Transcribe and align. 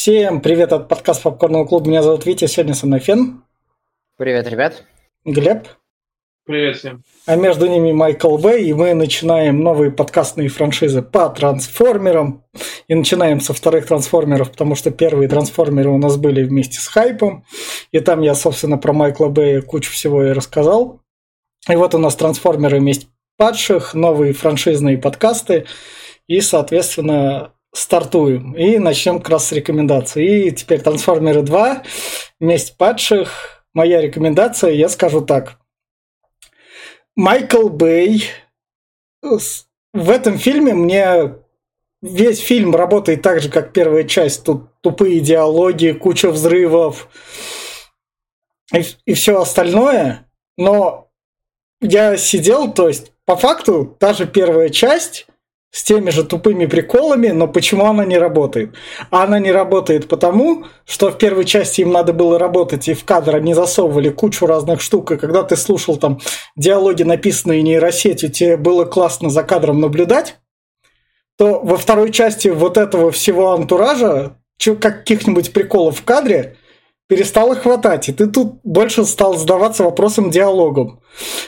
Всем 0.00 0.40
привет 0.40 0.72
от 0.72 0.88
подкаста 0.88 1.24
Попкорного 1.24 1.66
клуба. 1.66 1.86
Меня 1.86 2.02
зовут 2.02 2.24
Витя, 2.24 2.46
сегодня 2.46 2.72
со 2.72 2.86
мной 2.86 3.00
Фен. 3.00 3.42
Привет, 4.16 4.48
ребят. 4.48 4.82
Глеб. 5.26 5.68
Привет 6.46 6.78
всем. 6.78 7.04
А 7.26 7.36
между 7.36 7.66
ними 7.66 7.92
Майкл 7.92 8.38
Бэй, 8.38 8.64
и 8.64 8.72
мы 8.72 8.94
начинаем 8.94 9.60
новые 9.60 9.90
подкастные 9.90 10.48
франшизы 10.48 11.02
по 11.02 11.28
трансформерам. 11.28 12.46
И 12.88 12.94
начинаем 12.94 13.42
со 13.42 13.52
вторых 13.52 13.88
трансформеров, 13.88 14.52
потому 14.52 14.74
что 14.74 14.90
первые 14.90 15.28
трансформеры 15.28 15.90
у 15.90 15.98
нас 15.98 16.16
были 16.16 16.44
вместе 16.44 16.80
с 16.80 16.86
хайпом. 16.86 17.44
И 17.92 18.00
там 18.00 18.22
я, 18.22 18.34
собственно, 18.34 18.78
про 18.78 18.94
Майкла 18.94 19.28
Бэя 19.28 19.60
кучу 19.60 19.92
всего 19.92 20.24
и 20.24 20.32
рассказал. 20.32 21.02
И 21.68 21.76
вот 21.76 21.94
у 21.94 21.98
нас 21.98 22.16
трансформеры 22.16 22.80
месть 22.80 23.06
падших, 23.36 23.92
новые 23.92 24.32
франшизные 24.32 24.96
подкасты. 24.96 25.66
И, 26.26 26.40
соответственно, 26.40 27.52
стартуем. 27.72 28.52
И 28.54 28.78
начнем 28.78 29.18
как 29.18 29.30
раз 29.30 29.48
с 29.48 29.52
рекомендаций. 29.52 30.48
И 30.48 30.50
теперь 30.50 30.80
Трансформеры 30.80 31.42
2, 31.42 31.82
Месть 32.40 32.76
падших. 32.76 33.64
Моя 33.72 34.00
рекомендация, 34.00 34.72
я 34.72 34.88
скажу 34.88 35.20
так. 35.20 35.58
Майкл 37.14 37.68
Бэй 37.68 38.24
в 39.22 40.10
этом 40.10 40.38
фильме 40.38 40.74
мне 40.74 41.34
весь 42.02 42.38
фильм 42.38 42.74
работает 42.74 43.22
так 43.22 43.40
же, 43.40 43.50
как 43.50 43.72
первая 43.72 44.04
часть. 44.04 44.44
Тут 44.44 44.80
тупые 44.80 45.20
диалоги, 45.20 45.92
куча 45.92 46.30
взрывов 46.30 47.08
и, 48.72 48.84
и 49.04 49.14
все 49.14 49.40
остальное. 49.40 50.26
Но 50.56 51.10
я 51.80 52.16
сидел, 52.16 52.72
то 52.72 52.88
есть 52.88 53.12
по 53.24 53.36
факту 53.36 53.96
та 53.98 54.12
же 54.12 54.26
первая 54.26 54.68
часть 54.68 55.26
с 55.70 55.84
теми 55.84 56.10
же 56.10 56.24
тупыми 56.24 56.66
приколами, 56.66 57.28
но 57.28 57.46
почему 57.46 57.84
она 57.86 58.04
не 58.04 58.18
работает? 58.18 58.74
Она 59.10 59.38
не 59.38 59.52
работает 59.52 60.08
потому, 60.08 60.64
что 60.84 61.10
в 61.10 61.18
первой 61.18 61.44
части 61.44 61.82
им 61.82 61.92
надо 61.92 62.12
было 62.12 62.38
работать, 62.38 62.88
и 62.88 62.94
в 62.94 63.04
кадр 63.04 63.36
они 63.36 63.54
засовывали 63.54 64.08
кучу 64.08 64.46
разных 64.46 64.80
штук, 64.80 65.12
и 65.12 65.16
когда 65.16 65.42
ты 65.44 65.56
слушал 65.56 65.96
там 65.96 66.20
диалоги, 66.56 67.04
написанные 67.04 67.62
нейросетью, 67.62 68.30
тебе 68.30 68.56
было 68.56 68.84
классно 68.84 69.30
за 69.30 69.44
кадром 69.44 69.80
наблюдать, 69.80 70.38
то 71.38 71.60
во 71.60 71.76
второй 71.76 72.10
части 72.10 72.48
вот 72.48 72.76
этого 72.76 73.10
всего 73.12 73.52
антуража, 73.52 74.36
каких-нибудь 74.58 75.52
приколов 75.52 76.00
в 76.00 76.04
кадре, 76.04 76.56
перестало 77.10 77.56
хватать, 77.56 78.08
и 78.08 78.12
ты 78.12 78.28
тут 78.28 78.60
больше 78.62 79.04
стал 79.04 79.36
задаваться 79.36 79.82
вопросом 79.82 80.30
диалогом. 80.30 81.00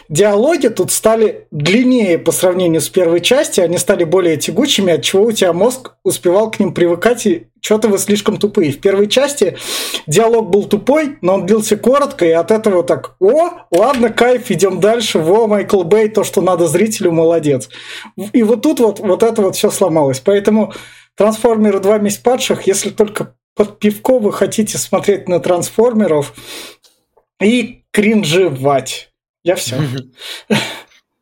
Диалоги 0.08 0.66
тут 0.66 0.90
стали 0.90 1.46
длиннее 1.52 2.18
по 2.18 2.32
сравнению 2.32 2.80
с 2.80 2.88
первой 2.88 3.20
частью, 3.20 3.62
они 3.62 3.78
стали 3.78 4.02
более 4.02 4.36
тягучими, 4.36 4.94
от 4.94 5.02
чего 5.02 5.22
у 5.22 5.30
тебя 5.30 5.52
мозг 5.52 5.92
успевал 6.02 6.50
к 6.50 6.58
ним 6.58 6.74
привыкать, 6.74 7.26
и 7.26 7.46
что-то 7.60 7.86
вы 7.86 7.98
слишком 7.98 8.38
тупые. 8.38 8.72
В 8.72 8.80
первой 8.80 9.06
части 9.06 9.56
диалог 10.08 10.50
был 10.50 10.64
тупой, 10.64 11.18
но 11.20 11.34
он 11.34 11.46
длился 11.46 11.76
коротко, 11.76 12.26
и 12.26 12.32
от 12.32 12.50
этого 12.50 12.82
так, 12.82 13.14
о, 13.20 13.50
ладно, 13.70 14.08
кайф, 14.08 14.50
идем 14.50 14.80
дальше, 14.80 15.20
во, 15.20 15.46
Майкл 15.46 15.84
Бэй, 15.84 16.08
то, 16.08 16.24
что 16.24 16.40
надо 16.40 16.66
зрителю, 16.66 17.12
молодец. 17.12 17.68
И 18.32 18.42
вот 18.42 18.62
тут 18.62 18.80
вот, 18.80 18.98
вот 18.98 19.22
это 19.22 19.42
вот 19.42 19.54
все 19.54 19.70
сломалось. 19.70 20.18
Поэтому 20.18 20.72
Трансформеры 21.14 21.78
2 21.78 21.98
месть 21.98 22.22
падших, 22.22 22.66
если 22.66 22.88
только 22.88 23.34
под 23.54 23.78
пивко 23.78 24.18
вы 24.18 24.32
хотите 24.32 24.78
смотреть 24.78 25.28
на 25.28 25.40
трансформеров 25.40 26.34
и 27.40 27.84
кринжевать. 27.90 29.12
Я 29.44 29.56
все. 29.56 29.76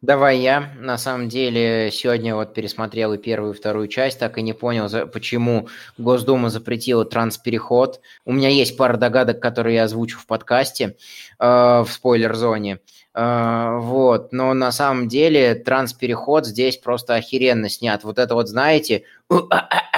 Давай 0.03 0.39
я. 0.39 0.71
На 0.79 0.97
самом 0.97 1.29
деле, 1.29 1.91
сегодня 1.93 2.35
вот 2.35 2.55
пересмотрел 2.55 3.13
и 3.13 3.19
первую, 3.19 3.53
и 3.53 3.57
вторую 3.57 3.87
часть, 3.87 4.19
так 4.19 4.39
и 4.39 4.43
не 4.43 4.55
понял, 4.55 4.89
почему 5.09 5.69
Госдума 5.99 6.49
запретила 6.49 7.05
транспереход. 7.05 8.01
У 8.25 8.33
меня 8.33 8.49
есть 8.49 8.79
пара 8.79 8.97
догадок, 8.97 9.41
которые 9.41 9.77
я 9.77 9.85
озвучу 9.85 10.19
в 10.19 10.27
подкасте, 10.27 10.97
э, 11.39 11.45
в 11.47 11.89
спойлер-зоне. 11.91 12.79
Э, 13.13 13.77
вот, 13.79 14.33
но 14.33 14.55
на 14.55 14.73
самом 14.73 15.07
деле 15.07 15.55
транспереход 15.55 16.47
здесь 16.47 16.79
просто 16.79 17.17
охеренно 17.17 17.69
снят. 17.69 18.03
Вот 18.03 18.19
это 18.19 18.35
вот, 18.35 18.49
знаете, 18.49 19.05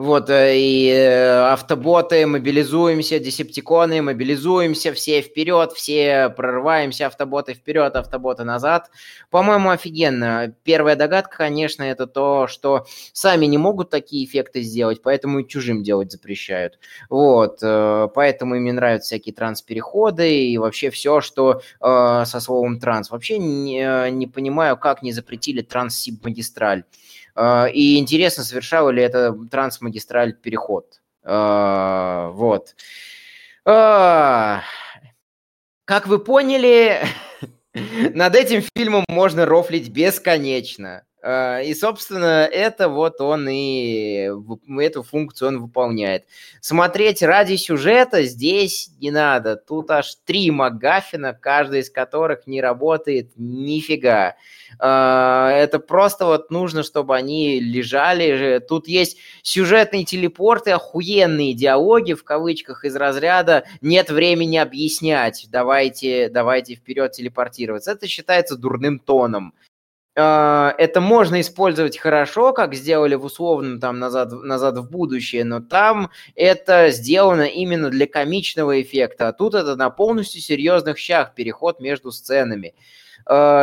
вот, 0.00 0.30
э, 0.30 0.56
и 0.56 0.88
э, 0.88 1.52
автоботы, 1.52 2.26
мобилизуемся, 2.26 3.18
десептиконы, 3.18 4.00
мобилизуемся, 4.00 4.94
все 4.94 5.20
вперед, 5.20 5.72
все 5.72 6.30
прорываемся, 6.30 7.06
автоботы 7.06 7.52
вперед, 7.52 7.94
автоботы 7.94 8.44
назад. 8.44 8.90
По-моему, 9.28 9.68
офигенно. 9.68 10.54
Первая 10.64 10.96
догадка, 10.96 11.36
конечно, 11.36 11.82
это 11.82 12.06
то, 12.06 12.46
что 12.46 12.86
сами 13.12 13.44
не 13.44 13.58
могут 13.58 13.90
такие 13.90 14.24
эффекты 14.24 14.62
сделать, 14.62 15.02
поэтому 15.02 15.40
и 15.40 15.46
чужим 15.46 15.82
делать 15.82 16.10
запрещают. 16.10 16.78
Вот, 17.10 17.58
э, 17.60 18.08
поэтому 18.14 18.54
им 18.54 18.74
нравятся 18.74 19.08
всякие 19.08 19.34
транспереходы 19.34 20.46
и 20.46 20.56
вообще 20.56 20.88
все, 20.88 21.20
что 21.20 21.60
со 21.78 22.40
словом 22.40 22.80
транс. 22.80 23.10
Вообще 23.10 23.36
не, 23.36 24.10
не 24.10 24.26
понимаю, 24.26 24.78
как 24.78 25.02
не 25.02 25.12
запретили 25.12 25.60
транссибмагистраль. 25.60 26.84
А, 27.34 27.66
и 27.66 27.98
интересно, 27.98 28.44
совершал 28.44 28.90
ли 28.90 29.02
это 29.02 29.32
трансмагистраль 29.50 30.34
переход. 30.34 31.00
А, 31.22 32.30
вот. 32.30 32.74
А, 33.64 34.62
как 35.84 36.06
вы 36.06 36.18
поняли, 36.18 37.00
над 38.14 38.36
этим 38.36 38.62
фильмом 38.76 39.04
можно 39.08 39.46
рофлить 39.46 39.88
бесконечно. 39.88 41.04
И, 41.22 41.74
собственно, 41.78 42.48
это 42.50 42.88
вот 42.88 43.20
он 43.20 43.46
и 43.50 44.30
эту 44.78 45.02
функцию 45.02 45.48
он 45.48 45.60
выполняет. 45.60 46.24
Смотреть 46.62 47.22
ради 47.22 47.56
сюжета 47.56 48.22
здесь 48.22 48.90
не 49.00 49.10
надо. 49.10 49.56
Тут 49.56 49.90
аж 49.90 50.16
три 50.24 50.50
МакГаффина, 50.50 51.34
каждый 51.34 51.80
из 51.80 51.90
которых 51.90 52.46
не 52.46 52.62
работает 52.62 53.32
нифига. 53.36 54.36
А, 54.78 55.50
это 55.50 55.78
просто 55.78 56.24
вот 56.24 56.50
нужно, 56.50 56.82
чтобы 56.82 57.14
они 57.16 57.60
лежали. 57.60 58.60
Тут 58.66 58.88
есть 58.88 59.18
сюжетные 59.42 60.04
телепорты, 60.04 60.70
охуенные 60.70 61.54
диалоги, 61.54 62.14
в 62.14 62.24
кавычках, 62.24 62.84
из 62.84 62.96
разряда 62.96 63.64
«нет 63.80 64.10
времени 64.10 64.56
объяснять, 64.56 65.46
давайте, 65.50 66.28
давайте 66.28 66.76
вперед 66.76 67.12
телепортироваться». 67.12 67.92
Это 67.92 68.06
считается 68.08 68.56
дурным 68.56 68.98
тоном 68.98 69.52
а, 69.52 69.69
это 70.14 71.00
можно 71.00 71.40
использовать 71.40 71.96
хорошо, 71.96 72.52
как 72.52 72.74
сделали 72.74 73.14
в 73.14 73.24
условном 73.24 73.78
там 73.80 73.98
назад, 73.98 74.32
назад 74.32 74.76
в 74.78 74.90
будущее, 74.90 75.44
но 75.44 75.60
там 75.60 76.10
это 76.34 76.90
сделано 76.90 77.42
именно 77.46 77.90
для 77.90 78.06
комичного 78.06 78.82
эффекта, 78.82 79.28
а 79.28 79.32
тут 79.32 79.54
это 79.54 79.76
на 79.76 79.90
полностью 79.90 80.40
серьезных 80.40 80.98
щах 80.98 81.34
переход 81.34 81.80
между 81.80 82.10
сценами. 82.10 82.68
Э, 82.68 82.72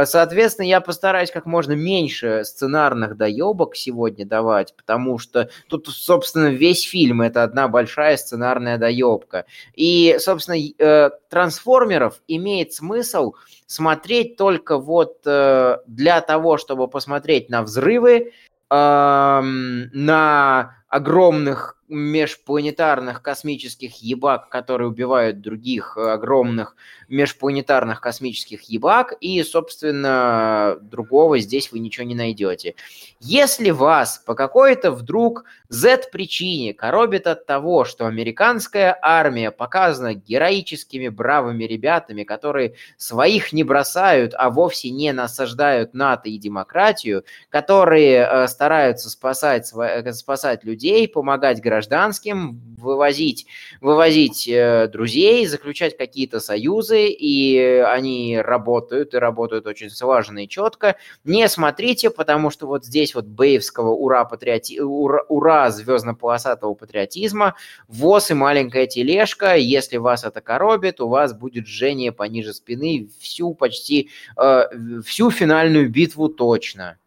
соответственно, 0.06 0.66
я 0.66 0.80
постараюсь 0.80 1.30
как 1.30 1.46
можно 1.46 1.74
меньше 1.74 2.44
сценарных 2.46 3.18
доебок 3.18 3.76
сегодня 3.76 4.26
давать, 4.26 4.74
потому 4.78 5.18
что 5.20 5.50
тут, 5.68 5.88
собственно, 5.90 6.48
весь 6.48 6.84
фильм 6.84 7.22
это 7.22 7.44
одна 7.44 7.68
большая 7.68 8.16
сценарная 8.16 8.78
доебка. 8.78 9.46
И, 9.74 10.18
собственно, 10.20 10.56
э, 10.56 11.10
трансформеров 11.30 12.22
имеет 12.28 12.72
смысл 12.72 13.34
смотреть 13.66 14.38
только 14.38 14.78
вот 14.78 15.18
э, 15.26 15.78
для 15.86 16.22
того, 16.22 16.58
чтобы 16.58 16.88
посмотреть 16.88 17.50
на 17.50 17.64
взрывы, 17.64 18.32
эм, 18.70 19.90
на 19.92 20.78
огромных 20.88 21.77
межпланетарных 21.88 23.22
космических 23.22 23.96
ебак, 23.98 24.50
которые 24.50 24.90
убивают 24.90 25.42
других 25.42 25.98
огромных 25.98 26.76
межпланетарных 27.08 28.02
космических 28.02 28.64
ебак, 28.64 29.14
и, 29.22 29.42
собственно, 29.44 30.78
другого 30.82 31.40
здесь 31.40 31.72
вы 31.72 31.80
ничего 31.80 32.06
не 32.06 32.16
найдете. 32.16 32.76
Если 33.20 33.70
вас 33.70 34.22
по 34.26 34.36
какой-то 34.36 34.92
вдруг 34.92 35.46
Z-причине 35.70 36.74
коробит 36.74 37.28
от 37.28 37.46
того, 37.46 37.86
что 37.86 38.06
американская 38.06 38.98
армия 39.02 39.52
показана 39.52 40.14
героическими 40.14 41.08
бравыми 41.08 41.64
ребятами, 41.64 42.24
которые 42.24 42.76
своих 42.98 43.54
не 43.54 43.64
бросают, 43.64 44.34
а 44.38 44.50
вовсе 44.50 44.90
не 44.90 45.14
насаждают 45.14 45.94
НАТО 45.94 46.30
и 46.30 46.38
демократию, 46.38 47.24
которые 47.50 48.28
э, 48.30 48.48
стараются 48.48 49.10
спасать, 49.10 49.72
э, 49.74 50.12
спасать 50.14 50.64
людей, 50.64 51.08
помогать 51.08 51.62
гражданским, 51.78 52.60
вывозить, 52.78 53.46
вывозить 53.82 54.48
э, 54.48 54.88
друзей, 54.88 55.46
заключать 55.46 55.96
какие-то 55.96 56.40
союзы, 56.40 57.08
и 57.08 57.58
они 57.86 58.40
работают, 58.40 59.14
и 59.14 59.18
работают 59.18 59.68
очень 59.68 59.92
слаженно 59.92 60.44
и 60.44 60.48
четко. 60.48 60.96
Не 61.24 61.48
смотрите, 61.48 62.10
потому 62.10 62.50
что 62.50 62.66
вот 62.66 62.84
здесь 62.84 63.14
вот 63.14 63.26
бейвского 63.26 63.92
ура, 63.92 64.26
патриоти... 64.26 64.80
ура, 64.80 65.24
ура 65.30 65.70
звездно-полосатого 65.70 66.74
патриотизма, 66.74 67.54
ВОЗ 67.88 68.32
и 68.32 68.34
маленькая 68.34 68.88
тележка, 68.88 69.56
если 69.56 69.98
вас 69.98 70.24
это 70.24 70.42
коробит, 70.42 71.00
у 71.00 71.08
вас 71.08 71.34
будет 71.34 71.68
жжение 71.68 72.12
пониже 72.12 72.54
спины 72.54 73.10
всю 73.20 73.54
почти, 73.54 74.10
э, 74.36 74.64
всю 75.06 75.30
финальную 75.30 75.92
битву 75.92 76.30
точно. 76.30 76.98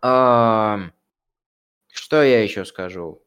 Что 0.00 0.80
я 2.22 2.42
еще 2.42 2.64
скажу? 2.64 3.20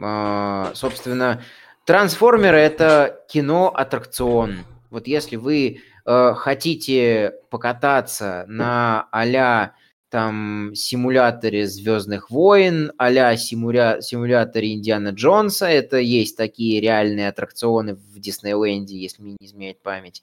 А, 0.00 0.72
собственно, 0.74 1.42
Трансформеры 1.90 2.58
это 2.58 3.24
кино-аттракцион. 3.28 4.58
Вот 4.90 5.08
если 5.08 5.34
вы 5.34 5.80
э, 6.06 6.34
хотите 6.36 7.34
покататься 7.50 8.44
на 8.46 9.08
а 9.10 9.72
там 10.08 10.72
симуляторе 10.74 11.66
Звездных 11.66 12.30
войн, 12.30 12.92
а-ля 12.96 13.36
симуля... 13.36 14.00
симуляторе 14.02 14.74
Индиана 14.74 15.08
Джонса, 15.08 15.66
это 15.66 15.96
есть 15.96 16.36
такие 16.36 16.80
реальные 16.80 17.28
аттракционы 17.28 17.94
в 17.94 18.18
Диснейленде, 18.20 18.96
если 18.96 19.22
мне 19.22 19.36
не 19.40 19.46
изменяет 19.46 19.82
память, 19.82 20.22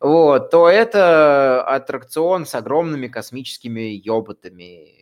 вот, 0.00 0.50
то 0.50 0.66
это 0.68 1.62
аттракцион 1.62 2.46
с 2.46 2.54
огромными 2.54 3.08
космическими 3.08 4.00
ёботами, 4.02 5.01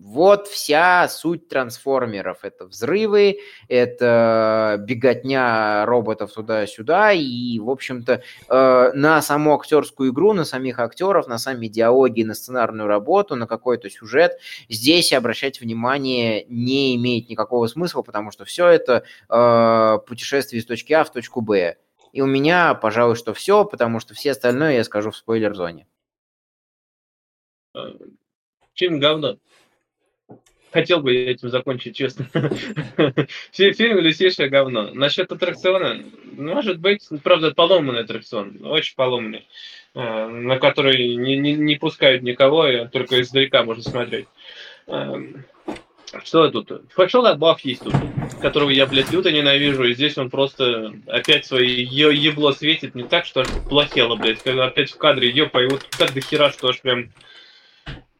вот 0.00 0.48
вся 0.48 1.06
суть 1.08 1.48
трансформеров. 1.48 2.38
Это 2.42 2.64
взрывы, 2.64 3.40
это 3.68 4.76
беготня 4.80 5.84
роботов 5.84 6.32
туда-сюда. 6.32 7.12
И, 7.12 7.58
в 7.58 7.68
общем-то, 7.68 8.22
э, 8.48 8.92
на 8.94 9.20
саму 9.20 9.54
актерскую 9.54 10.10
игру, 10.10 10.32
на 10.32 10.44
самих 10.44 10.78
актеров, 10.78 11.28
на 11.28 11.36
сами 11.36 11.66
диалоги, 11.66 12.22
на 12.22 12.34
сценарную 12.34 12.88
работу, 12.88 13.36
на 13.36 13.46
какой-то 13.46 13.90
сюжет 13.90 14.38
здесь 14.70 15.12
обращать 15.12 15.60
внимание 15.60 16.46
не 16.48 16.96
имеет 16.96 17.28
никакого 17.28 17.66
смысла, 17.66 18.00
потому 18.00 18.30
что 18.30 18.46
все 18.46 18.68
это 18.68 19.04
э, 19.28 19.98
путешествие 20.06 20.60
из 20.60 20.66
точки 20.66 20.94
А 20.94 21.04
в 21.04 21.12
точку 21.12 21.42
Б. 21.42 21.76
И 22.12 22.22
у 22.22 22.26
меня, 22.26 22.72
пожалуй, 22.74 23.16
что 23.16 23.34
все, 23.34 23.66
потому 23.66 24.00
что 24.00 24.14
все 24.14 24.30
остальное 24.30 24.76
я 24.76 24.84
скажу 24.84 25.10
в 25.10 25.16
спойлер-зоне. 25.16 25.86
Фильм 28.74 28.98
говно. 28.98 29.36
Хотел 30.72 31.00
бы 31.00 31.12
я 31.12 31.32
этим 31.32 31.48
закончить, 31.48 31.96
честно. 31.96 32.26
Фильм 33.52 33.98
«Лисейшее 33.98 34.48
говно». 34.48 34.90
Насчет 34.94 35.32
аттракциона, 35.32 36.00
может 36.32 36.78
быть, 36.78 37.08
правда, 37.24 37.52
поломанный 37.52 38.02
аттракцион, 38.02 38.58
очень 38.62 38.94
поломанный, 38.94 39.46
э, 39.94 40.26
на 40.28 40.58
который 40.58 41.16
не, 41.16 41.36
не, 41.36 41.54
не 41.54 41.74
пускают 41.74 42.22
никого, 42.22 42.68
и 42.68 42.86
только 42.86 43.20
издалека 43.20 43.64
можно 43.64 43.82
смотреть. 43.82 44.26
Эм, 44.86 45.44
что 46.24 46.48
тут? 46.50 46.92
Пошел 46.94 47.26
отбав 47.26 47.60
есть 47.62 47.82
тут, 47.82 47.94
которого 48.40 48.70
я, 48.70 48.86
блядь, 48.86 49.10
люто 49.10 49.32
ненавижу, 49.32 49.84
и 49.84 49.94
здесь 49.94 50.18
он 50.18 50.30
просто 50.30 50.94
опять 51.08 51.46
свои 51.46 51.82
е- 51.82 52.14
ебло 52.14 52.52
светит 52.52 52.94
не 52.94 53.02
так, 53.02 53.26
что 53.26 53.40
аж 53.40 53.48
плохело, 53.68 54.14
блядь, 54.14 54.42
когда 54.42 54.66
опять 54.66 54.92
в 54.92 54.98
кадре 54.98 55.30
ёпа, 55.30 55.64
и 55.64 55.68
вот 55.68 55.84
так 55.98 56.14
до 56.14 56.20
хера, 56.20 56.52
что 56.52 56.68
аж 56.68 56.80
прям 56.80 57.10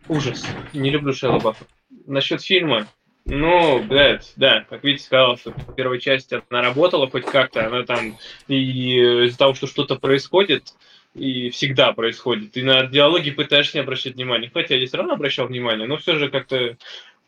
ужас. 0.08 0.44
Не 0.73 0.91
люблю 0.91 1.12
Шелла 1.12 1.38
Баффа 1.38 1.64
насчет 2.10 2.42
фильма, 2.42 2.86
ну, 3.26 3.82
блядь, 3.82 4.32
да, 4.36 4.64
как 4.68 4.82
видите, 4.82 5.04
сказал, 5.04 5.36
что 5.36 5.50
в 5.50 5.74
первой 5.74 6.00
части 6.00 6.40
она 6.48 6.62
работала 6.62 7.08
хоть 7.08 7.24
как-то, 7.24 7.66
она 7.66 7.84
там 7.84 8.18
и 8.48 9.26
из-за 9.26 9.38
того, 9.38 9.54
что 9.54 9.66
что-то 9.66 9.96
происходит, 9.96 10.74
и 11.14 11.50
всегда 11.50 11.92
происходит, 11.92 12.56
и 12.56 12.62
на 12.62 12.86
диалоги 12.86 13.30
пытаешься 13.30 13.78
не 13.78 13.82
обращать 13.82 14.14
внимания, 14.14 14.50
хотя 14.52 14.76
я 14.76 14.86
все 14.86 14.96
равно 14.96 15.14
обращал 15.14 15.46
внимание, 15.46 15.86
но 15.86 15.96
все 15.96 16.16
же 16.16 16.28
как-то 16.28 16.76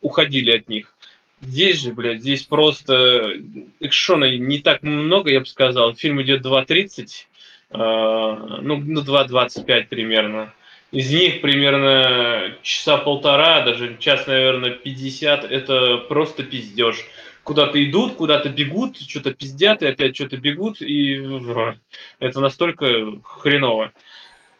уходили 0.00 0.56
от 0.56 0.68
них. 0.68 0.94
Здесь 1.40 1.82
же, 1.82 1.92
блядь, 1.92 2.20
здесь 2.20 2.44
просто 2.44 3.34
экшона 3.80 4.36
не 4.36 4.60
так 4.60 4.82
много, 4.82 5.30
я 5.30 5.40
бы 5.40 5.46
сказал. 5.46 5.94
Фильм 5.96 6.22
идет 6.22 6.46
2.30, 6.46 7.26
э, 7.70 7.76
ну, 7.76 8.76
ну 8.76 9.02
2.25 9.02 9.88
примерно. 9.88 10.54
Из 10.92 11.10
них 11.10 11.40
примерно 11.40 12.54
часа 12.62 12.98
полтора, 12.98 13.62
даже 13.62 13.96
час, 13.98 14.26
наверное, 14.26 14.72
50, 14.72 15.44
это 15.44 15.96
просто 15.96 16.42
пиздеж. 16.42 17.06
Куда-то 17.44 17.82
идут, 17.82 18.16
куда-то 18.16 18.50
бегут, 18.50 18.98
что-то 18.98 19.32
пиздят, 19.32 19.82
и 19.82 19.86
опять 19.86 20.14
что-то 20.14 20.36
бегут, 20.36 20.82
и 20.82 21.14
это 22.18 22.40
настолько 22.40 22.86
хреново. 23.24 23.92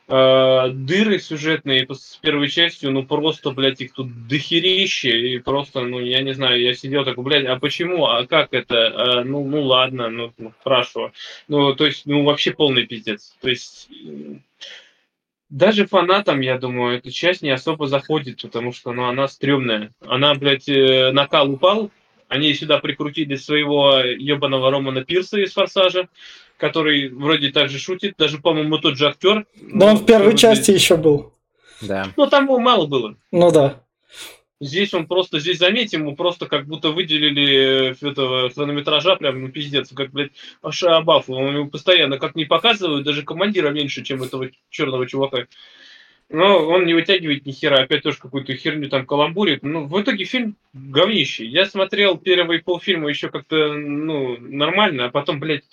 А, 0.08 0.70
дыры 0.70 1.18
сюжетные 1.18 1.86
с 1.90 2.18
первой 2.22 2.48
частью, 2.48 2.92
ну 2.92 3.04
просто, 3.04 3.50
блядь, 3.50 3.82
их 3.82 3.92
тут 3.92 4.26
дохерище, 4.26 5.34
и 5.34 5.38
просто, 5.38 5.82
ну, 5.82 6.00
я 6.00 6.22
не 6.22 6.32
знаю, 6.32 6.60
я 6.62 6.74
сидел 6.74 7.04
такой, 7.04 7.24
блядь, 7.24 7.44
а 7.44 7.56
почему, 7.56 8.06
а 8.06 8.26
как 8.26 8.54
это, 8.54 9.20
а, 9.20 9.24
ну, 9.24 9.44
ну 9.44 9.62
ладно, 9.62 10.08
ну, 10.08 10.32
ну, 10.38 10.52
хорошо. 10.64 11.12
Ну, 11.46 11.74
то 11.74 11.84
есть, 11.84 12.06
ну, 12.06 12.24
вообще 12.24 12.52
полный 12.52 12.86
пиздец. 12.86 13.36
То 13.42 13.50
есть, 13.50 13.90
даже 15.52 15.86
фанатам, 15.86 16.40
я 16.40 16.56
думаю, 16.58 16.96
эта 16.96 17.12
часть 17.12 17.42
не 17.42 17.50
особо 17.50 17.86
заходит, 17.86 18.40
потому 18.40 18.72
что 18.72 18.92
ну, 18.92 19.04
она 19.04 19.28
стрёмная. 19.28 19.92
Она, 20.00 20.34
блядь, 20.34 20.66
э, 20.66 21.12
накал 21.12 21.50
упал, 21.50 21.90
они 22.28 22.54
сюда 22.54 22.78
прикрутили 22.78 23.36
своего 23.36 23.98
ебаного 23.98 24.70
Романа 24.70 25.04
Пирса 25.04 25.38
из 25.38 25.52
«Форсажа», 25.52 26.08
который 26.56 27.10
вроде 27.10 27.50
так 27.50 27.68
же 27.68 27.78
шутит, 27.78 28.14
даже, 28.16 28.38
по-моему, 28.38 28.78
тот 28.78 28.96
же 28.96 29.06
актер. 29.06 29.44
Но 29.60 29.88
он 29.88 29.96
в 29.98 30.06
первой 30.06 30.38
части 30.38 30.70
еще 30.70 30.96
был. 30.96 31.34
Да. 31.82 32.06
Ну, 32.16 32.26
там 32.28 32.44
его 32.44 32.58
мало 32.58 32.86
было. 32.86 33.16
Ну 33.30 33.52
да. 33.52 33.82
Здесь 34.62 34.94
он 34.94 35.08
просто, 35.08 35.40
здесь 35.40 35.58
заметим, 35.58 36.02
ему 36.02 36.14
просто 36.14 36.46
как 36.46 36.66
будто 36.66 36.90
выделили 36.90 37.90
э, 37.90 37.94
этого 38.00 38.48
хронометража 38.48 39.16
прям, 39.16 39.42
ну, 39.42 39.48
пиздец, 39.48 39.90
как, 39.92 40.12
блядь, 40.12 40.30
Аша 40.62 40.96
Абафу. 40.96 41.34
Он 41.34 41.56
его 41.56 41.66
постоянно 41.66 42.16
как 42.16 42.36
не 42.36 42.44
показывают, 42.44 43.04
даже 43.04 43.24
командира 43.24 43.70
меньше, 43.70 44.04
чем 44.04 44.22
этого 44.22 44.50
черного 44.70 45.08
чувака. 45.08 45.48
Но 46.28 46.64
он 46.64 46.86
не 46.86 46.94
вытягивает 46.94 47.44
ни 47.44 47.50
хера, 47.50 47.82
опять 47.82 48.04
тоже 48.04 48.18
какую-то 48.18 48.54
херню 48.54 48.88
там 48.88 49.04
каламбурит. 49.04 49.64
Ну, 49.64 49.86
в 49.86 50.00
итоге 50.00 50.26
фильм 50.26 50.54
говнище. 50.72 51.44
Я 51.44 51.66
смотрел 51.66 52.16
первые 52.16 52.62
полфильма 52.62 53.08
еще 53.08 53.30
как-то, 53.30 53.72
ну, 53.72 54.36
нормально, 54.38 55.06
а 55.06 55.10
потом, 55.10 55.40
блядь, 55.40 55.64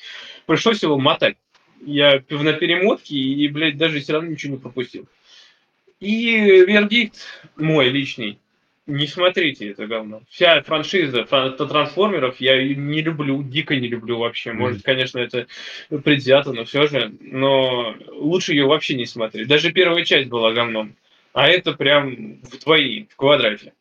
пришлось 0.47 0.81
его 0.81 0.97
мотать. 0.97 1.37
Я 1.85 2.23
на 2.31 2.53
перемотке 2.53 3.15
и, 3.15 3.47
блядь, 3.49 3.77
даже 3.77 3.99
все 3.99 4.13
равно 4.13 4.29
ничего 4.31 4.53
не 4.53 4.59
пропустил. 4.59 5.07
И 5.99 6.39
вердикт 6.39 7.17
мой 7.55 7.89
личный 7.89 8.39
не 8.89 9.07
смотрите 9.07 9.69
это 9.69 9.87
говно. 9.87 10.21
Вся 10.29 10.61
франшиза 10.63 11.23
трансформеров 11.23 12.41
я 12.41 12.61
не 12.61 13.01
люблю, 13.01 13.43
дико 13.43 13.75
не 13.75 13.87
люблю 13.87 14.17
вообще. 14.17 14.51
Может, 14.51 14.83
конечно, 14.83 15.19
это 15.19 15.47
предвзято, 16.03 16.51
но 16.51 16.65
все 16.65 16.87
же. 16.87 17.13
Но 17.21 17.95
лучше 18.07 18.53
ее 18.53 18.65
вообще 18.65 18.95
не 18.95 19.05
смотреть. 19.05 19.47
Даже 19.47 19.71
первая 19.71 20.03
часть 20.03 20.27
была 20.27 20.51
говном. 20.51 20.95
А 21.33 21.47
это 21.47 21.73
прям 21.73 22.41
в 22.41 22.59
двои, 22.63 23.07
в 23.09 23.15
квадрате. 23.15 23.73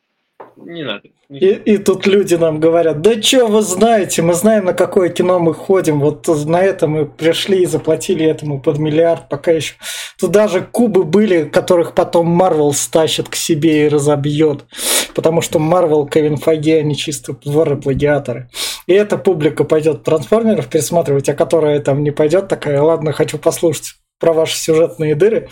Не 0.64 0.82
надо. 0.82 1.02
И, 1.30 1.46
и 1.46 1.78
тут 1.78 2.06
люди 2.06 2.34
нам 2.34 2.58
говорят, 2.58 3.02
да 3.02 3.20
что 3.20 3.46
вы 3.46 3.62
знаете, 3.62 4.22
мы 4.22 4.34
знаем, 4.34 4.64
на 4.64 4.72
какое 4.72 5.10
кино 5.10 5.38
мы 5.38 5.52
ходим, 5.52 6.00
вот 6.00 6.26
на 6.46 6.62
это 6.62 6.86
мы 6.86 7.04
пришли 7.04 7.62
и 7.62 7.66
заплатили 7.66 8.24
этому 8.24 8.60
под 8.60 8.78
миллиард, 8.78 9.28
пока 9.28 9.52
еще. 9.52 9.74
Тут 10.18 10.30
даже 10.30 10.62
кубы 10.62 11.04
были, 11.04 11.44
которых 11.44 11.94
потом 11.94 12.28
Марвел 12.28 12.72
стащит 12.72 13.28
к 13.28 13.34
себе 13.34 13.84
и 13.84 13.88
разобьет, 13.88 14.64
потому 15.14 15.42
что 15.42 15.58
Марвел, 15.58 16.06
Кевин 16.06 16.38
Фаги, 16.38 16.72
они 16.72 16.96
чисто 16.96 17.36
воры-плагиаторы. 17.44 18.48
И 18.86 18.94
эта 18.94 19.18
публика 19.18 19.64
пойдет 19.64 20.02
трансформеров 20.02 20.68
пересматривать, 20.68 21.28
а 21.28 21.34
которая 21.34 21.78
там 21.80 22.02
не 22.02 22.10
пойдет, 22.10 22.48
такая, 22.48 22.80
ладно, 22.80 23.12
хочу 23.12 23.36
послушать 23.38 23.96
про 24.18 24.32
ваши 24.32 24.56
сюжетные 24.56 25.14
дыры. 25.14 25.48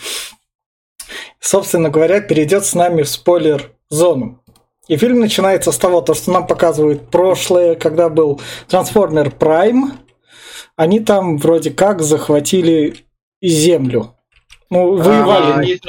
Собственно 1.39 1.89
говоря, 1.89 2.19
перейдет 2.19 2.65
с 2.65 2.73
нами 2.73 3.03
в 3.03 3.09
спойлер-зону. 3.09 4.41
И 4.87 4.95
фильм 4.97 5.19
начинается 5.19 5.71
с 5.71 5.77
того, 5.77 6.01
то, 6.01 6.13
что 6.13 6.31
нам 6.31 6.47
показывают 6.47 7.09
прошлое, 7.09 7.75
когда 7.75 8.09
был 8.09 8.41
Трансформер 8.67 9.31
Прайм. 9.31 9.93
Они 10.75 10.99
там 10.99 11.37
вроде 11.37 11.71
как 11.71 12.01
захватили 12.01 12.97
Землю. 13.41 14.15
Ну, 14.69 14.95
воевали. 14.95 15.79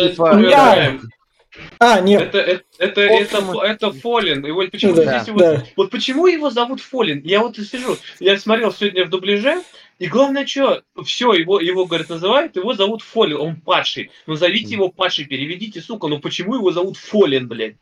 А, 1.81 1.95
а, 1.95 2.00
нет. 2.00 2.23
Это, 2.23 2.38
это, 2.38 2.64
это, 2.78 3.00
это, 3.00 3.61
это 3.62 3.93
Фолин. 3.93 4.45
И 4.47 4.50
вот 4.50 4.71
почему, 4.71 4.95
да, 4.95 5.19
здесь 5.19 5.28
его, 5.28 5.38
да. 5.38 5.64
вот 5.76 5.90
почему 5.90 6.26
его 6.26 6.50
зовут 6.50 6.81
Фолин? 6.81 7.23
Я 7.25 7.40
вот 7.40 7.57
сижу, 7.57 7.97
я 8.21 8.38
смотрел 8.38 8.73
сегодня 8.73 9.05
в 9.05 9.11
дубляже, 9.11 9.62
и 9.99 10.07
главное, 10.07 10.47
что, 10.47 10.83
все, 11.05 11.33
его, 11.33 11.61
его, 11.61 11.85
говорят, 11.87 12.09
называют, 12.09 12.57
его 12.57 12.75
зовут 12.75 13.02
Фолин, 13.02 13.38
он 13.38 13.57
падший. 13.57 14.11
Ну, 14.26 14.35
зовите 14.35 14.75
его 14.75 14.88
падший, 14.88 15.25
переведите, 15.25 15.81
сука, 15.81 16.07
ну 16.07 16.21
почему 16.21 16.55
его 16.55 16.71
зовут 16.71 16.97
Фолин, 16.97 17.49
блядь? 17.49 17.76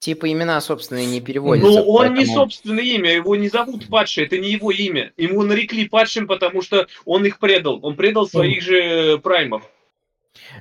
Типа 0.00 0.32
имена 0.32 0.58
собственные 0.62 1.04
не 1.04 1.20
переводятся. 1.20 1.70
Ну, 1.70 1.82
он 1.82 1.98
поэтому... 1.98 2.20
не 2.20 2.26
собственное 2.26 2.82
имя, 2.82 3.12
его 3.12 3.36
не 3.36 3.50
зовут 3.50 3.86
падший, 3.88 4.24
это 4.24 4.38
не 4.38 4.50
его 4.50 4.70
имя. 4.70 5.12
Ему 5.18 5.42
нарекли 5.42 5.86
падшим, 5.86 6.26
потому 6.26 6.62
что 6.62 6.86
он 7.04 7.26
их 7.26 7.38
предал. 7.38 7.78
Он 7.82 7.96
предал 7.96 8.26
своих 8.26 8.62
же 8.62 9.18
праймов. 9.18 9.62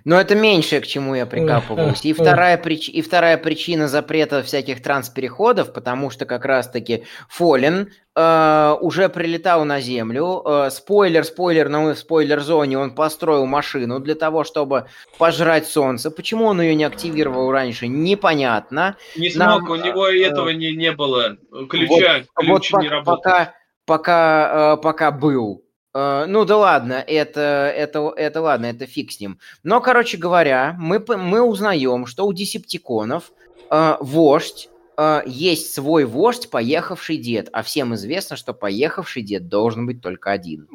Но 0.06 0.20
это 0.20 0.36
меньшее, 0.36 0.82
к 0.82 0.88
чему 0.88 1.16
я 1.16 1.26
прикапывался. 1.26 2.08
И 2.08 2.14
вторая, 2.14 2.58
прич... 2.58 2.90
и 2.90 3.02
вторая 3.02 3.38
причина 3.38 3.88
запрета 3.88 4.44
всяких 4.44 4.82
транспереходов, 4.82 5.74
потому 5.74 6.10
что 6.10 6.26
как 6.26 6.46
раз-таки 6.46 7.04
Фолин 7.28 7.92
э, 8.16 8.76
уже 8.82 9.10
прилетал 9.10 9.66
на 9.66 9.82
Землю. 9.82 10.44
Э, 10.46 10.70
спойлер, 10.72 11.24
спойлер, 11.24 11.70
но 11.70 11.82
мы 11.82 11.94
в 11.94 12.00
спойлер-зоне. 12.00 12.78
Он 12.78 12.96
построил 12.96 13.46
машину 13.46 14.00
для 14.00 14.16
того, 14.16 14.44
чтобы 14.44 14.88
пожрать 15.18 15.68
Солнце. 15.68 16.12
Почему 16.12 16.46
он 16.46 16.62
ее 16.62 16.76
не 16.76 16.84
активировал 16.84 17.52
раньше, 17.52 17.88
непонятно. 17.88 18.98
Не 19.16 19.30
смог, 19.30 19.48
Нам, 19.48 19.70
у 19.70 19.76
него 19.76 20.08
э, 20.08 20.24
этого 20.24 20.50
не, 20.50 20.76
не 20.76 20.92
было. 20.92 21.38
Ключа, 21.70 22.24
вот, 22.36 22.46
ключ 22.46 22.72
вот 22.72 22.82
не 22.82 22.90
работал. 22.90 23.18
Пока, 23.18 23.54
пока, 23.86 24.74
э, 24.74 24.82
пока 24.82 25.12
был 25.12 25.64
ну 25.94 26.46
да 26.46 26.58
ладно, 26.58 27.04
это, 27.06 27.74
это, 27.76 28.14
это 28.16 28.42
ладно, 28.42 28.68
это 28.68 28.86
фиг 28.86 29.12
с 29.12 29.20
ним. 29.20 29.40
Но, 29.64 29.82
короче 29.82 30.18
говоря, 30.18 30.76
мы, 30.80 31.00
мы 31.00 31.42
узнаем, 31.42 32.06
что 32.06 32.26
у 32.28 32.34
десептиконов 32.34 33.32
э, 33.72 33.96
вождь, 34.00 34.70
э, 34.98 35.22
есть 35.26 35.74
свой 35.74 36.06
вождь, 36.06 36.50
поехавший 36.50 37.18
дед. 37.18 37.50
А 37.54 37.64
всем 37.64 37.96
известно, 37.96 38.36
что 38.36 38.54
поехавший 38.54 39.24
дед 39.24 39.48
должен 39.48 39.88
быть 39.88 40.02
только 40.02 40.32
один. 40.32 40.68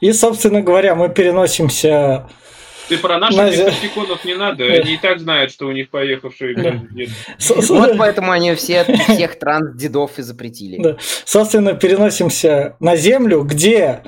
И, 0.00 0.12
собственно 0.12 0.62
говоря, 0.62 0.94
мы 0.94 1.08
переносимся 1.08 2.28
ты 2.88 2.98
про 2.98 3.18
наших 3.18 3.38
на... 3.38 3.50
десептиконов 3.50 4.24
не 4.24 4.34
надо, 4.34 4.64
они 4.64 4.94
и 4.94 4.96
так 4.96 5.18
знают, 5.20 5.52
что 5.52 5.66
у 5.66 5.72
них 5.72 5.90
поехавшие. 5.90 6.82
Вот 7.68 7.98
поэтому 7.98 8.32
они 8.32 8.54
все, 8.54 8.84
всех 8.84 9.38
транс-дедов 9.38 10.18
и 10.18 10.22
запретили. 10.22 10.82
Да. 10.82 10.96
Собственно, 11.24 11.74
переносимся 11.74 12.76
на 12.80 12.96
Землю, 12.96 13.42
где 13.42 14.02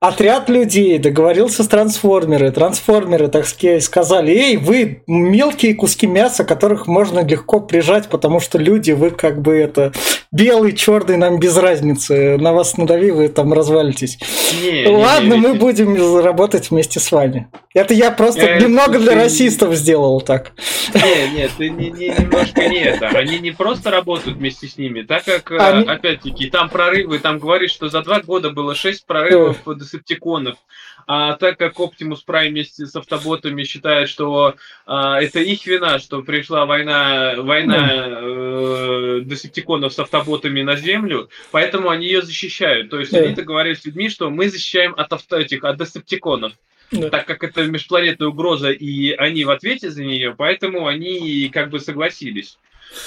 отряд 0.00 0.48
людей 0.48 0.98
договорился 0.98 1.62
с 1.62 1.68
трансформеры. 1.68 2.50
Трансформеры, 2.52 3.28
так 3.28 3.46
сказали, 3.46 4.32
эй, 4.32 4.56
вы 4.56 5.02
мелкие 5.06 5.74
куски 5.74 6.06
мяса, 6.06 6.44
которых 6.44 6.86
можно 6.86 7.24
легко 7.24 7.60
прижать, 7.60 8.08
потому 8.08 8.40
что 8.40 8.58
люди, 8.58 8.92
вы 8.92 9.10
как 9.10 9.40
бы 9.40 9.56
это 9.56 9.92
белый, 10.32 10.74
черный, 10.74 11.16
нам 11.16 11.38
без 11.38 11.56
разницы. 11.56 12.36
На 12.38 12.52
вас 12.52 12.76
надави, 12.76 13.10
вы 13.10 13.28
там 13.28 13.52
развалитесь. 13.52 14.18
Не, 14.62 14.86
Ладно, 14.86 15.34
не, 15.34 15.40
не, 15.40 15.46
мы 15.46 15.52
не. 15.54 15.58
будем 15.58 16.20
работать 16.20 16.70
вместе 16.70 17.00
с 17.00 17.10
вами. 17.10 17.48
Это 17.74 17.94
я 17.94 18.10
просто 18.10 18.40
я, 18.40 18.58
немного 18.58 18.98
для 18.98 19.14
расистов 19.14 19.74
сделал 19.74 20.20
так. 20.20 20.52
Нет, 20.94 21.32
нет, 21.34 21.50
ты 21.58 21.68
не, 21.68 21.90
не, 21.90 22.08
немножко 22.08 22.66
не 22.68 22.78
это. 22.78 23.08
Они 23.08 23.38
не 23.38 23.50
просто 23.50 23.90
работают 23.90 24.38
вместе 24.38 24.66
с 24.66 24.78
ними, 24.78 25.02
так 25.02 25.24
как, 25.24 25.50
э, 25.50 25.58
Они... 25.58 25.86
опять-таки, 25.86 26.48
там 26.48 26.68
прорывы, 26.70 27.18
там 27.18 27.38
говорит, 27.38 27.70
что 27.70 27.88
за 27.88 28.02
два 28.02 28.20
года 28.20 28.50
было 28.50 28.74
шесть 28.74 29.06
прорывов 29.06 29.58
э. 29.58 29.60
Десептиконов. 29.86 30.56
А 31.06 31.34
так 31.34 31.58
как 31.58 31.74
Optimus 31.74 32.18
Prime 32.26 32.50
вместе 32.50 32.86
с 32.86 32.96
автоботами 32.96 33.62
считает, 33.64 34.08
что 34.08 34.56
а, 34.86 35.20
это 35.20 35.40
их 35.40 35.66
вина, 35.66 35.98
что 35.98 36.22
пришла 36.22 36.66
война, 36.66 37.34
война 37.38 38.06
э, 38.06 39.20
десептиконов 39.24 39.92
с 39.92 39.98
автоботами 39.98 40.62
на 40.62 40.76
Землю, 40.76 41.30
поэтому 41.52 41.90
они 41.90 42.06
ее 42.06 42.22
защищают. 42.22 42.90
То 42.90 42.98
есть 42.98 43.14
они 43.14 43.28
это 43.28 43.42
говорят 43.42 43.78
с 43.78 43.84
людьми, 43.84 44.08
что 44.08 44.30
мы 44.30 44.48
защищаем 44.48 44.94
от 44.96 45.12
авто, 45.12 45.38
этих, 45.38 45.64
от 45.64 45.78
десептиконов. 45.78 46.52
Да. 46.92 47.10
Так 47.10 47.26
как 47.26 47.42
это 47.42 47.64
межпланетная 47.64 48.28
угроза, 48.28 48.70
и 48.70 49.10
они 49.12 49.44
в 49.44 49.50
ответе 49.50 49.90
за 49.90 50.04
нее, 50.04 50.34
поэтому 50.36 50.86
они 50.86 51.48
как 51.52 51.70
бы 51.70 51.80
согласились. 51.80 52.58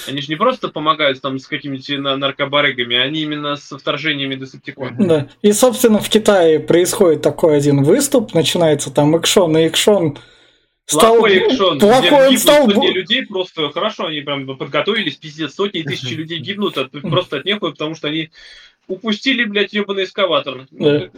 Они 0.07 0.21
же 0.21 0.27
не 0.27 0.35
просто 0.35 0.69
помогают 0.69 1.21
там 1.21 1.39
с 1.39 1.47
какими-то 1.47 2.15
наркобарыгами, 2.17 2.95
они 2.95 3.21
именно 3.21 3.55
с 3.55 3.75
вторжениями 3.75 4.35
десептиконов. 4.35 4.97
Да. 4.97 5.27
И, 5.41 5.51
собственно, 5.51 5.99
в 5.99 6.09
Китае 6.09 6.59
происходит 6.59 7.21
такой 7.21 7.57
один 7.57 7.83
выступ, 7.83 8.33
начинается 8.33 8.91
там 8.91 9.15
экшон, 9.15 9.57
и 9.57 9.61
экшон 9.61 10.17
стал... 10.85 11.17
Плохой 11.17 11.37
экшон. 11.37 11.79
Плохой 11.79 12.27
он 12.27 12.37
стал... 12.37 12.67
людей 12.67 13.25
просто 13.25 13.69
хорошо, 13.71 14.07
они 14.07 14.21
прям 14.21 14.57
подготовились, 14.57 15.15
пиздец, 15.15 15.55
сотни 15.55 15.81
тысяч 15.81 16.11
людей 16.11 16.39
гибнут 16.39 16.77
от, 16.77 16.91
просто 16.91 17.37
от 17.37 17.45
некого, 17.45 17.71
потому 17.71 17.95
что 17.95 18.07
они 18.07 18.31
упустили, 18.87 19.43
блядь, 19.43 19.73
ебаный 19.73 20.05
эскаватор. 20.05 20.65
Да. 20.71 21.09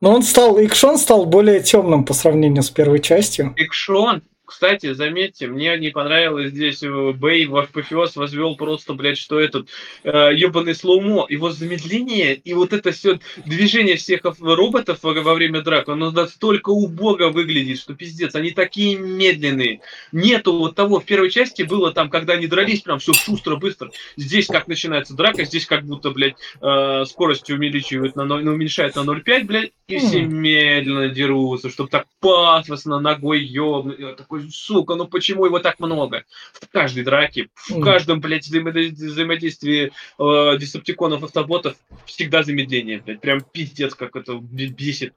Но 0.00 0.14
он 0.14 0.22
стал, 0.22 0.58
экшон 0.58 0.98
стал 0.98 1.26
более 1.26 1.60
темным 1.60 2.04
по 2.04 2.14
сравнению 2.14 2.62
с 2.62 2.70
первой 2.70 3.00
частью. 3.00 3.54
Экшон 3.56 4.22
кстати, 4.48 4.94
заметьте, 4.94 5.46
мне 5.46 5.76
не 5.76 5.90
понравилось 5.90 6.52
здесь 6.52 6.82
э, 6.82 7.12
Бэй 7.12 7.44
в 7.44 7.54
апофеоз 7.54 8.16
возвел 8.16 8.56
просто, 8.56 8.94
блядь, 8.94 9.18
что 9.18 9.38
этот 9.38 9.68
э, 10.04 10.30
ебаный 10.34 10.74
слоумо, 10.74 11.26
его 11.28 11.50
замедление 11.50 12.34
и 12.34 12.54
вот 12.54 12.72
это 12.72 12.92
все 12.92 13.20
движение 13.44 13.96
всех 13.96 14.22
роботов 14.40 15.00
во, 15.02 15.12
во 15.12 15.34
время 15.34 15.60
драк, 15.60 15.90
оно 15.90 16.10
настолько 16.10 16.70
убого 16.70 17.28
выглядит, 17.28 17.78
что 17.78 17.94
пиздец, 17.94 18.34
они 18.36 18.52
такие 18.52 18.96
медленные. 18.96 19.82
Нету 20.12 20.56
вот 20.56 20.74
того, 20.74 21.00
в 21.00 21.04
первой 21.04 21.28
части 21.28 21.60
было 21.60 21.92
там, 21.92 22.08
когда 22.08 22.32
они 22.32 22.46
дрались, 22.46 22.80
прям 22.80 23.00
все 23.00 23.12
шустро, 23.12 23.56
быстро. 23.56 23.90
Здесь 24.16 24.46
как 24.46 24.66
начинается 24.66 25.14
драка, 25.14 25.44
здесь 25.44 25.66
как 25.66 25.84
будто, 25.84 26.10
блядь, 26.10 26.36
э, 26.62 27.04
скорость 27.04 27.50
увеличивают 27.50 28.16
на 28.16 28.24
0, 28.24 28.44
ну, 28.44 28.52
уменьшает 28.52 28.96
на 28.96 29.00
0,5, 29.00 29.44
блядь, 29.44 29.72
и 29.88 29.98
все 29.98 30.22
медленно 30.22 31.10
дерутся, 31.10 31.68
чтобы 31.68 31.90
так 31.90 32.06
пафосно 32.20 32.98
ногой 32.98 33.44
ёбнуть, 33.44 34.16
такой 34.16 34.37
такой, 34.38 34.50
сука, 34.50 34.94
ну 34.94 35.06
почему 35.06 35.46
его 35.46 35.58
так 35.58 35.78
много? 35.80 36.24
В 36.52 36.68
каждой 36.68 37.04
драке, 37.04 37.48
в 37.68 37.80
каждом, 37.82 38.20
блядь, 38.20 38.46
взаимодействии 38.46 39.92
э, 40.18 40.58
десептиконов, 40.58 41.22
автоботов 41.22 41.74
всегда 42.06 42.42
замедление, 42.42 43.02
блядь, 43.04 43.20
прям 43.20 43.40
пиздец, 43.40 43.94
как 43.94 44.16
это 44.16 44.38
бесит. 44.40 45.14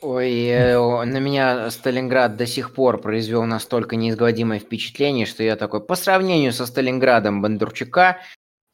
Ой, 0.00 0.46
э, 0.46 0.78
на 0.78 1.18
меня 1.18 1.70
Сталинград 1.70 2.36
до 2.36 2.46
сих 2.46 2.72
пор 2.72 3.00
произвел 3.00 3.44
настолько 3.44 3.96
неизгладимое 3.96 4.60
впечатление, 4.60 5.26
что 5.26 5.42
я 5.42 5.56
такой, 5.56 5.80
по 5.80 5.96
сравнению 5.96 6.52
со 6.52 6.66
Сталинградом 6.66 7.42
Бондарчука, 7.42 8.20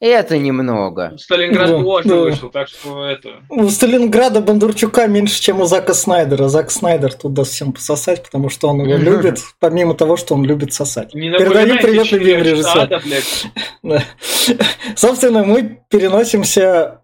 это 0.07 0.37
немного. 0.37 1.13
Сталинград 1.17 1.69
да, 1.69 1.81
тоже 1.81 2.09
да. 2.09 2.15
вышел, 2.15 2.49
так 2.49 2.67
что 2.67 3.05
это... 3.05 3.29
У 3.49 3.67
Сталинграда 3.69 4.41
Бондарчука 4.41 5.07
меньше, 5.07 5.41
чем 5.41 5.61
у 5.61 5.65
Зака 5.65 5.93
Снайдера. 5.93 6.47
Зак 6.47 6.71
Снайдер 6.71 7.13
тут 7.13 7.33
даст 7.33 7.51
всем 7.51 7.73
пососать, 7.73 8.23
потому 8.23 8.49
что 8.49 8.69
он 8.69 8.81
его 8.81 8.97
любит, 8.97 9.39
помимо 9.59 9.93
того, 9.93 10.17
что 10.17 10.35
он 10.35 10.45
любит 10.45 10.73
сосать. 10.73 11.13
Не 11.13 11.31
Передаю 11.31 11.77
привет 11.77 12.11
любимый 12.11 12.43
режиссер. 12.43 13.03
Да. 13.83 14.03
Собственно, 14.95 15.43
мы 15.43 15.79
переносимся 15.89 17.01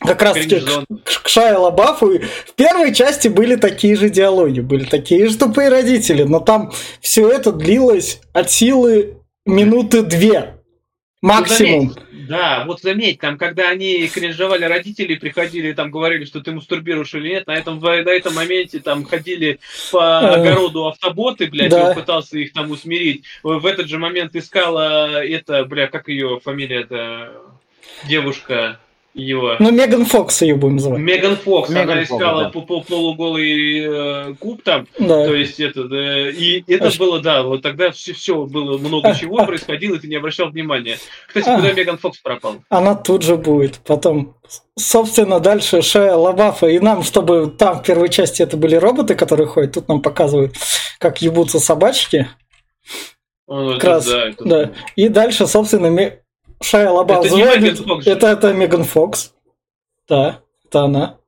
как 0.00 0.22
раз 0.22 0.34
таки 0.34 0.60
к, 0.60 1.22
к 1.22 1.28
Шайа 1.28 1.58
Лабафу. 1.58 2.18
В 2.46 2.54
первой 2.54 2.94
части 2.94 3.28
были 3.28 3.56
такие 3.56 3.96
же 3.96 4.08
диалоги, 4.08 4.60
были 4.60 4.84
такие 4.84 5.28
же 5.28 5.36
тупые 5.36 5.68
родители, 5.68 6.22
но 6.22 6.40
там 6.40 6.72
все 7.00 7.28
это 7.28 7.52
длилось 7.52 8.20
от 8.32 8.50
силы 8.50 9.18
минуты 9.44 10.02
две. 10.02 10.54
Максимум. 11.20 11.94
Да, 12.28 12.64
вот 12.66 12.80
заметь, 12.82 13.20
там, 13.20 13.38
когда 13.38 13.70
они 13.70 14.06
кринжевали 14.08 14.64
родители, 14.64 15.14
приходили, 15.14 15.72
там, 15.72 15.90
говорили, 15.90 16.24
что 16.24 16.40
ты 16.40 16.52
мастурбируешь 16.52 17.14
или 17.14 17.30
нет, 17.30 17.46
на 17.46 17.56
этом, 17.56 17.80
на 17.80 18.10
этом 18.10 18.34
моменте 18.34 18.80
там 18.80 19.04
ходили 19.04 19.60
по 19.90 19.98
э, 19.98 20.34
огороду 20.34 20.86
автоботы, 20.88 21.46
блядь, 21.46 21.70
да. 21.70 21.92
и 21.92 21.94
пытался 21.94 22.38
их 22.38 22.52
там 22.52 22.70
усмирить. 22.70 23.24
В 23.42 23.64
этот 23.64 23.88
же 23.88 23.98
момент 23.98 24.36
искала 24.36 25.22
это, 25.24 25.64
бля, 25.64 25.86
как 25.86 26.08
ее 26.08 26.40
фамилия-то, 26.40 27.32
девушка, 28.06 28.78
его. 29.18 29.56
Ну, 29.58 29.70
Меган 29.70 30.04
Фокс 30.04 30.42
ее 30.42 30.54
будем 30.54 30.76
называть. 30.76 31.00
Меган 31.00 31.36
Фокс, 31.36 31.68
Меган 31.70 31.90
она 31.90 32.02
искала 32.02 32.44
да. 32.44 32.50
по 32.50 32.62
полуголый 32.62 33.80
э, 33.80 34.34
куб 34.38 34.62
там, 34.62 34.86
да. 34.98 35.26
то 35.26 35.34
есть 35.34 35.60
это, 35.60 35.84
да, 35.84 36.30
и 36.30 36.62
это 36.66 36.88
а 36.88 36.98
было, 36.98 37.20
да, 37.20 37.42
вот 37.42 37.62
тогда 37.62 37.90
все, 37.90 38.12
все 38.12 38.44
было 38.44 38.78
много 38.78 39.14
чего 39.14 39.36
происходило, 39.46 39.96
и 39.96 39.98
ты 39.98 40.08
не 40.08 40.16
обращал 40.16 40.50
внимания. 40.50 40.98
Кстати, 41.26 41.54
куда 41.54 41.72
Меган 41.72 41.98
Фокс 41.98 42.18
пропал? 42.18 42.56
Она 42.68 42.94
тут 42.94 43.22
же 43.22 43.36
будет, 43.36 43.80
потом, 43.84 44.36
собственно, 44.76 45.40
дальше 45.40 45.82
Шея 45.82 46.14
Лабафа, 46.14 46.68
и 46.68 46.78
нам, 46.78 47.02
чтобы 47.02 47.52
там 47.56 47.80
в 47.80 47.82
первой 47.82 48.08
части 48.08 48.42
это 48.42 48.56
были 48.56 48.76
роботы, 48.76 49.14
которые 49.14 49.46
ходят, 49.46 49.74
тут 49.74 49.88
нам 49.88 50.00
показывают, 50.00 50.54
как 50.98 51.22
ебутся 51.22 51.58
собачки. 51.58 52.28
О, 53.46 53.74
как 53.74 53.84
раз, 53.84 54.06
да, 54.06 54.28
это... 54.28 54.44
да. 54.44 54.72
И 54.94 55.08
дальше, 55.08 55.46
собственно, 55.46 55.88
Шайа 56.60 56.90
Лабаф 56.90 57.24
это 57.24 57.34
звонит. 57.34 58.06
Это, 58.06 58.26
это 58.28 58.52
Меган 58.52 58.84
Фокс. 58.84 59.32
Да, 60.08 60.40
это 60.64 60.80
она. 60.82 61.18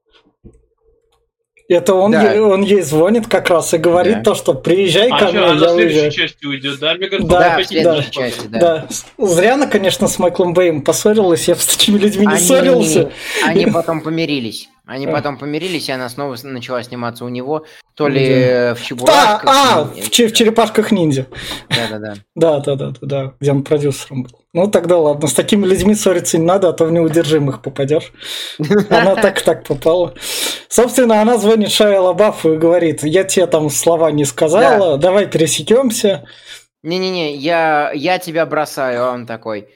Это 1.68 1.94
он, 1.94 2.10
да. 2.10 2.32
ей, 2.32 2.40
он 2.40 2.62
ей 2.62 2.80
звонит 2.80 3.28
как 3.28 3.48
раз 3.48 3.72
и 3.74 3.78
говорит 3.78 4.16
да. 4.16 4.22
то, 4.22 4.34
что 4.34 4.54
приезжай 4.54 5.08
а 5.08 5.18
ко 5.20 5.26
мне, 5.26 5.40
я 5.40 5.72
уезжаю. 5.72 6.10
части 6.10 6.44
уйдет, 6.44 6.80
да? 6.80 6.94
Меган 6.94 7.28
да, 7.28 7.58
Фокс 7.58 7.68
да, 7.70 7.82
да, 7.82 8.02
части, 8.02 8.46
да. 8.48 8.58
да. 8.58 8.88
Зря 9.24 9.54
она, 9.54 9.68
конечно, 9.68 10.08
с 10.08 10.18
Майклом 10.18 10.52
Бэем 10.52 10.82
поссорилась, 10.82 11.46
я 11.46 11.54
с 11.54 11.64
такими 11.64 11.96
людьми 11.96 12.26
не 12.26 12.32
они, 12.32 12.42
ссорился. 12.42 13.12
Они 13.44 13.66
потом 13.66 14.00
помирились. 14.00 14.68
Они 14.90 15.06
А. 15.06 15.12
потом 15.12 15.38
помирились, 15.38 15.88
и 15.88 15.92
она 15.92 16.08
снова 16.08 16.36
начала 16.42 16.82
сниматься 16.82 17.24
у 17.24 17.28
него, 17.28 17.64
то 17.94 18.08
ли 18.08 18.24
Где? 18.24 18.74
в 18.74 18.78
Да, 18.78 18.84
Чебурашках. 18.84 19.44
а, 19.46 19.88
и- 19.94 20.00
в, 20.00 20.06
в 20.08 20.10
черепашках 20.32 20.90
ниндзя. 20.90 21.26
Да-да-да. 21.68 22.14
Да, 22.34 22.58
да, 22.58 22.74
да, 22.74 22.90
да, 22.90 22.98
да, 23.02 23.34
где 23.38 23.52
он 23.52 23.62
продюсером 23.62 24.24
был. 24.24 24.30
Ну 24.52 24.66
тогда 24.68 24.98
ладно, 24.98 25.28
с 25.28 25.32
такими 25.32 25.64
людьми 25.64 25.94
ссориться 25.94 26.38
не 26.38 26.44
надо, 26.44 26.70
а 26.70 26.72
то 26.72 26.86
в 26.86 26.90
неудержимых 26.92 27.62
попадешь. 27.62 28.12
Она 28.90 29.14
так 29.14 29.40
так 29.42 29.62
попала. 29.64 30.12
Собственно, 30.68 31.20
она 31.22 31.38
звонит 31.38 31.70
Шайа 31.70 32.00
Лабафу 32.00 32.54
и 32.54 32.56
говорит, 32.58 33.04
я 33.04 33.22
тебе 33.22 33.46
там 33.46 33.70
слова 33.70 34.10
не 34.10 34.24
сказала, 34.24 34.98
давай 34.98 35.26
пересекемся. 35.28 36.24
Не-не-не, 36.82 37.36
я, 37.36 37.92
я 37.94 38.18
тебя 38.18 38.44
бросаю, 38.44 39.04
а 39.04 39.12
он 39.12 39.24
такой. 39.26 39.68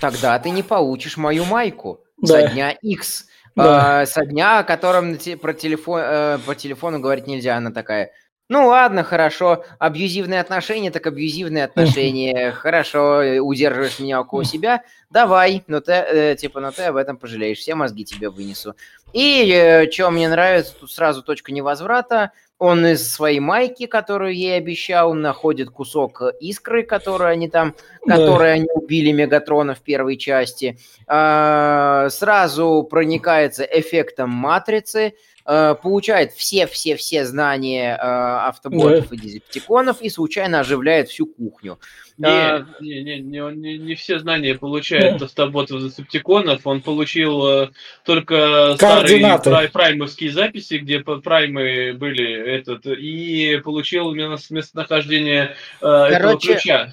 Тогда 0.00 0.38
ты 0.38 0.50
не 0.50 0.62
получишь 0.62 1.16
мою 1.16 1.44
майку 1.44 2.04
Да. 2.22 2.34
со 2.42 2.48
дня 2.48 2.70
X. 2.82 3.24
Да. 3.56 4.00
А, 4.00 4.06
со 4.06 4.24
дня, 4.24 4.60
о 4.60 4.64
котором 4.64 5.16
про 5.40 5.52
телефон, 5.52 6.00
э, 6.02 6.38
по 6.46 6.54
телефону 6.54 7.00
говорить 7.00 7.26
нельзя. 7.26 7.56
Она 7.56 7.70
такая, 7.70 8.12
ну 8.48 8.66
ладно, 8.66 9.04
хорошо, 9.04 9.64
абьюзивные 9.78 10.40
отношения, 10.40 10.90
так 10.90 11.06
абьюзивные 11.06 11.64
отношения. 11.64 12.52
Хорошо, 12.52 13.22
э, 13.22 13.38
удерживаешь 13.38 13.98
меня 13.98 14.20
около 14.20 14.44
себя, 14.44 14.82
давай, 15.10 15.64
но 15.66 15.80
ты, 15.80 15.92
э, 15.92 16.36
типа, 16.36 16.60
но 16.60 16.70
ты 16.70 16.84
об 16.84 16.96
этом 16.96 17.16
пожалеешь, 17.16 17.58
все 17.58 17.74
мозги 17.74 18.04
тебе 18.04 18.30
вынесу. 18.30 18.74
И 19.12 19.88
что 19.92 20.10
мне 20.10 20.28
нравится, 20.28 20.74
тут 20.78 20.90
сразу 20.90 21.22
точка 21.22 21.52
невозврата. 21.52 22.32
Он 22.60 22.86
из 22.86 23.10
своей 23.10 23.40
майки, 23.40 23.86
которую 23.86 24.34
ей 24.34 24.58
обещал, 24.58 25.14
находит 25.14 25.70
кусок 25.70 26.22
искры, 26.40 26.82
которую 26.82 27.30
они 27.30 27.48
там, 27.48 27.74
Да. 28.04 28.16
которой 28.16 28.52
они 28.52 28.68
убили 28.74 29.12
Мегатрона 29.12 29.74
в 29.74 29.80
первой 29.80 30.18
части. 30.18 30.78
А, 31.06 32.08
Сразу 32.10 32.86
проникается 32.88 33.64
эффектом 33.64 34.28
матрицы, 34.28 35.14
а, 35.46 35.74
получает 35.74 36.32
все-все-все 36.32 37.24
знания 37.24 37.96
а, 37.98 38.48
автоботов 38.48 39.10
и 39.10 39.16
дезептиконов 39.16 40.02
и 40.02 40.10
случайно 40.10 40.60
оживляет 40.60 41.08
всю 41.08 41.24
кухню. 41.24 41.78
А. 42.22 42.66
Не, 42.80 43.02
не, 43.02 43.02
не, 43.02 43.20
не, 43.20 43.40
он 43.40 43.60
не, 43.60 43.78
не 43.78 43.94
все 43.94 44.18
знания 44.18 44.54
получает 44.54 45.22
автоботов 45.22 45.82
Десептиконов. 45.82 46.66
Он 46.66 46.80
получил 46.80 47.46
э, 47.46 47.70
только 48.04 48.74
старые 48.76 49.38
прай- 49.42 49.68
праймовские 49.68 50.30
записи, 50.32 50.74
где 50.74 51.00
праймы 51.00 51.94
были 51.94 52.32
этот, 52.56 52.86
и 52.86 53.60
получил 53.64 54.12
мест- 54.14 54.50
местонахождение 54.50 55.54
э, 55.80 55.86
этого 55.86 56.18
Короче, 56.18 56.54
ключа. 56.54 56.92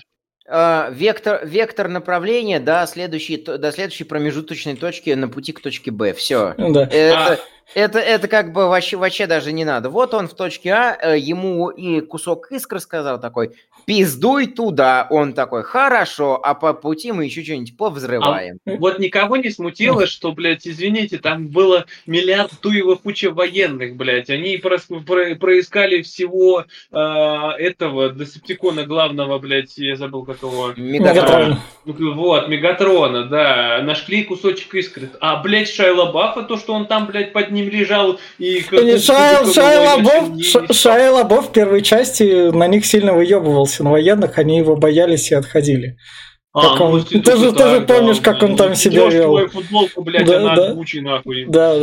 А, 0.50 0.90
Вектор, 0.92 1.46
вектор 1.46 1.90
направления 1.90 2.60
до 2.62 2.86
следующей, 2.88 3.38
до 3.38 3.72
следующей 3.72 4.06
промежуточной 4.06 4.78
точки 4.78 5.10
на 5.10 5.28
пути 5.28 5.52
к 5.52 5.60
точке 5.60 5.92
Б. 5.92 6.14
Все. 6.14 6.56
Да. 6.58 6.84
Это, 6.84 7.42
это, 7.76 8.00
это 8.00 8.28
как 8.28 8.54
бы 8.54 8.68
вообще, 8.68 8.98
вообще 8.98 9.28
даже 9.28 9.52
не 9.52 9.66
надо. 9.66 9.90
Вот 9.90 10.14
он 10.14 10.28
в 10.28 10.34
точке 10.34 10.74
А, 10.74 10.98
э, 11.02 11.18
ему 11.20 11.70
и 11.70 12.02
кусок 12.02 12.52
искры 12.52 12.80
сказал 12.80 13.20
такой, 13.20 13.52
пиздуй 13.86 14.48
туда. 14.48 15.08
Он 15.10 15.34
такой, 15.34 15.64
хорошо, 15.64 16.40
а 16.44 16.54
по 16.56 16.74
пути 16.74 17.12
мы 17.12 17.26
еще 17.26 17.44
что-нибудь 17.44 17.78
повзрываем. 17.78 18.60
Вот 18.66 19.00
никого 19.00 19.38
не 19.38 19.50
смутило, 19.50 20.08
что, 20.08 20.32
блядь, 20.34 20.68
извините, 20.68 21.18
там 21.18 21.48
было 21.48 21.86
миллиард 22.06 22.52
туевых 22.62 23.02
куча 23.02 23.32
военных, 23.32 23.96
блядь. 23.96 24.30
Они 24.30 24.58
прос- 24.58 25.04
про- 25.06 25.36
проискали 25.36 26.02
всего 26.02 26.66
э, 26.92 26.98
этого 26.98 28.10
Десептикона 28.10 28.84
главного, 28.86 29.40
блядь, 29.40 29.78
я 29.78 29.96
забыл 29.96 30.24
как 30.26 30.42
его. 30.42 30.74
Мегатрон. 30.76 31.58
Мегатрон. 31.86 32.16
Вот, 32.16 32.48
Мегатрона, 32.50 33.26
да. 33.26 33.82
Нашли 33.84 34.24
кусочек 34.24 34.74
искры. 34.76 35.10
А, 35.22 35.42
блядь, 35.42 35.70
Шайла 35.70 36.12
Баффа, 36.12 36.44
то, 36.44 36.58
что 36.58 36.74
он 36.74 36.88
там, 36.88 37.08
блядь, 37.08 37.34
под 37.34 37.52
ним 37.58 37.70
лежал 37.70 38.20
и... 38.38 38.62
как- 38.62 38.84
Не, 38.84 38.98
Шайя, 38.98 39.38
кубиком 39.40 39.54
Шайя 39.54 39.82
его 39.82 39.96
Лабоф, 39.98 40.30
не- 40.30 40.44
Ша- 40.44 40.62
не- 40.68 40.74
Шайя 40.74 41.12
Лабоф 41.12 41.50
в 41.50 41.52
первой 41.52 41.82
части 41.82 42.52
на 42.52 42.68
них 42.68 42.86
сильно 42.86 43.14
выебывался 43.14 43.84
на 43.84 43.92
военных, 43.92 44.38
они 44.38 44.58
его 44.58 44.76
боялись 44.76 45.32
и 45.32 45.36
отходили. 45.36 45.98
А, 46.54 46.70
как 46.78 46.80
ну, 46.80 47.00
ты 47.04 47.16
же- 47.18 47.22
ты 47.22 47.38
же 47.38 47.52
так, 47.52 47.86
да, 47.88 47.94
помнишь, 47.96 48.20
как 48.20 48.42
он 48.42 48.56
там 48.56 48.70
ну, 48.70 48.76
себя 48.76 48.94
идёшь 49.02 49.14
в 49.14 49.18
вел. 49.18 49.30
твою 49.32 49.50
футболку, 49.50 50.02
блядь, 50.04 50.26
Да, 50.26 50.38
она 50.38 50.56
да. 50.56 50.74
Гуччи, 50.74 50.98
нахуй. 50.98 51.46
Да. 51.48 51.76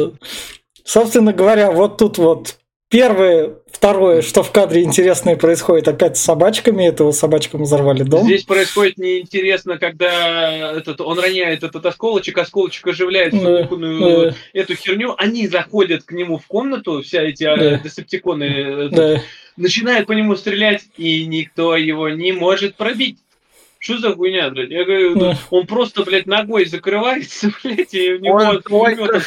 Собственно 0.85 1.33
говоря, 1.33 1.71
вот 1.71 1.97
тут 1.99 2.19
вот 2.19 2.57
первое, 2.95 3.57
второе, 3.73 4.23
что 4.23 4.45
в 4.45 4.53
кадре 4.53 4.85
интересное 4.85 5.35
происходит 5.35 5.89
опять 5.89 6.17
с 6.17 6.21
собачками. 6.21 6.87
Этого 6.87 7.11
собачкам 7.11 7.65
взорвали 7.65 8.05
дом. 8.05 8.23
Здесь 8.25 8.45
происходит 8.45 8.99
неинтересно, 8.99 9.79
когда 9.79 10.73
этот, 10.77 11.01
он 11.01 11.19
роняет 11.19 11.65
этот 11.65 11.85
осколочек, 11.85 12.39
осколочек 12.39 12.87
оживляет 12.87 13.35
всю 13.35 13.43
Да, 13.45 13.63
кухонную 13.63 14.31
да. 14.31 14.37
эту 14.53 14.77
херню, 14.77 15.17
они 15.19 15.49
заходят 15.49 16.05
к 16.05 16.13
нему 16.13 16.39
в 16.39 16.47
комнату, 16.47 17.03
вся 17.03 17.23
эти 17.23 17.43
Да. 17.43 17.57
э, 17.57 17.81
десептиконы, 17.83 18.45
э, 18.45 18.89
Да. 18.93 19.21
начинают 19.57 20.07
по 20.07 20.13
нему 20.13 20.37
стрелять, 20.37 20.85
и 20.97 21.27
никто 21.27 21.77
его 21.77 22.09
не 22.11 22.31
может 22.31 22.77
пробить. 22.77 23.19
Что 23.81 23.99
за 23.99 24.15
хуйня, 24.15 24.51
блядь? 24.51 24.71
Я 24.71 24.85
говорю, 24.85 25.17
Да. 25.17 25.39
он 25.51 25.67
просто, 25.67 26.05
блядь, 26.05 26.27
ногой 26.27 26.67
закрывается, 26.67 27.51
блядь, 27.65 27.93
и 27.93 28.13
в 28.15 28.23
него 28.23 28.37
Он 28.37 28.63
пулемёта 28.63 29.21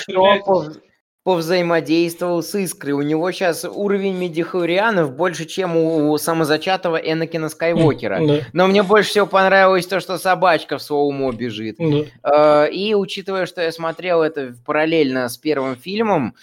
повзаимодействовал 1.28 2.42
с 2.42 2.56
Искрой. 2.56 2.94
У 2.94 3.02
него 3.02 3.30
сейчас 3.34 3.66
уровень 3.66 4.16
медихурианов 4.18 5.12
больше, 5.12 5.44
чем 5.44 5.76
у 5.76 6.18
самозачатого 6.18 6.96
Энакина 6.96 7.50
Скайуокера. 7.50 8.26
Да. 8.26 8.40
Но 8.54 8.68
мне 8.68 8.82
больше 8.82 9.10
всего 9.10 9.26
понравилось 9.26 9.86
то, 9.88 10.00
что 10.00 10.18
собачка 10.18 10.78
в 10.78 10.82
своему 10.82 11.30
бежит. 11.34 11.76
Да. 11.80 12.66
Э, 12.66 12.72
И 12.72 12.96
учитывая, 12.96 13.46
что 13.46 13.62
я 13.62 13.74
смотрел 13.74 14.22
это 14.22 14.56
параллельно 14.66 15.28
с 15.28 15.38
первым 15.38 15.76
фильмом, 15.76 16.34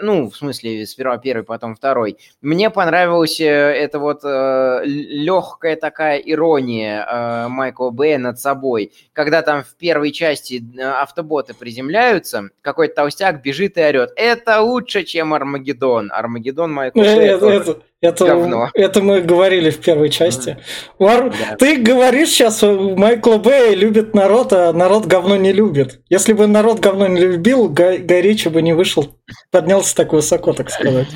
ну, 0.00 0.30
в 0.30 0.36
смысле, 0.36 0.86
сперва 0.86 1.18
первый, 1.18 1.44
потом 1.44 1.74
второй, 1.76 2.18
мне 2.40 2.70
понравилась 2.70 3.40
э, 3.40 3.44
эта 3.44 3.98
вот 3.98 4.24
легкая 4.24 5.76
такая 5.76 6.18
ирония 6.18 7.06
э, 7.06 7.48
Майкла 7.48 7.90
Бэя 7.90 8.18
над 8.18 8.40
собой, 8.40 8.92
когда 9.12 9.42
там 9.42 9.62
в 9.62 9.74
первой 9.76 10.12
части 10.12 10.62
э, 10.76 10.82
автоботы 10.82 11.54
приземляются, 11.54 12.50
какой-то 12.62 12.94
толстяк 12.94 13.42
бежит 13.42 13.76
и 13.76 13.82
орет, 13.82 14.12
это 14.16 14.60
лучше, 14.60 15.04
чем 15.04 15.34
Армагеддон. 15.34 16.10
Армагеддон 16.12 16.72
Майкла 16.72 17.00
Э, 17.00 17.38
Бэя 17.38 17.82
Это, 18.02 18.24
это, 18.24 18.32
это, 18.32 18.40
говно. 18.40 18.70
это 18.72 19.02
мы 19.02 19.20
говорили 19.20 19.68
в 19.70 19.78
первой 19.78 20.08
части. 20.08 20.56
Вар- 20.98 21.30
Да. 21.30 21.56
Ты 21.56 21.76
говоришь 21.76 22.30
сейчас, 22.30 22.62
Майкла 22.62 23.36
Бэя 23.36 23.74
любит 23.74 24.14
народ, 24.14 24.52
а 24.54 24.72
народ 24.72 25.04
говно 25.06 25.36
не 25.36 25.52
любит. 25.52 26.00
Если 26.08 26.32
бы 26.32 26.46
народ 26.46 26.80
говно 26.80 27.06
не 27.08 27.20
любил, 27.20 27.68
Гай, 27.68 27.98
Гай 27.98 28.22
Ричи 28.22 28.48
бы 28.48 28.62
не 28.62 28.72
вышел, 28.72 29.14
поднялся 29.50 29.94
так 29.94 30.12
высоко, 30.14 30.54
так 30.54 30.70
сказать. 30.70 31.08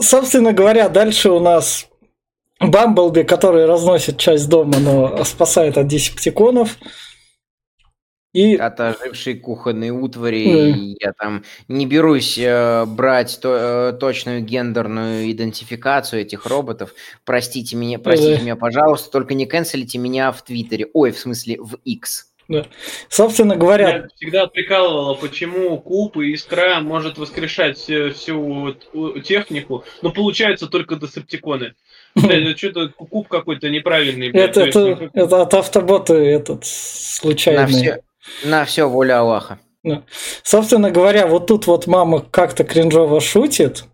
Собственно 0.00 0.52
говоря, 0.52 0.88
дальше 0.88 1.30
у 1.30 1.40
нас 1.40 1.86
Бамблби, 2.60 3.22
который 3.22 3.66
разносит 3.66 4.16
часть 4.18 4.48
дома, 4.48 4.78
но 4.78 5.24
спасает 5.24 5.76
от 5.76 5.88
десептиконов. 5.88 6.78
И 8.34 8.56
от 8.56 8.78
ожившей 8.80 9.38
кухонной 9.38 9.90
утвари. 9.90 10.44
Да. 10.44 10.76
и 10.76 10.96
Я 11.00 11.12
там 11.12 11.44
не 11.68 11.86
берусь 11.86 12.36
э, 12.36 12.84
брать 12.84 13.38
то- 13.40 13.92
э, 13.94 13.98
точную 13.98 14.42
гендерную 14.42 15.30
идентификацию 15.30 16.22
этих 16.22 16.44
роботов. 16.46 16.92
Простите 17.24 17.76
меня, 17.76 17.98
простите 17.98 18.34
Да. 18.36 18.42
меня, 18.42 18.56
пожалуйста, 18.56 19.10
только 19.10 19.34
не 19.34 19.46
канцелите 19.46 19.98
меня 19.98 20.32
в 20.32 20.42
Твиттере. 20.42 20.88
Ой, 20.92 21.12
в 21.12 21.18
смысле, 21.18 21.58
в 21.60 21.76
X. 21.84 22.32
собственно 23.08 23.56
говоря, 23.56 23.98
Меня 23.98 24.08
всегда 24.16 24.46
прикалывало, 24.46 25.14
почему 25.14 25.78
Куб 25.78 26.16
и 26.18 26.34
Искра 26.34 26.80
может 26.80 27.16
воскрешать 27.16 27.78
все- 27.78 28.10
всю 28.10 28.74
технику, 29.24 29.84
но 30.02 30.10
получается 30.10 30.66
только 30.66 30.96
десептиконы. 30.96 31.72
Блядь, 32.14 32.58
что-то 32.58 32.88
Куб 32.90 33.28
какой-то 33.28 33.70
неправильный. 33.70 34.30
блядь, 34.30 34.50
это, 34.56 34.60
это, 34.66 34.78
ну, 34.80 35.10
это 35.14 35.42
от 35.42 35.54
автобота 35.54 36.14
этот 36.14 36.60
На 36.60 36.64
случайный. 36.64 37.66
все, 37.66 38.02
на 38.44 38.64
все 38.64 38.88
воля 38.88 39.20
Аллаха. 39.20 39.58
Собственно 40.42 40.90
говоря, 40.90 41.26
вот 41.26 41.46
тут 41.46 41.66
вот 41.66 41.86
мама 41.86 42.20
как-то 42.20 42.64
кринжово 42.64 43.20
шутит. 43.20 43.84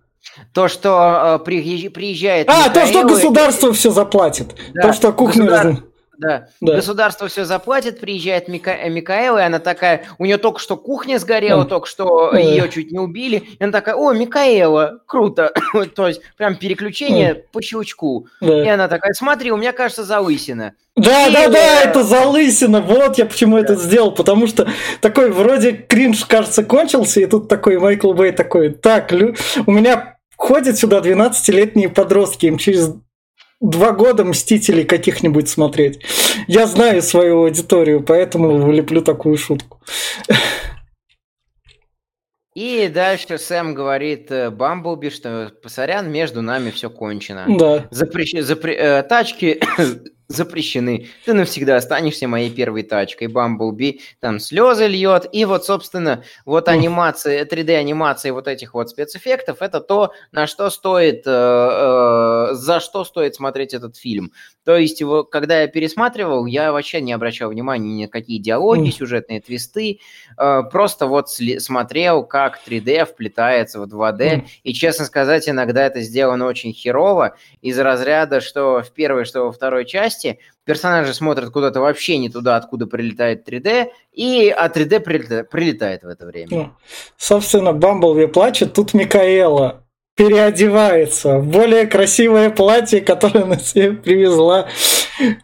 То, 0.54 0.68
что 0.68 1.40
э, 1.44 1.48
приезж- 1.48 1.90
приезжает... 1.90 2.48
А, 2.48 2.68
то, 2.70 2.86
что 2.86 3.00
Михаил 3.02 3.08
и- 3.08 3.10
государство 3.10 3.72
все 3.72 3.90
заплатит. 3.90 4.54
Да, 4.72 4.82
то, 4.82 4.92
что 4.92 5.12
кухня... 5.12 5.44
государ- 5.44 5.82
Да. 6.20 6.48
Да. 6.61 6.74
Государство 6.76 7.28
все 7.28 7.44
заплатит, 7.44 7.98
приезжает 8.00 8.46
Мика... 8.48 8.70
э, 8.72 8.88
Микаэла, 8.90 9.38
и 9.38 9.42
она 9.46 9.59
такая, 9.59 10.04
у 10.18 10.24
нее 10.26 10.37
только 10.37 10.61
что 10.61 10.76
кухня 10.76 11.18
сгорела, 11.18 11.61
Мгм. 11.62 11.68
только 11.68 11.87
что 11.87 12.30
Да. 12.33 12.38
ее 12.38 12.68
чуть 12.68 12.92
не 12.92 12.98
убили, 12.98 13.37
и 13.59 13.62
она 13.62 13.72
такая, 13.72 13.94
о, 13.94 14.12
Микаэла, 14.12 15.00
круто, 15.06 15.52
то 15.96 16.09
есть 16.09 16.20
прям 16.37 16.56
переключение 16.56 17.35
по 17.52 17.62
щелчку. 17.62 18.26
И 18.40 18.46
Да, 18.46 18.74
она 18.74 18.88
такая, 18.88 19.12
смотри, 19.14 19.50
у 19.50 19.56
меня, 19.56 19.72
кажется, 19.72 20.04
залысина. 20.04 20.74
да, 20.96 21.28
И, 21.28 21.33
да, 21.33 21.48
да, 21.48 21.83
э, 21.85 21.88
это 21.88 22.04
залысина. 22.04 22.80
Вот 22.83 23.16
я 23.18 23.24
почему 23.26 23.56
это 23.56 23.74
сделал. 23.76 24.12
Потому 24.12 24.46
что 24.46 24.68
такой 25.00 25.30
вроде 25.30 25.72
кринж, 25.72 26.24
кажется, 26.26 26.64
кончился, 26.64 27.20
и 27.20 27.26
тут 27.26 27.48
такой 27.48 27.78
Майкл 27.78 28.12
Бэй 28.12 28.33
такой, 28.33 28.70
так, 28.70 29.11
лю- 29.12 29.35
у 29.66 29.72
меня 29.72 30.16
ходят 30.37 30.78
сюда 30.78 31.00
12-летние 31.00 31.88
подростки, 31.88 32.46
им 32.46 32.59
через 32.59 32.90
два 33.61 33.92
года 33.92 34.25
Мстителей 34.25 34.85
каких-нибудь 34.85 35.49
смотреть. 35.49 36.01
Я 36.46 36.66
знаю 36.66 37.03
свою 37.03 37.44
аудиторию, 37.44 38.03
поэтому 38.03 38.59
влеплю 38.62 39.03
такую 39.03 39.37
шутку. 39.37 39.81
И 42.55 42.90
дальше 42.92 43.38
Сэм 43.38 43.75
говорит 43.75 44.31
э, 44.33 44.51
Бамблби, 44.51 45.11
что, 45.11 45.53
сорян, 45.66 46.11
между 46.11 46.42
нами 46.42 46.70
все 46.70 46.90
кончено. 46.90 47.46
Да. 47.49 47.87
Запрещ... 47.90 48.35
Запре... 48.42 48.75
э, 48.75 49.03
Тачки 49.05 49.61
запрещены. 50.30 51.08
Ты 51.24 51.34
навсегда 51.34 51.76
останешься 51.76 52.28
моей 52.28 52.50
первой 52.50 52.84
тачкой. 52.84 53.26
Бамблби 53.26 54.00
там 54.20 54.38
слезы 54.38 54.86
льет. 54.86 55.26
И 55.32 55.44
вот, 55.44 55.64
собственно, 55.64 56.22
вот 56.44 56.68
анимация, 56.68 57.44
3D-анимация 57.44 58.32
вот 58.32 58.46
этих 58.46 58.74
вот 58.74 58.90
спецэффектов, 58.90 59.60
это 59.60 59.80
то, 59.80 60.12
на 60.30 60.46
что 60.46 60.70
стоит, 60.70 61.24
э, 61.26 61.30
э, 61.30 62.54
за 62.54 62.78
что 62.78 63.04
стоит 63.04 63.34
смотреть 63.34 63.74
этот 63.74 63.96
фильм. 63.96 64.32
То 64.64 64.76
есть, 64.76 65.00
его, 65.00 65.24
когда 65.24 65.62
я 65.62 65.66
пересматривал, 65.66 66.46
я 66.46 66.70
вообще 66.70 67.00
не 67.00 67.12
обращал 67.12 67.50
внимания 67.50 67.92
ни 67.92 68.02
на 68.04 68.08
какие 68.08 68.38
диалоги, 68.38 68.90
сюжетные 68.90 69.40
твисты. 69.40 69.98
Э, 70.38 70.62
просто 70.70 71.08
вот 71.08 71.28
смотрел, 71.30 72.22
как 72.22 72.60
3D 72.64 73.04
вплетается 73.04 73.80
в 73.80 73.88
2D. 73.88 74.44
И, 74.62 74.72
честно 74.74 75.06
сказать, 75.06 75.48
иногда 75.48 75.86
это 75.86 76.02
сделано 76.02 76.46
очень 76.46 76.72
херово. 76.72 77.36
Из 77.62 77.76
разряда, 77.80 78.40
что 78.40 78.82
в 78.82 78.92
первой, 78.92 79.24
что 79.24 79.46
во 79.46 79.52
второй 79.52 79.84
части 79.84 80.19
части 80.20 80.38
персонажи 80.64 81.14
смотрят 81.14 81.50
куда-то 81.50 81.80
вообще 81.80 82.18
не 82.18 82.28
туда, 82.28 82.56
откуда 82.56 82.87
прилетает 82.87 83.48
3D, 83.48 83.88
и 84.12 84.48
а 84.48 84.68
3D 84.68 85.00
прилетает, 85.00 85.50
прилетает 85.50 86.02
в 86.02 86.09
это 86.09 86.26
время. 86.26 86.48
Ну, 86.50 86.70
собственно, 87.16 87.72
Бамблби 87.72 88.26
плачет, 88.26 88.72
тут 88.72 88.94
Микаэла 88.94 89.79
переодевается 90.20 91.38
в 91.38 91.46
более 91.46 91.87
красивое 91.87 92.50
платье, 92.50 93.00
которое 93.00 93.44
она 93.44 93.56
себе 93.56 93.92
привезла. 93.92 94.66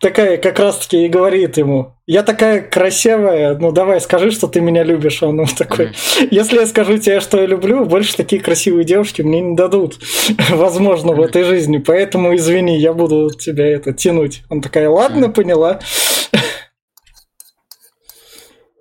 Такая 0.01 0.37
как 0.37 0.59
раз-таки 0.59 1.07
и 1.07 1.09
говорит 1.09 1.57
ему, 1.57 1.95
я 2.07 2.23
такая 2.23 2.61
красивая, 2.61 3.57
ну 3.57 3.73
давай 3.73 4.03
скажи, 4.03 4.31
что 4.31 4.49
ты 4.49 4.61
меня 4.61 4.85
любишь. 4.85 5.23
Он 5.23 5.47
такой, 5.47 5.93
если 6.31 6.59
я 6.59 6.67
скажу 6.67 6.99
тебе, 6.99 7.21
что 7.21 7.41
я 7.41 7.47
люблю, 7.47 7.87
больше 7.87 8.19
такие 8.19 8.43
красивые 8.43 8.85
девушки 8.85 9.23
мне 9.23 9.41
не 9.41 9.57
дадут, 9.57 9.99
возможно, 10.51 11.15
в 11.15 11.23
этой 11.23 11.45
жизни. 11.45 11.79
Поэтому 11.79 12.37
извини, 12.37 12.79
я 12.79 12.93
буду 12.93 13.31
тебя 13.31 13.67
это 13.67 13.95
тянуть. 13.95 14.43
Он 14.51 14.61
такая, 14.61 14.91
ладно, 14.91 15.31
поняла. 15.31 15.81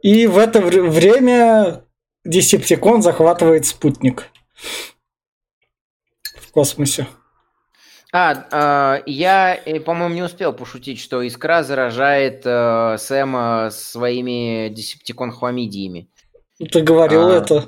И 0.03 0.27
в 0.27 0.38
это 0.38 0.60
время 0.60 1.84
Десептикон 2.25 3.01
захватывает 3.01 3.65
спутник 3.65 4.25
космосе. 6.55 7.05
А, 8.13 8.97
э, 8.97 9.03
я, 9.07 9.59
по-моему, 9.85 10.15
не 10.15 10.23
успел 10.23 10.53
пошутить, 10.53 11.01
что 11.01 11.21
Искра 11.21 11.63
заражает 11.63 12.43
э, 12.45 12.95
Сэма 12.97 13.69
своими 13.71 14.69
десептикон-хламидиями. 14.69 16.07
Ты 16.71 16.81
говорил 16.81 17.27
а, 17.27 17.33
это. 17.33 17.65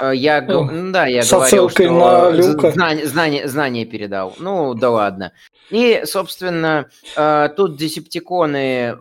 Э, 0.00 0.12
я, 0.14 0.40
ну, 0.40 0.90
да, 0.90 1.04
я 1.04 1.22
говорил, 1.22 1.68
что 1.68 1.92
на 1.92 2.30
Люка. 2.30 2.70
Знание, 2.70 3.06
знание, 3.06 3.46
знание 3.46 3.84
передал. 3.84 4.34
Ну, 4.38 4.72
да 4.72 4.88
ладно. 4.88 5.32
И, 5.68 6.02
собственно, 6.06 6.88
э, 7.14 7.48
тут 7.54 7.76
десептиконы 7.76 8.96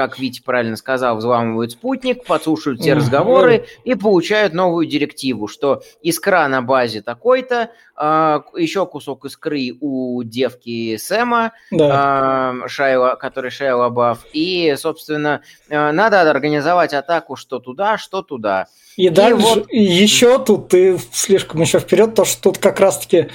как 0.00 0.18
Витя 0.18 0.40
правильно 0.40 0.76
сказал, 0.76 1.18
взламывают 1.18 1.72
спутник, 1.72 2.24
подслушивают 2.24 2.80
все 2.80 2.94
разговоры 2.94 3.66
и 3.84 3.94
получают 3.94 4.54
новую 4.54 4.86
директиву, 4.86 5.46
что 5.46 5.82
искра 6.00 6.48
на 6.48 6.62
базе 6.62 7.02
такой-то, 7.02 7.54
э, 7.54 7.68
а, 7.96 8.42
еще 8.56 8.86
кусок 8.86 9.26
искры 9.26 9.76
у 9.78 10.22
девки 10.22 10.96
Сэма, 10.96 11.52
да. 11.70 12.54
э, 12.64 12.68
Шайла, 12.68 13.16
который 13.16 13.50
Шайла 13.50 13.90
Баф, 13.90 14.24
и, 14.32 14.74
собственно, 14.78 15.42
э, 15.68 15.92
надо 15.92 16.22
организовать 16.22 16.94
атаку 16.94 17.36
что 17.36 17.58
туда, 17.58 17.98
что 17.98 18.22
туда. 18.22 18.68
И, 18.96 19.08
и 19.08 19.10
дальше 19.10 19.36
вот... 19.36 19.70
еще 19.70 20.42
тут 20.42 20.68
ты 20.68 20.98
слишком 21.12 21.60
еще 21.60 21.78
вперед, 21.78 22.14
то 22.14 22.24
что 22.24 22.40
тут 22.40 22.56
как 22.56 22.80
раз-таки 22.80 23.28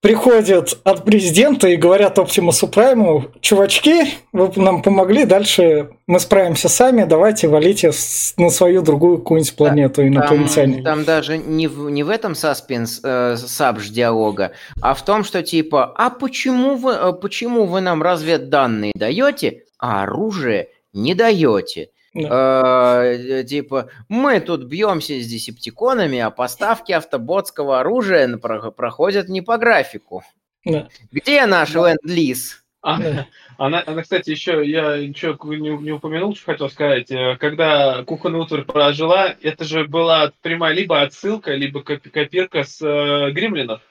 приходят 0.00 0.78
от 0.84 1.04
президента 1.04 1.68
и 1.68 1.76
говорят 1.76 2.18
Оптимусу 2.18 2.68
Прайму, 2.68 3.26
чувачки, 3.40 4.14
вы 4.32 4.50
нам 4.56 4.82
помогли, 4.82 5.24
дальше 5.24 5.90
мы 6.06 6.20
справимся 6.20 6.68
сами, 6.68 7.04
давайте 7.04 7.48
валите 7.48 7.92
на 8.36 8.50
свою 8.50 8.82
другую 8.82 9.18
какую-нибудь 9.18 9.56
планету 9.56 10.06
инопланетяне. 10.06 10.76
Там, 10.76 10.84
там 10.84 11.04
даже 11.04 11.38
не 11.38 11.68
в, 11.68 11.90
не 11.90 12.02
в 12.02 12.08
этом 12.08 12.34
саспенс, 12.34 13.00
э, 13.04 13.36
сабж 13.36 13.88
диалога, 13.90 14.52
а 14.80 14.94
в 14.94 15.04
том, 15.04 15.22
что 15.22 15.42
типа, 15.42 15.92
а 15.96 16.10
почему 16.10 16.76
вы, 16.76 16.92
э, 16.92 17.12
почему 17.12 17.66
вы 17.66 17.80
нам 17.80 18.02
разведданные 18.02 18.92
даете, 18.94 19.64
а 19.78 20.02
оружие 20.04 20.68
не 20.94 21.14
даете? 21.14 21.90
Да. 22.12 23.04
Э, 23.04 23.44
типа, 23.44 23.88
мы 24.08 24.40
тут 24.40 24.64
бьемся 24.64 25.20
с 25.20 25.26
десептиконами, 25.26 26.18
а 26.18 26.30
поставки 26.30 26.92
автоботского 26.92 27.80
оружия 27.80 28.36
проходят 28.36 29.28
не 29.28 29.42
по 29.42 29.58
графику. 29.58 30.24
Да. 30.64 30.88
Где 31.12 31.46
наш 31.46 31.72
да. 31.72 31.90
ленд-лиз? 31.90 32.64
А, 32.82 32.98
она, 33.58 33.82
она, 33.86 34.02
кстати, 34.02 34.30
еще 34.30 34.64
я 34.64 34.98
ничего 34.98 35.54
не, 35.54 35.70
не 35.76 35.92
упомянул, 35.92 36.34
что 36.34 36.46
хотел 36.46 36.70
сказать. 36.70 37.10
Э, 37.10 37.36
когда 37.38 38.02
кухонная 38.04 38.40
утварь 38.40 38.62
прожила, 38.62 39.36
это 39.40 39.64
же 39.64 39.84
была 39.84 40.32
прямая 40.42 40.74
либо 40.74 41.02
отсылка, 41.02 41.54
либо 41.54 41.82
копирка 41.82 42.64
с 42.64 42.80
э, 42.82 43.30
гримлинов. 43.30 43.82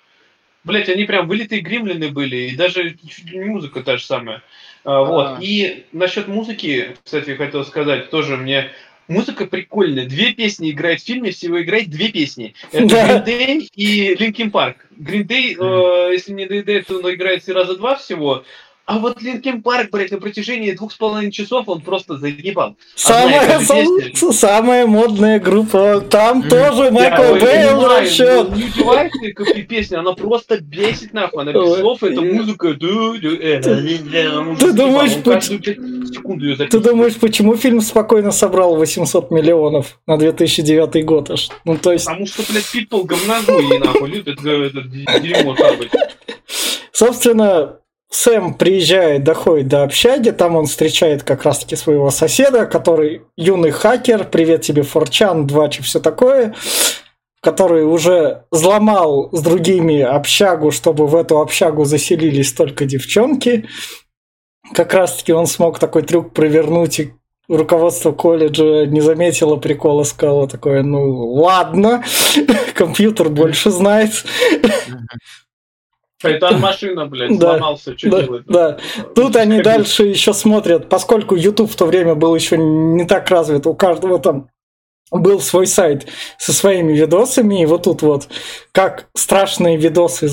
Блять, 0.66 0.90
они 0.90 1.06
прям 1.06 1.28
вылитые 1.28 1.62
гримлины 1.62 2.10
были, 2.10 2.50
и 2.50 2.56
даже 2.56 2.92
чуть 2.96 3.32
ли 3.32 3.40
не 3.40 3.46
музыка 3.46 3.82
та 3.82 3.96
же 3.96 4.04
самая. 4.04 4.44
А, 4.84 5.04
вот. 5.04 5.26
А. 5.26 5.38
И 5.42 5.86
насчет 5.92 6.28
музыки, 6.28 6.96
кстати, 7.04 7.36
хотел 7.36 7.66
сказать, 7.66 8.10
тоже 8.10 8.38
мне 8.38 8.72
музыка 9.08 9.46
прикольная. 9.46 10.06
Две 10.06 10.34
песни 10.34 10.72
играет 10.72 11.02
в 11.02 11.06
фильме, 11.06 11.32
всего 11.32 11.62
играет 11.62 11.90
две 11.90 12.10
песни. 12.10 12.54
Это 12.72 12.86
Green 12.86 13.26
Day 13.26 13.68
и 13.76 14.14
Linkin 14.14 14.52
Park. 14.52 14.76
Green 14.98 15.26
Day, 15.26 15.56
э, 15.60 16.14
если 16.14 16.32
не 16.32 16.46
доедает, 16.46 16.88
то 16.88 17.00
он 17.00 17.14
играет 17.14 17.48
раза 17.50 17.76
два 17.76 17.96
всего, 17.96 18.44
а 18.90 18.98
вот 18.98 19.22
Линкен 19.22 19.62
Парк, 19.62 19.92
блядь, 19.92 20.10
на 20.10 20.18
протяжении 20.18 20.72
двух 20.72 20.92
с 20.92 20.96
половиной 20.96 21.32
часов 21.32 21.70
он 21.70 21.82
просто 21.82 22.18
загибал. 22.18 22.76
Самая, 22.96 23.60
сам, 23.60 23.86
самая 24.34 24.88
модная 24.88 25.40
группа. 25.40 26.02
Там 26.02 26.42
mm. 26.42 26.50
тоже 26.50 26.90
Майкл 26.90 27.36
Бейл 27.36 27.88
расчет. 27.88 28.50
Не 28.56 28.68
как 29.34 29.68
песня, 29.68 30.00
она 30.00 30.14
просто 30.14 30.60
бесит 30.60 31.14
нахуй. 31.14 31.44
Она 31.44 31.54
без 31.54 31.78
слов, 31.78 32.02
это 32.02 32.20
музыка. 32.20 32.74
Ты 32.74 32.80
думаешь, 34.74 35.12
ты 36.72 36.80
думаешь, 36.80 37.16
почему 37.18 37.58
фильм 37.58 37.82
спокойно 37.82 38.32
собрал 38.32 38.76
800 38.76 39.30
миллионов 39.30 40.00
на 40.08 40.18
2009 40.18 41.06
год 41.06 41.30
аж? 41.30 41.50
Ну, 41.64 41.78
то 41.78 41.92
есть... 41.92 42.06
Потому 42.06 42.26
что, 42.26 42.42
блядь, 42.52 42.66
Питбол 42.72 43.04
говнозуй, 43.04 43.78
нахуй, 43.78 44.10
любит 44.10 44.40
это 44.40 45.20
дерьмо 45.20 45.56
Собственно, 46.92 47.76
Сэм 48.12 48.56
приезжает, 48.56 49.24
доходит 49.24 49.68
до 49.68 49.84
общаги, 49.84 50.32
там 50.32 50.56
он 50.56 50.66
встречает 50.66 51.22
как 51.22 51.44
раз-таки 51.44 51.76
своего 51.76 52.10
соседа, 52.10 52.66
который 52.66 53.22
юный 53.38 53.70
хакер, 53.70 54.24
привет 54.24 54.64
тебе, 54.64 54.82
Форчан, 54.82 55.46
Двач 55.46 55.80
и 55.80 55.84
все 55.84 56.00
такое, 56.00 56.56
который 57.40 57.86
уже 57.86 58.46
взломал 58.50 59.30
с 59.32 59.42
другими 59.42 60.02
общагу, 60.02 60.72
чтобы 60.72 61.06
в 61.06 61.16
эту 61.16 61.40
общагу 61.40 61.86
заселились 61.86 62.52
только 62.52 62.86
девчонки. 62.86 63.68
Как 64.74 64.94
раз-таки 64.96 65.32
он 65.32 65.46
смог 65.46 65.78
такой 65.78 66.02
трюк 66.02 66.34
провернуть, 66.34 67.00
и 67.00 67.14
руководство 67.48 68.12
колледжа 68.12 68.88
не 68.88 69.02
заметило 69.02 69.56
прикола, 69.58 70.04
сказало 70.04 70.48
такое, 70.48 70.82
ну 70.82 71.34
ладно, 71.34 72.04
компьютер 72.74 73.30
больше 73.30 73.70
знает. 73.70 74.26
Шайтан 76.22 76.60
машина, 76.60 77.06
блядь, 77.06 77.38
да, 77.38 77.58
сломался, 77.58 77.98
что 77.98 78.10
да, 78.10 78.22
делать? 78.22 78.44
Да. 78.48 78.78
Тут 79.16 79.36
они 79.36 79.62
дальше 79.62 80.04
еще 80.04 80.34
смотрят, 80.34 80.90
поскольку 80.90 81.36
YouTube 81.36 81.72
в 81.72 81.76
то 81.76 81.86
время 81.86 82.16
был 82.16 82.36
еще 82.36 82.58
не 82.58 83.06
так 83.06 83.30
развит, 83.30 83.66
у 83.68 83.74
каждого 83.74 84.20
там 84.20 84.50
был 85.12 85.40
свой 85.40 85.66
сайт 85.66 86.08
со 86.38 86.54
своими 86.54 86.94
видосами, 86.94 87.62
и 87.62 87.66
вот 87.66 87.84
тут 87.84 88.02
вот, 88.02 88.28
как 88.72 89.08
страшные 89.16 89.78
видосы 89.78 90.30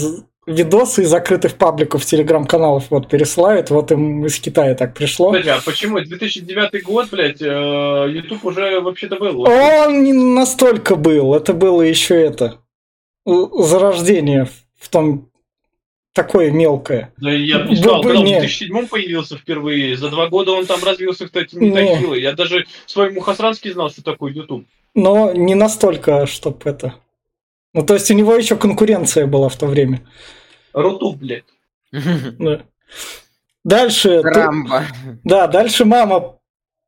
видосы 0.46 1.03
из 1.03 1.09
закрытых 1.09 1.55
пабликов 1.55 2.05
телеграм-каналов 2.05 2.85
вот 2.90 3.09
пересылают, 3.09 3.70
вот 3.70 3.90
им 3.90 4.25
из 4.25 4.38
Китая 4.38 4.77
так 4.77 4.94
пришло. 4.94 5.31
Подожди, 5.31 5.51
а 5.51 5.61
почему? 5.64 5.99
2009 5.99 6.85
год, 6.85 7.09
блядь, 7.11 7.42
э, 7.42 8.07
YouTube 8.09 8.44
уже 8.44 8.81
вообще-то 8.81 9.16
был. 9.16 9.40
Он 9.40 10.05
не 10.05 10.12
настолько 10.12 10.94
был, 10.94 11.35
это 11.35 11.53
было 11.53 11.83
еще 11.83 12.14
это, 12.20 12.59
зарождение 13.25 14.49
в 14.79 14.88
том 14.88 15.31
такое 16.17 16.51
мелкое. 16.51 17.13
Да 17.19 17.31
я 17.31 17.61
бы 17.61 17.77
сказал, 17.77 18.03
когда 18.03 18.19
он 18.19 18.25
в 18.25 18.29
2007 18.29 18.87
появился 18.89 19.37
впервые, 19.37 19.97
за 19.97 20.09
два 20.09 20.29
года 20.29 20.53
он 20.53 20.65
там 20.65 20.83
развился, 20.83 21.27
кстати, 21.27 21.55
не, 21.55 21.71
не. 21.71 21.75
так 21.75 22.01
силой. 22.01 22.23
Я 22.23 22.33
даже 22.33 22.67
свой 22.87 23.13
Мухасранский 23.13 23.71
знал, 23.71 23.91
что 23.91 24.03
такое 24.03 24.33
YouTube. 24.33 24.67
Но 24.95 25.33
не 25.33 25.55
настолько, 25.55 26.27
чтоб 26.27 26.67
это... 26.67 26.95
Ну, 27.75 27.85
то 27.85 27.93
есть 27.93 28.11
у 28.11 28.15
него 28.15 28.35
еще 28.35 28.57
конкуренция 28.57 29.27
была 29.27 29.51
в 29.51 29.57
то 29.57 29.67
время. 29.67 30.01
Рутуб, 30.73 31.19
блядь. 31.19 31.45
Да. 32.39 32.63
Дальше... 33.63 34.23
Рамбо. 34.23 34.79
Ты... 34.79 35.19
Да, 35.25 35.47
дальше 35.49 35.85
мама 35.85 36.39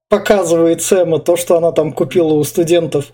показывает 0.09 0.81
Сэма 0.81 1.19
то, 1.19 1.37
что 1.37 1.59
она 1.59 1.73
там 1.73 1.93
купила 1.93 2.33
у 2.33 2.45
студентов 2.45 3.13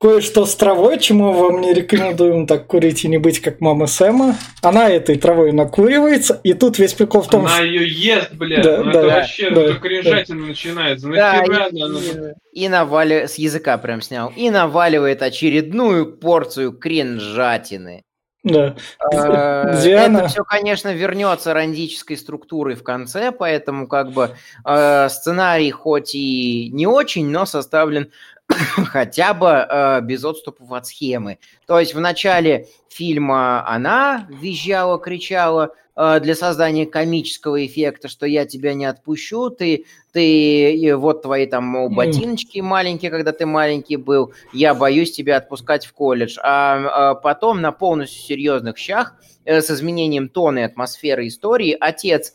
кое-что 0.00 0.46
с 0.46 0.56
травой, 0.56 0.98
чему 0.98 1.32
вам 1.32 1.60
не 1.60 1.74
рекомендуем 1.74 2.46
так 2.46 2.66
курить 2.66 3.04
и 3.04 3.08
не 3.08 3.18
быть 3.18 3.40
как 3.40 3.60
мама 3.60 3.86
Сэма. 3.86 4.34
Она 4.62 4.88
этой 4.88 5.18
травой 5.18 5.52
накуривается, 5.52 6.40
и 6.42 6.54
тут 6.54 6.78
весь 6.78 6.94
прикол 6.94 7.20
в 7.22 7.28
том, 7.28 7.42
Она 7.42 7.56
что... 7.56 7.64
ее 7.64 7.86
ест, 7.86 8.32
блядь. 8.32 8.62
Да, 8.62 8.78
ну 8.82 8.92
да, 8.92 8.98
это 9.00 9.08
вообще 9.08 9.50
да, 9.50 9.60
ну, 9.60 9.66
только 9.66 9.88
режательно 9.88 10.46
начинается. 10.46 11.08
Да, 11.08 11.44
и, 11.44 11.50
она- 11.50 11.66
и, 11.68 12.64
и 12.64 12.68
навали... 12.68 13.26
с 13.26 13.34
языка 13.34 13.76
прям 13.76 14.00
снял. 14.00 14.32
И 14.34 14.48
наваливает 14.48 15.22
очередную 15.22 16.06
порцию 16.16 16.72
кринжатины. 16.72 18.02
Да. 18.42 18.74
Э, 19.12 19.82
Диана- 19.82 20.18
Это 20.20 20.28
все, 20.28 20.44
конечно, 20.44 20.94
вернется 20.94 21.52
рандической 21.52 22.16
структурой 22.16 22.74
в 22.74 22.82
конце, 22.82 23.32
поэтому 23.32 23.86
как 23.86 24.12
бы 24.12 24.30
э, 24.64 25.08
сценарий 25.10 25.70
хоть 25.70 26.14
и 26.14 26.70
не 26.72 26.86
очень, 26.86 27.28
но 27.28 27.44
составлен 27.44 28.10
хотя 28.86 29.34
бы 29.34 29.48
э, 29.48 30.00
без 30.02 30.24
отступов 30.24 30.72
от 30.72 30.86
схемы. 30.86 31.38
То 31.66 31.78
есть 31.78 31.94
в 31.94 32.00
начале 32.00 32.68
фильма 32.88 33.66
она 33.66 34.26
визжала, 34.28 34.98
кричала 34.98 35.74
э, 35.96 36.20
для 36.20 36.34
создания 36.34 36.86
комического 36.86 37.64
эффекта, 37.64 38.08
что 38.08 38.26
я 38.26 38.46
тебя 38.46 38.74
не 38.74 38.84
отпущу, 38.84 39.50
ты, 39.50 39.86
ты 40.12 40.74
и 40.74 40.92
вот 40.92 41.22
твои 41.22 41.46
там 41.46 41.64
мол, 41.64 41.90
ботиночки 41.90 42.60
маленькие, 42.60 43.10
когда 43.10 43.32
ты 43.32 43.46
маленький 43.46 43.96
был, 43.96 44.32
я 44.52 44.74
боюсь 44.74 45.12
тебя 45.12 45.36
отпускать 45.36 45.86
в 45.86 45.92
колледж. 45.92 46.38
А, 46.42 47.10
а 47.10 47.14
потом 47.14 47.60
на 47.60 47.72
полностью 47.72 48.22
серьезных 48.22 48.78
щах 48.78 49.14
э, 49.44 49.60
с 49.60 49.70
изменением 49.70 50.28
тона 50.28 50.60
и 50.60 50.62
атмосферы 50.62 51.26
истории 51.26 51.76
отец 51.78 52.34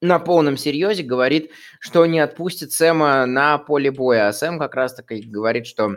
на 0.00 0.18
полном 0.18 0.56
серьезе 0.56 1.02
говорит, 1.02 1.50
что 1.80 2.06
не 2.06 2.20
отпустит 2.20 2.72
Сэма 2.72 3.26
на 3.26 3.58
поле 3.58 3.90
боя, 3.90 4.28
а 4.28 4.32
Сэм 4.32 4.58
как 4.58 4.74
раз 4.74 4.94
таки 4.94 5.20
говорит, 5.22 5.66
что 5.66 5.96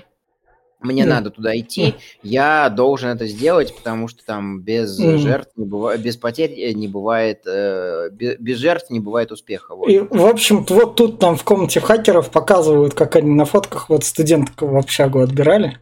мне 0.79 1.05
Да. 1.05 1.11
надо 1.15 1.29
туда 1.29 1.55
идти, 1.55 1.93
я 2.23 2.67
должен 2.69 3.09
это 3.09 3.27
сделать, 3.27 3.75
потому 3.75 4.07
что 4.07 4.25
там 4.25 4.61
без 4.61 4.97
Мгм. 4.97 5.19
жертв 5.19 5.51
не 5.55 5.65
бывает, 5.65 6.01
без 6.01 6.17
потерь 6.17 6.53
э, 6.59 6.71
не 6.73 6.87
бывает, 6.87 7.43
э, 7.45 8.09
бе- 8.11 8.35
без 8.39 8.57
жертв 8.57 8.89
не 8.89 8.99
бывает 8.99 9.31
успеха. 9.31 9.75
вот. 9.75 9.87
И, 9.87 9.99
в 9.99 10.25
общем, 10.25 10.65
вот 10.67 10.95
тут 10.95 11.19
там 11.19 11.35
в 11.37 11.43
комнате 11.43 11.79
хакеров 11.81 12.31
показывают, 12.31 12.95
как 12.95 13.15
они 13.15 13.29
на 13.29 13.45
фотках 13.45 13.89
вот 13.89 14.03
студенток 14.03 14.59
в 14.63 14.75
общагу 14.75 15.19
отбирали. 15.19 15.77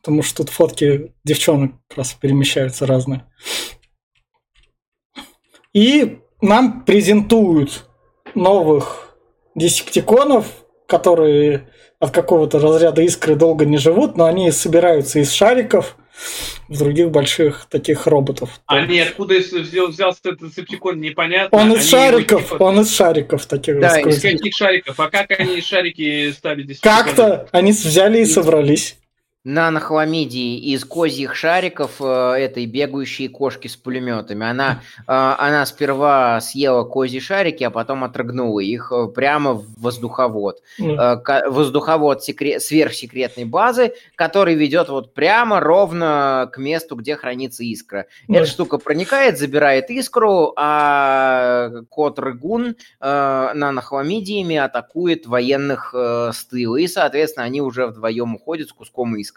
Потому 0.00 0.22
что 0.22 0.44
тут 0.44 0.50
фотки 0.50 1.12
девчонок 1.24 1.72
раз 1.96 2.12
перемещаются 2.14 2.86
разные. 2.86 3.24
И 5.72 6.20
нам 6.46 6.82
презентуют 6.82 7.84
новых 8.34 9.16
десептиконов, 9.54 10.46
которые 10.86 11.68
от 11.98 12.10
какого-то 12.10 12.58
разряда 12.58 13.02
искры 13.02 13.34
долго 13.34 13.64
не 13.64 13.78
живут, 13.78 14.16
но 14.16 14.26
они 14.26 14.50
собираются 14.50 15.18
из 15.18 15.32
шариков 15.32 15.96
в 16.68 16.78
других 16.78 17.10
больших 17.10 17.66
таких 17.70 18.06
роботов. 18.06 18.60
Они 18.66 19.00
откуда 19.00 19.36
взялся 19.36 20.20
этот 20.24 20.54
септикон, 20.54 21.00
непонятно. 21.00 21.58
Он 21.58 21.66
Они 21.66 21.76
из 21.76 21.86
его, 21.92 21.98
шариков, 21.98 22.50
типа, 22.50 22.62
он 22.62 22.80
из 22.80 22.94
шариков 22.94 23.46
таких 23.46 23.80
Да. 23.80 23.98
Из 24.00 24.20
каких 24.20 24.54
шариков? 24.54 24.98
А 24.98 25.10
как 25.10 25.30
они 25.38 25.60
шарики 25.60 26.32
стали 26.32 26.62
десептиконами? 26.62 27.02
Как-то 27.04 27.48
они 27.52 27.72
взяли 27.72 28.20
и 28.20 28.26
собрались. 28.26 28.98
Нанохламидии 29.46 30.58
из 30.58 30.84
козьих 30.84 31.36
шариков 31.36 32.00
э, 32.00 32.04
этой 32.38 32.66
бегающей 32.66 33.28
кошки 33.28 33.68
с 33.68 33.76
пулеметами. 33.76 34.44
Она, 34.44 34.82
э, 34.98 35.02
она 35.06 35.64
сперва 35.66 36.40
съела 36.40 36.82
козьи 36.82 37.20
шарики, 37.20 37.62
а 37.62 37.70
потом 37.70 38.02
отрыгнула 38.02 38.58
их 38.58 38.90
э, 38.90 39.06
прямо 39.06 39.52
в 39.54 39.64
воздуховод. 39.80 40.62
Ну, 40.78 40.96
Э, 40.96 41.48
воздуховод 41.48 42.28
секре- 42.28 42.58
сверхсекретной 42.58 43.44
базы, 43.44 43.92
который 44.16 44.56
ведет 44.56 44.88
вот 44.88 45.14
прямо 45.14 45.60
ровно 45.60 46.50
к 46.52 46.58
месту, 46.58 46.96
где 46.96 47.14
хранится 47.14 47.62
искра. 47.62 48.06
Эта 48.28 48.46
штука 48.46 48.78
проникает, 48.78 49.38
забирает 49.38 49.90
искру, 49.90 50.54
а 50.56 51.70
кот 51.88 52.18
Рыгун 52.18 52.74
э, 53.00 53.50
нанохламидиями 53.54 54.56
атакует 54.56 55.26
военных 55.26 55.94
э, 55.96 56.30
с 56.34 56.44
тыла. 56.46 56.76
И, 56.78 56.88
соответственно, 56.88 57.46
они 57.46 57.60
уже 57.60 57.86
вдвоем 57.86 58.34
уходят 58.34 58.68
с 58.70 58.72
куском 58.72 59.14
искры. 59.16 59.35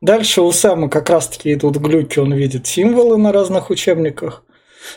Дальше 0.00 0.42
у 0.42 0.50
Сэма 0.52 0.88
как 0.88 1.08
раз-таки 1.10 1.52
идут 1.54 1.76
глюки, 1.76 2.18
он 2.18 2.32
видит 2.34 2.66
символы 2.66 3.16
на 3.16 3.32
разных 3.32 3.70
учебниках. 3.70 4.44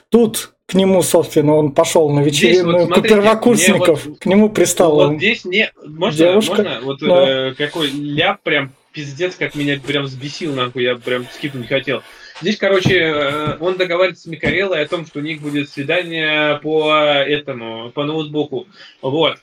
Тут 0.10 0.54
к 0.66 0.76
нему, 0.76 1.02
собственно, 1.04 1.56
он 1.56 1.72
пошел 1.74 2.10
на 2.10 2.22
вечеринку 2.22 2.72
вот 2.72 2.86
смотрите, 2.86 3.10
первокурсников, 3.10 4.06
вот- 4.06 4.20
к 4.20 4.26
нему 4.26 4.50
пристал 4.50 4.96
Вот 4.96 5.10
он. 5.10 5.18
здесь 5.18 5.46
не... 5.46 5.72
Можно, 5.86 6.18
Девушка. 6.18 6.56
можно? 6.56 6.80
Вот 6.82 7.00
Да. 7.00 7.30
э, 7.50 7.54
какой 7.54 7.92
ляп 7.92 8.42
прям 8.42 8.72
пиздец, 8.92 9.36
как 9.36 9.56
меня 9.56 9.80
прям 9.86 10.06
взбесил, 10.06 10.54
нахуй, 10.54 10.84
я 10.84 10.96
прям 10.96 11.26
скипнуть 11.32 11.68
хотел. 11.68 12.02
Здесь, 12.42 12.58
короче, 12.58 12.96
э, 12.98 13.58
он 13.60 13.78
договаривается 13.78 14.24
с 14.24 14.26
Микаэлой 14.28 14.82
о 14.82 14.88
том, 14.88 15.06
что 15.06 15.20
у 15.20 15.22
них 15.22 15.42
будет 15.42 15.70
свидание 15.70 16.60
по 16.64 16.92
этому, 16.96 17.92
по 17.92 18.04
ноутбуку. 18.06 18.68
Вот. 19.02 19.38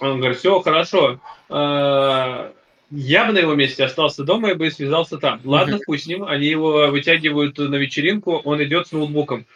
Он 0.00 0.18
говорит, 0.18 0.38
все, 0.38 0.60
хорошо. 0.60 1.18
Я 2.94 3.24
бы 3.24 3.32
на 3.32 3.38
его 3.38 3.54
месте 3.54 3.84
остался 3.84 4.22
дома 4.22 4.50
и 4.50 4.54
бы 4.54 4.70
связался 4.70 5.16
там. 5.16 5.40
Ладно, 5.44 5.78
хуй 5.84 5.98
с 5.98 6.06
ним. 6.06 6.24
Они 6.24 6.46
его 6.46 6.88
вытягивают 6.88 7.56
на 7.56 7.76
вечеринку, 7.76 8.36
он 8.44 8.62
идет 8.62 8.86
с 8.86 8.92
ноутбуком. 8.92 9.46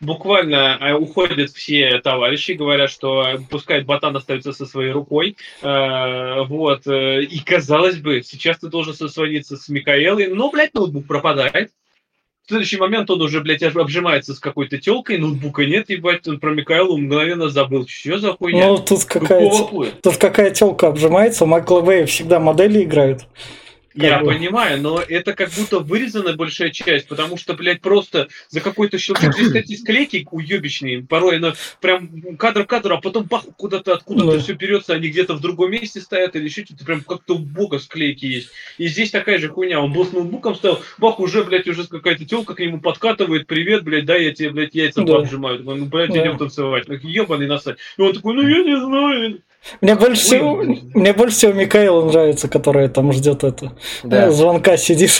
Буквально 0.00 0.76
э, 0.78 0.92
уходят 0.92 1.50
все 1.50 1.98
товарищи, 2.00 2.52
говорят, 2.52 2.90
что 2.90 3.38
пускай 3.48 3.80
ботан 3.82 4.14
остается 4.14 4.52
со 4.52 4.66
своей 4.66 4.90
рукой. 4.90 5.36
Э, 5.62 6.42
вот. 6.42 6.86
э, 6.86 7.22
И 7.22 7.38
казалось 7.40 7.96
бы, 7.96 8.22
сейчас 8.22 8.58
ты 8.58 8.68
должен 8.68 8.92
созвониться 8.92 9.56
с 9.56 9.68
Микаэлой, 9.70 10.34
но, 10.34 10.50
блядь, 10.50 10.74
ноутбук 10.74 11.06
пропадает. 11.06 11.70
В 12.44 12.48
следующий 12.48 12.76
момент 12.76 13.08
он 13.08 13.22
уже, 13.22 13.40
блядь, 13.40 13.62
об- 13.62 13.78
обжимается 13.78 14.34
с 14.34 14.38
какой-то 14.38 14.76
телкой, 14.76 15.16
ноутбука 15.16 15.64
нет, 15.64 15.88
ебать, 15.88 16.28
он 16.28 16.38
про 16.38 16.50
Микаэлу 16.52 16.98
мгновенно 16.98 17.48
забыл. 17.48 17.86
Что 17.88 18.18
за 18.18 18.32
хуйня? 18.34 18.66
Ну, 18.66 18.76
тут 18.76 19.04
какая, 19.06 19.50
тут 20.02 20.16
какая 20.18 20.50
телка 20.50 20.88
обжимается, 20.88 21.44
у 21.44 21.46
Майкла 21.46 21.80
Бэя 21.80 22.04
всегда 22.04 22.40
модели 22.40 22.82
играют. 22.82 23.22
Я 23.94 24.18
бы. 24.18 24.26
понимаю, 24.32 24.80
но 24.80 25.00
это 25.00 25.34
как 25.34 25.50
будто 25.50 25.78
вырезана 25.78 26.32
большая 26.34 26.70
часть, 26.70 27.06
потому 27.06 27.36
что, 27.36 27.54
блядь, 27.54 27.80
просто 27.80 28.28
за 28.48 28.60
какой-то 28.60 28.98
щелчок 28.98 29.32
здесь, 29.34 29.46
кстати, 29.46 29.76
склейки 29.76 30.26
уебищные, 30.30 31.02
порой 31.04 31.36
она 31.36 31.54
прям 31.80 32.36
кадр 32.36 32.64
кадр, 32.64 32.94
а 32.94 33.00
потом 33.00 33.24
бах, 33.24 33.44
куда-то 33.56 33.94
откуда-то 33.94 34.32
Да. 34.32 34.38
все 34.40 34.54
берется, 34.54 34.94
они 34.94 35.08
где-то 35.08 35.34
в 35.34 35.40
другом 35.40 35.70
месте 35.70 36.00
стоят 36.00 36.34
или 36.36 36.44
еще 36.44 36.64
что-то, 36.64 36.84
прям 36.84 37.02
как-то 37.02 37.36
у 37.36 37.38
бога 37.38 37.78
склейки 37.78 38.26
есть. 38.26 38.50
И 38.78 38.88
здесь 38.88 39.10
такая 39.10 39.38
же 39.38 39.48
хуйня, 39.48 39.80
он 39.80 39.92
был 39.92 40.04
с 40.04 40.12
ноутбуком 40.12 40.54
стоял, 40.56 40.82
бах, 40.98 41.20
уже, 41.20 41.44
блядь, 41.44 41.68
уже 41.68 41.86
какая-то 41.86 42.24
телка 42.24 42.54
к 42.54 42.60
нему 42.60 42.80
подкатывает, 42.80 43.46
привет, 43.46 43.84
блядь, 43.84 44.06
да, 44.06 44.16
я 44.16 44.32
тебе, 44.32 44.50
блядь, 44.50 44.74
яйца 44.74 45.02
Да. 45.02 45.20
поджимаю. 45.20 45.62
Ну, 45.62 45.84
блядь, 45.86 46.10
Да. 46.10 46.20
идем 46.20 46.36
танцевать. 46.38 46.86
Так, 46.86 47.04
ебаный 47.04 47.46
насать. 47.46 47.76
И 47.96 48.02
он 48.02 48.12
такой, 48.12 48.34
ну, 48.34 48.42
я 48.42 48.62
не 48.64 48.76
знаю. 48.80 49.40
Мне 49.80 49.94
больше 49.94 50.22
всего, 50.22 50.56
мне 50.94 51.12
больше 51.12 51.36
всего 51.36 51.52
Микаэла 51.52 52.04
нравится, 52.04 52.48
которая 52.48 52.88
там 52.88 53.12
ждет 53.12 53.44
это. 53.44 53.72
Да. 54.02 54.26
Э, 54.26 54.30
Звонка 54.30 54.76
сидишь. 54.76 55.18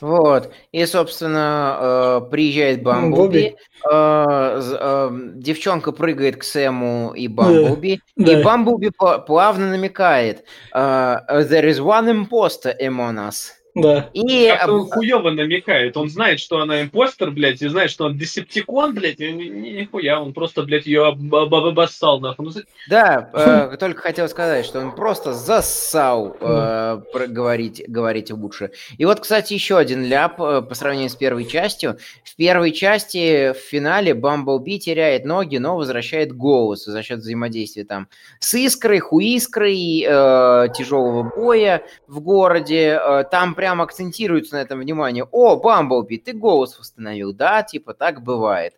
Вот. 0.00 0.50
И, 0.72 0.84
собственно, 0.86 2.20
э, 2.26 2.30
приезжает 2.30 2.82
Бамблби. 2.82 3.54
э, 3.88 5.10
девчонка 5.36 5.92
прыгает 5.92 6.36
к 6.38 6.42
Сэму 6.42 7.12
и 7.14 7.28
Бамблби. 7.28 8.00
да. 8.16 8.40
И 8.40 8.42
Бамблби 8.42 8.90
пла- 9.00 9.24
плавно 9.24 9.70
намекает. 9.70 10.44
There 10.74 11.64
is 11.70 11.78
one 11.78 12.08
imposter 12.28 12.74
among 12.80 13.18
us. 13.28 13.52
Да. 13.74 14.10
И 14.12 14.48
Как-то 14.48 14.72
он 14.72 14.80
об- 14.82 14.90
хуёво 14.90 15.30
намекает. 15.30 15.96
Он 15.96 16.10
знает, 16.10 16.40
что 16.40 16.60
она 16.60 16.82
импостер, 16.82 17.30
блядь, 17.30 17.62
и 17.62 17.68
знает, 17.68 17.90
что 17.90 18.04
он 18.04 18.18
десептикон, 18.18 18.94
блядь, 18.94 19.18
и 19.20 19.32
ни- 19.32 19.44
ни- 19.44 19.70
нихуя, 19.80 20.20
он 20.20 20.34
просто, 20.34 20.62
блядь, 20.64 20.84
ее 20.84 21.06
об- 21.06 21.34
об- 21.34 21.54
обоссал, 21.54 22.20
нахуй. 22.20 22.46
Ну, 22.46 22.52
Да, 22.90 23.30
э, 23.72 23.76
только 23.78 24.02
хотел 24.02 24.28
сказать, 24.28 24.66
что 24.66 24.80
он 24.80 24.94
просто 24.94 25.32
зассал 25.32 26.36
э, 26.38 27.00
говорить, 27.28 27.82
говорить 27.88 28.30
лучше. 28.30 28.72
И 28.98 29.04
вот, 29.06 29.20
кстати, 29.20 29.54
еще 29.54 29.78
один 29.78 30.04
ляп 30.04 30.38
э, 30.40 30.60
по 30.60 30.74
сравнению 30.74 31.08
с 31.08 31.16
первой 31.16 31.46
частью. 31.46 31.96
В 32.24 32.36
первой 32.36 32.72
части 32.72 33.52
в 33.52 33.56
финале 33.56 34.12
Бамблби 34.14 34.78
теряет 34.80 35.24
ноги, 35.24 35.56
но 35.56 35.76
возвращает 35.76 36.32
голос 36.36 36.84
за 36.84 37.02
счет 37.02 37.20
взаимодействия 37.20 37.84
там 37.84 38.08
с 38.38 38.52
искрой, 38.54 38.98
хуискрой, 38.98 40.04
э, 40.06 40.68
тяжелого 40.76 41.22
боя 41.22 41.82
в 42.06 42.20
городе. 42.20 43.00
Э, 43.02 43.24
там 43.30 43.54
прям 43.62 43.80
акцентируется 43.80 44.56
на 44.56 44.62
этом 44.62 44.80
внимание. 44.80 45.24
О, 45.30 45.54
Бамблби, 45.54 46.16
ты 46.16 46.32
голос 46.32 46.80
восстановил, 46.80 47.32
да? 47.32 47.62
Типа 47.62 47.94
так 47.94 48.20
бывает. 48.20 48.74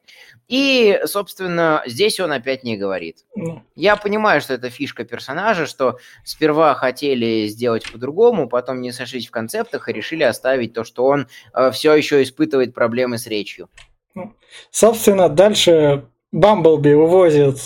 И, 0.46 1.00
собственно, 1.06 1.82
здесь 1.86 2.20
он 2.20 2.32
опять 2.32 2.64
не 2.64 2.76
говорит. 2.76 3.24
Я 3.74 3.96
понимаю, 3.96 4.42
что 4.42 4.52
это 4.52 4.68
фишка 4.68 5.04
персонажа, 5.04 5.64
что 5.64 5.96
сперва 6.22 6.74
хотели 6.74 7.46
сделать 7.46 7.90
по-другому, 7.90 8.46
потом 8.46 8.82
не 8.82 8.92
сошлись 8.92 9.26
в 9.26 9.30
концептах 9.30 9.88
и 9.88 9.92
решили 9.94 10.22
оставить 10.22 10.74
то, 10.74 10.84
что 10.84 11.06
он 11.06 11.28
все 11.72 11.94
еще 11.94 12.22
испытывает 12.22 12.74
проблемы 12.74 13.16
с 13.16 13.26
речью. 13.26 13.70
Собственно, 14.70 15.30
дальше 15.30 16.04
Бамблби 16.30 16.92
увозит 16.92 17.56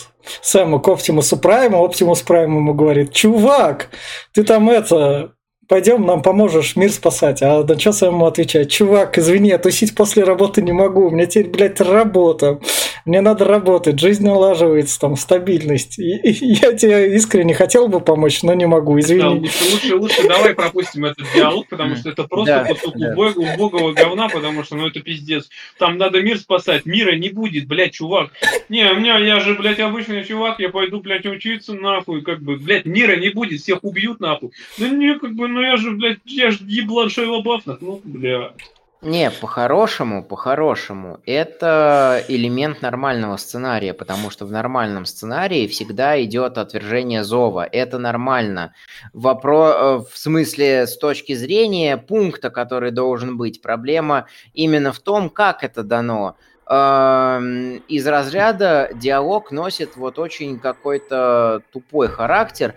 Сэма 0.41 0.79
к 0.79 0.87
Оптимусу 0.87 1.37
Прайму. 1.37 1.85
Оптимус 1.85 2.23
Прайм 2.23 2.55
ему 2.55 2.75
говорит, 2.75 3.13
чувак, 3.13 3.89
ты 4.33 4.45
там 4.45 4.71
это, 4.71 5.33
пойдем, 5.69 6.05
нам 6.07 6.23
поможешь 6.23 6.75
мир 6.77 6.91
спасать. 6.91 7.43
А 7.43 7.63
на 7.63 7.79
что 7.79 8.07
ему 8.07 8.27
отвечает? 8.27 8.71
Чувак, 8.71 9.19
извини, 9.19 9.51
я 9.51 9.59
тусить 9.59 9.95
после 9.95 10.25
работы 10.25 10.63
не 10.63 10.73
могу. 10.73 11.09
У 11.09 11.11
меня 11.11 11.27
теперь, 11.27 11.51
блядь, 11.51 11.81
работа. 11.81 12.59
Мне 13.05 13.21
надо 13.21 13.45
работать, 13.47 13.99
жизнь 13.99 14.25
налаживается, 14.25 15.01
там, 15.01 15.17
стабильность. 15.17 15.99
И, 15.99 16.17
и 16.17 16.55
я 16.55 16.75
тебе 16.75 17.15
искренне 17.17 17.55
хотел 17.55 17.89
бы 17.89 18.01
помочь, 18.01 18.43
но 18.43 18.53
не 18.55 18.67
могу, 18.67 18.99
извини. 18.99 19.21
Да, 19.21 19.31
лучше, 19.31 19.65
лучше, 19.73 19.97
лучше 19.97 20.29
давай 20.29 20.55
пропустим 20.55 21.07
этот 21.07 21.27
диалог, 21.35 21.67
потому 21.69 21.97
что 21.97 22.11
это 22.11 22.25
просто 22.25 22.65
да, 22.69 22.75
кусок 22.75 22.99
да. 22.99 23.15
убогого 23.15 23.93
говна, 23.93 24.29
потому 24.29 24.63
что, 24.65 24.77
ну, 24.77 24.89
это 24.89 25.01
пиздец. 25.01 25.49
Там 25.79 25.97
надо 25.97 26.21
мир 26.21 26.39
спасать, 26.39 26.85
мира 26.87 27.15
не 27.15 27.31
будет, 27.31 27.67
блядь, 27.67 27.93
чувак. 27.93 28.31
Не, 28.69 28.91
у 28.93 28.97
меня, 28.97 29.19
я 29.19 29.41
же, 29.41 29.55
блядь, 29.55 29.81
обычный 29.81 30.25
чувак, 30.25 30.61
я 30.61 30.69
пойду, 30.69 31.01
блядь, 31.01 31.27
учиться, 31.27 31.73
нахуй, 31.75 32.23
как 32.23 32.43
бы, 32.43 32.57
блядь, 32.57 32.85
мира 32.85 33.17
не 33.17 33.31
будет, 33.31 33.61
всех 33.61 33.85
убьют, 33.85 34.21
нахуй. 34.21 34.51
Ну, 34.77 34.95
не, 34.95 35.19
как 35.19 35.33
бы, 35.35 35.49
ну, 35.49 35.58
я 35.63 35.77
же, 35.77 35.93
блядь, 35.93 36.19
я 36.25 36.51
же 36.51 36.59
еблан 36.67 37.11
Шейла 37.11 37.43
Баффна, 37.43 37.79
ну, 37.81 38.01
бля. 38.05 38.53
Не, 39.01 39.31
по-хорошему, 39.31 40.25
по-хорошему, 40.25 41.21
это 41.25 42.25
элемент 42.27 42.83
нормального 42.83 43.37
сценария, 43.37 43.95
потому 43.95 44.29
что 44.31 44.45
в 44.45 44.51
нормальном 44.51 45.05
сценарии 45.05 45.69
всегда 45.69 46.21
идет 46.21 46.59
отвержение 46.59 47.23
зова. 47.23 47.65
Это 47.65 47.99
нормально. 47.99 48.75
Вопро... 49.13 49.69
Э, 49.69 49.99
в 49.99 50.19
смысле, 50.19 50.89
с 50.89 50.99
точки 50.99 51.35
зрения 51.35 51.97
пункта, 51.97 52.51
который 52.51 52.91
должен 52.91 53.37
быть, 53.37 53.63
проблема 53.63 54.27
именно 54.53 54.93
в 54.93 54.99
том, 54.99 55.31
как 55.31 55.63
это 55.63 55.85
дано 55.85 56.37
из 56.71 58.07
разряда 58.07 58.91
диалог 58.95 59.53
носит 59.53 59.97
вот 59.97 60.19
очень 60.19 60.59
какой-то 60.59 61.63
тупой 61.73 62.09
характер. 62.09 62.75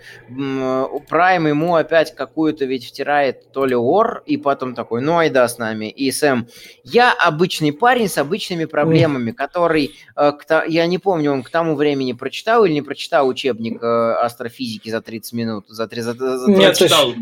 Прайм 1.09 1.47
ему 1.47 1.75
опять 1.75 2.15
какую-то 2.15 2.63
ведь 2.63 2.87
втирает 2.87 3.51
то 3.51 3.65
ли 3.65 3.75
ор, 3.75 4.23
и 4.25 4.37
потом 4.37 4.75
такой, 4.75 5.01
ну 5.01 5.17
айда 5.17 5.45
с 5.45 5.57
нами. 5.57 5.89
И 5.89 6.09
Сэм, 6.11 6.47
я 6.85 7.11
обычный 7.11 7.73
парень 7.73 8.07
с 8.07 8.17
обычными 8.17 8.63
проблемами, 8.63 9.31
который, 9.31 9.91
э, 10.15 10.31
я 10.69 10.85
не 10.85 10.97
помню, 10.97 11.33
он 11.33 11.43
к 11.43 11.49
тому 11.49 11.75
времени 11.75 12.13
прочитал 12.13 12.63
или 12.63 12.73
не 12.73 12.81
прочитал 12.81 13.27
учебник 13.27 13.83
э, 13.83 14.13
астрофизики 14.21 14.89
за 14.89 15.01
30 15.01 15.33
минут? 15.33 15.65
За 15.67 15.87
3, 15.87 16.01
за, 16.01 16.13
за 16.13 16.45
30... 16.45 16.47
Нет, 16.47 16.77
читал. 16.77 17.13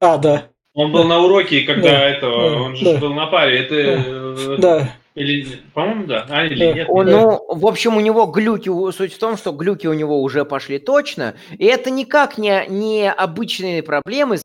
А, 0.00 0.16
да. 0.16 0.44
Он 0.72 0.90
был 0.90 1.04
на 1.04 1.18
уроке, 1.18 1.62
когда 1.62 1.90
да, 1.90 2.08
этого, 2.08 2.50
да, 2.50 2.56
он 2.62 2.76
же 2.76 2.84
да. 2.84 2.98
был 2.98 3.12
на 3.12 3.26
паре. 3.26 3.58
Это 3.58 4.56
да. 4.56 4.92
Или, 5.14 5.58
по-моему, 5.74 6.06
да. 6.06 6.26
А, 6.30 6.46
или 6.46 6.72
нет? 6.72 6.86
Он, 6.88 7.06
ну, 7.06 7.44
в 7.48 7.66
общем, 7.66 7.96
у 7.96 8.00
него 8.00 8.26
глюки, 8.26 8.70
суть 8.92 9.12
в 9.12 9.18
том, 9.18 9.36
что 9.36 9.52
глюки 9.52 9.86
у 9.86 9.92
него 9.92 10.22
уже 10.22 10.44
пошли 10.44 10.78
точно, 10.78 11.34
и 11.58 11.66
это 11.66 11.90
никак 11.90 12.38
не, 12.38 12.66
не 12.68 13.10
обычные 13.10 13.82
проблемы 13.82 14.38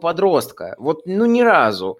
подростка. 0.00 0.74
Вот, 0.78 1.06
ну, 1.06 1.26
ни 1.26 1.42
разу. 1.42 1.98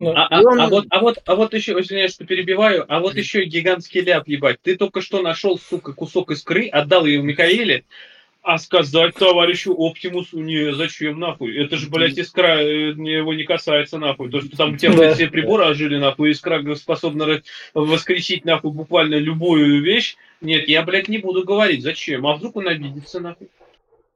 Ну, 0.00 0.12
а, 0.16 0.26
а, 0.30 0.40
он... 0.40 0.60
а, 0.60 0.68
вот, 0.68 0.86
а, 0.90 1.00
вот, 1.00 1.18
а 1.26 1.34
вот 1.36 1.54
еще, 1.54 1.78
извиняюсь, 1.78 2.14
что 2.14 2.24
перебиваю, 2.24 2.84
а 2.88 3.00
вот 3.00 3.14
еще 3.14 3.44
гигантский 3.44 4.00
ляп, 4.00 4.26
ебать. 4.26 4.56
Ты 4.62 4.76
только 4.76 5.00
что 5.00 5.22
нашел, 5.22 5.58
сука, 5.58 5.92
кусок 5.92 6.30
искры, 6.30 6.68
отдал 6.68 7.04
ее 7.04 7.22
Михаиле, 7.22 7.84
а 8.42 8.58
сказать 8.58 9.14
товарищу 9.14 9.72
Оптимусу 9.72 10.40
не 10.40 10.74
зачем 10.74 11.20
нахуй? 11.20 11.56
Это 11.56 11.76
же, 11.76 11.88
блядь, 11.88 12.18
искра 12.18 12.60
э, 12.60 12.90
его 12.90 13.34
не 13.34 13.44
касается 13.44 13.98
нахуй. 13.98 14.30
То, 14.30 14.40
что 14.40 14.56
там 14.56 14.74
у 14.74 14.76
тебя, 14.76 14.92
блядь, 14.92 15.14
все 15.14 15.28
приборы 15.28 15.64
ожили 15.64 15.96
нахуй, 15.96 16.32
искра 16.32 16.62
способна 16.74 17.42
воскресить 17.72 18.44
нахуй 18.44 18.72
буквально 18.72 19.14
любую 19.14 19.82
вещь. 19.82 20.16
Нет, 20.40 20.68
я, 20.68 20.82
блядь, 20.82 21.08
не 21.08 21.18
буду 21.18 21.44
говорить. 21.44 21.82
Зачем? 21.82 22.26
А 22.26 22.34
вдруг 22.34 22.56
он 22.56 22.68
обидится 22.68 23.20
нахуй? 23.20 23.48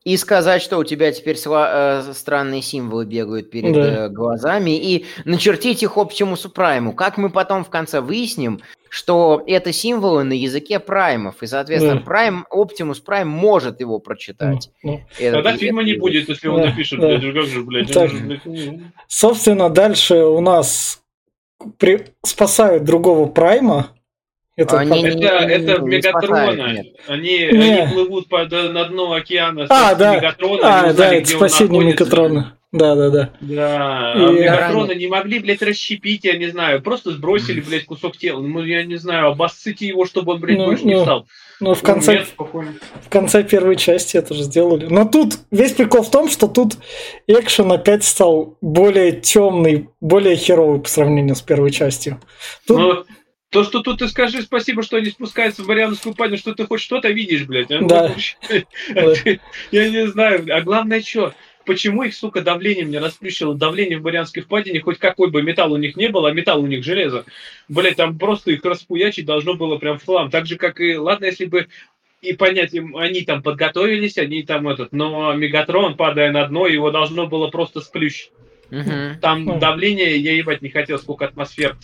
И 0.07 0.17
сказать, 0.19 0.63
что 0.63 0.79
у 0.79 0.85
тебя 0.85 1.11
теперь 1.11 1.35
сла- 1.35 2.05
э, 2.09 2.13
странные 2.13 2.63
символы 2.63 3.05
бегают 3.05 3.51
перед 3.51 3.75
да. 3.75 4.05
э, 4.05 4.09
глазами, 4.09 4.71
и 4.71 5.05
начертить 5.25 5.83
их 5.83 5.99
Оптимусу 5.99 6.49
Прайму. 6.49 6.93
Как 6.93 7.19
мы 7.19 7.29
потом 7.29 7.65
в 7.65 7.71
конце 7.71 8.01
выясним, 8.01 8.61
что 8.89 9.43
это 9.49 9.73
символы 9.73 10.23
на 10.23 10.33
языке 10.33 10.79
праймов, 10.79 11.43
и, 11.43 11.49
соответственно, 11.49 11.97
да. 11.97 12.03
прайм, 12.03 12.47
Оптимус 12.51 13.01
Прайм 13.01 13.27
может 13.27 13.81
его 13.81 13.99
прочитать. 13.99 14.71
Ну, 14.85 15.01
ну. 15.21 15.33
Тогда 15.33 15.57
фильма 15.57 15.83
не 15.83 15.95
будет, 15.95 16.29
если 16.29 16.47
он 16.47 16.61
да, 16.61 16.67
напишет, 16.67 17.01
да. 17.01 17.09
блядь, 17.09 17.35
как 17.35 17.47
же, 17.47 17.63
блядь, 17.65 17.93
так, 17.93 18.09
же, 18.09 18.19
блядь. 18.19 18.81
Собственно, 19.09 19.71
дальше 19.71 20.19
у 20.19 20.41
нас 20.41 21.03
при... 21.79 22.07
спасают 22.23 22.85
другого 22.85 23.27
Прайма, 23.27 23.89
это, 24.57 24.79
они, 24.79 25.05
это, 25.05 25.17
не, 25.17 25.25
это 25.25 25.83
не, 25.83 25.89
Мегатрона. 25.89 26.85
они, 27.09 27.43
они 27.45 27.93
плывут 27.93 28.29
под, 28.29 28.51
на 28.51 28.85
дно 28.87 29.13
океана 29.13 29.67
а, 29.69 29.95
да. 29.95 30.17
Мегатрона. 30.17 30.81
А, 30.81 30.93
да, 30.95 31.15
это 31.15 31.29
спасение 31.29 31.85
Мегатрона. 31.85 32.57
Да, 32.73 32.95
да, 32.95 33.11
да. 33.11 33.31
Да, 33.41 34.15
и... 34.17 34.23
а 34.23 34.31
Мегатрона 34.33 34.93
не 34.93 35.07
могли, 35.07 35.39
блядь, 35.41 35.63
расщепить, 35.63 36.25
я 36.25 36.37
не 36.37 36.49
знаю. 36.49 36.83
Просто 36.83 37.13
сбросили, 37.13 37.61
блядь, 37.61 37.85
кусок 37.85 38.17
тела. 38.17 38.41
Ну, 38.41 38.63
я 38.63 38.85
не 38.85 38.97
знаю, 38.97 39.29
обоссыте 39.29 39.87
его, 39.87 40.07
чтобы 40.07 40.33
он, 40.33 40.41
блядь, 40.41 40.59
ну, 40.59 40.67
больше 40.67 40.85
ну, 40.85 40.89
не 40.89 40.99
встал. 40.99 41.27
Ну, 41.61 41.75
в 41.75 41.83
конце, 41.83 42.19
Нет, 42.19 42.29
в 42.37 43.09
конце 43.09 43.43
первой 43.45 43.77
части 43.77 44.17
это 44.17 44.35
же 44.35 44.43
сделали. 44.43 44.87
Но 44.87 45.07
тут 45.07 45.39
весь 45.51 45.73
прикол 45.73 46.03
в 46.03 46.11
том, 46.11 46.29
что 46.29 46.49
тут 46.49 46.77
экшен 47.27 47.71
опять 47.73 48.05
стал 48.05 48.59
более 48.61 49.13
темный, 49.13 49.89
более 50.01 50.37
херовый 50.37 50.81
по 50.81 50.89
сравнению 50.89 51.35
с 51.35 51.43
первой 51.43 51.71
частью. 51.71 52.21
Тут... 52.67 52.79
Ну, 52.79 53.05
то, 53.51 53.65
что 53.65 53.81
тут 53.81 54.01
ты 54.01 54.09
скажи 54.09 54.43
спасибо, 54.43 54.83
что 54.83 54.97
они 54.97 55.11
спускаются 55.11 55.63
в 55.63 55.69
Марианскую 55.69 56.15
падину, 56.15 56.37
что 56.37 56.55
ты 56.55 56.67
хоть 56.67 56.81
что-то 56.81 57.09
видишь, 57.11 57.45
блядь. 57.47 57.71
А? 57.71 57.81
Да. 57.81 58.15
Я 59.71 59.89
не 59.89 60.07
знаю. 60.09 60.45
А 60.51 60.61
главное, 60.63 61.01
что? 61.01 61.33
Почему 61.65 62.05
их, 62.05 62.15
сука, 62.15 62.43
давлением 62.43 62.91
не 62.91 62.99
расплющило? 62.99 63.55
Давление 63.55 63.99
в 63.99 64.03
Марианской 64.03 64.43
впадине, 64.43 64.81
хоть 64.81 64.99
какой 64.99 65.31
бы 65.31 65.43
металл 65.43 65.73
у 65.73 65.77
них 65.77 65.97
не 65.97 66.09
был, 66.09 66.27
а 66.27 66.33
металл 66.33 66.63
у 66.63 66.67
них 66.67 66.85
железо. 66.85 67.25
Блядь, 67.69 67.97
там 67.97 68.19
просто 68.19 68.53
их 68.53 68.65
распуячить 68.65 69.27
должно 69.27 69.55
было 69.55 69.77
прям 69.77 69.99
в 69.99 70.05
хлам. 70.05 70.31
Так 70.31 70.47
же, 70.47 70.57
как 70.57 70.81
и, 70.81 70.97
ладно, 70.97 71.25
если 71.25 71.47
бы 71.47 71.67
и 72.23 72.33
понять, 72.35 72.73
они 72.75 73.23
там 73.23 73.43
подготовились, 73.43 74.17
они 74.17 74.43
там 74.43 74.69
этот, 74.69 74.93
но 74.93 75.35
Мегатрон, 75.35 75.97
падая 75.97 76.31
на 76.31 76.47
дно, 76.47 76.67
его 76.67 76.91
должно 76.91 77.27
было 77.27 77.49
просто 77.49 77.81
сплющить. 77.81 78.31
Угу. 78.71 79.21
Там 79.21 79.59
давление, 79.59 80.17
я 80.19 80.35
ебать 80.35 80.63
не 80.63 80.71
хотел, 80.71 80.99
сколько 80.99 81.25
атмосфер. 81.25 81.77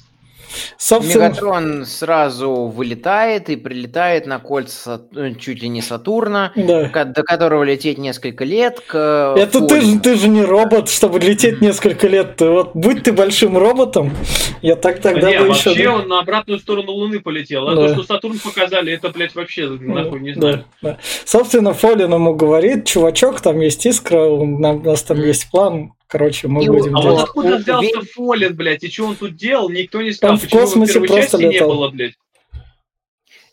Собственно... 0.76 1.24
Мегатрон 1.24 1.86
сразу 1.86 2.66
вылетает 2.66 3.50
и 3.50 3.56
прилетает 3.56 4.26
на 4.26 4.38
кольца 4.38 5.02
э, 5.14 5.34
чуть 5.38 5.62
ли 5.62 5.68
не 5.68 5.82
Сатурна, 5.82 6.52
да. 6.56 7.04
до 7.04 7.22
которого 7.22 7.62
лететь 7.62 7.98
несколько 7.98 8.44
лет. 8.44 8.80
К 8.80 9.34
Это 9.36 9.60
ты 9.66 9.80
же, 9.80 9.98
ты 10.00 10.16
же 10.16 10.28
не 10.28 10.42
робот, 10.42 10.88
чтобы 10.88 11.20
лететь 11.20 11.60
несколько 11.60 12.08
лет. 12.08 12.40
Вот 12.40 12.72
будь 12.74 13.02
ты 13.02 13.12
большим 13.12 13.56
роботом, 13.56 14.12
я 14.60 14.76
так 14.76 15.00
тогда 15.00 15.30
не, 15.30 15.38
бы 15.38 15.48
вообще 15.48 15.72
еще... 15.72 15.88
он 15.88 16.08
на 16.08 16.20
обратную 16.20 16.58
сторону 16.60 16.92
Луны 16.92 17.20
полетел. 17.20 17.68
А 17.68 17.74
да. 17.74 17.88
то, 17.88 17.94
что 17.94 18.02
Сатурн 18.04 18.38
показали, 18.38 18.92
это, 18.92 19.08
блядь, 19.10 19.34
вообще 19.34 19.68
нахуй 19.68 20.20
не 20.20 20.34
знаю. 20.34 20.64
Да, 20.82 20.90
да. 20.90 20.98
Собственно, 21.24 21.72
Фолин 21.74 22.12
ему 22.12 22.34
говорит, 22.34 22.86
чувачок, 22.86 23.40
там 23.40 23.60
есть 23.60 23.84
искра, 23.86 24.24
у 24.24 24.46
нас 24.46 25.02
там 25.02 25.20
есть 25.20 25.50
план, 25.50 25.92
Короче, 26.12 26.46
мы 26.46 26.62
и 26.62 26.68
будем... 26.68 26.94
А 26.94 27.00
вот 27.00 27.22
откуда 27.22 27.56
взялся 27.56 28.00
Ве... 28.00 28.06
Фолин, 28.14 28.54
блядь, 28.54 28.84
и 28.84 28.90
что 28.90 29.06
он 29.06 29.16
тут 29.16 29.34
делал, 29.34 29.70
никто 29.70 30.02
не 30.02 30.12
сказал. 30.12 30.36
Там 30.36 30.46
в 30.46 30.50
космосе 30.50 31.00
в 31.00 31.06
просто 31.06 31.38
летал. 31.38 31.50
не 31.50 31.60
было, 31.74 31.88
блядь. 31.88 32.14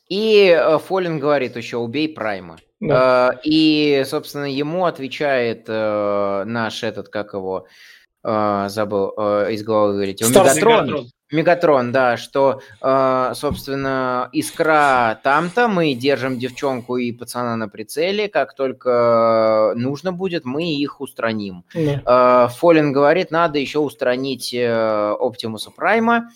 И 0.09 0.53
э, 0.59 0.77
Фолин 0.79 1.19
говорит 1.19 1.55
еще, 1.55 1.77
убей 1.77 2.09
Прайма. 2.09 2.57
Да. 2.81 3.31
Э, 3.33 3.39
и, 3.45 4.03
собственно, 4.05 4.43
ему 4.43 4.83
отвечает 4.83 5.69
э, 5.69 6.43
наш 6.45 6.83
этот, 6.83 7.07
как 7.07 7.33
его, 7.33 7.65
забыл, 8.21 9.11
из 9.47 9.63
головы 9.63 9.93
вылетел, 9.93 10.27
Мегатрон. 10.27 10.85
Мегатрон. 10.85 11.09
Мегатрон, 11.31 11.91
да, 11.91 12.17
что, 12.17 12.61
э, 12.81 13.31
собственно, 13.35 14.29
искра 14.31 15.19
там-то, 15.23 15.67
мы 15.67 15.93
держим 15.93 16.39
девчонку 16.39 16.97
и 16.97 17.11
пацана 17.11 17.55
на 17.55 17.69
прицеле, 17.69 18.27
как 18.27 18.55
только 18.55 19.73
нужно 19.75 20.11
будет, 20.11 20.43
мы 20.45 20.73
их 20.73 21.01
устраним. 21.01 21.63
Да. 21.73 22.47
Э, 22.47 22.49
Фолин 22.57 22.91
говорит, 22.91 23.29
надо 23.29 23.59
еще 23.59 23.79
устранить 23.79 24.53
э, 24.53 25.15
Оптимуса 25.19 25.69
Прайма, 25.69 26.31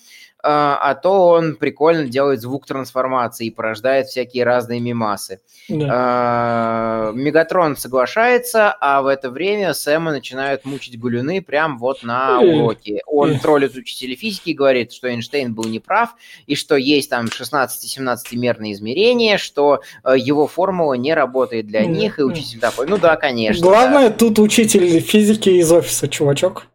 а 0.46 0.96
то 0.96 1.30
он 1.30 1.56
прикольно 1.56 2.06
делает 2.06 2.42
звук 2.42 2.66
трансформации 2.66 3.48
и 3.48 3.52
порождает 3.52 4.08
всякие 4.08 4.44
разные 4.44 4.82
мимасы. 4.82 5.40
Да. 5.70 5.88
А, 5.90 7.12
Мегатрон 7.14 7.78
соглашается, 7.78 8.76
а 8.82 9.02
в 9.02 9.08
это 9.08 9.30
время 9.30 9.74
Сэма 9.74 10.12
начинают 10.12 10.66
мучить 10.66 11.00
гулюны 11.00 11.42
прям 11.42 11.78
вот 11.78 12.04
на 12.04 12.42
уроке. 12.42 13.02
Он 13.08 13.40
троллит 13.40 13.76
учителя 13.76 14.16
физики 14.16 14.50
и 14.50 14.54
говорит, 14.54 14.92
что 14.92 15.08
Эйнштейн 15.08 15.54
был 15.54 15.64
неправ, 15.66 16.16
и 16.46 16.56
что 16.56 16.76
есть 16.76 17.10
там 17.10 17.28
16-17-мерные 17.28 18.74
измерения, 18.74 19.38
что 19.38 19.80
э, 20.04 20.16
его 20.18 20.48
формула 20.48 20.96
не 20.96 21.14
работает 21.14 21.68
для 21.68 21.86
них, 21.86 22.20
и 22.20 22.24
учитель 22.24 22.60
такой, 22.60 22.88
ну 22.88 22.98
да, 22.98 23.16
конечно. 23.16 23.66
Главное, 23.66 24.10
да. 24.10 24.16
тут 24.16 24.40
учитель 24.40 25.00
физики 25.00 25.50
из 25.50 25.72
офиса, 25.72 26.10
чувачок. 26.10 26.68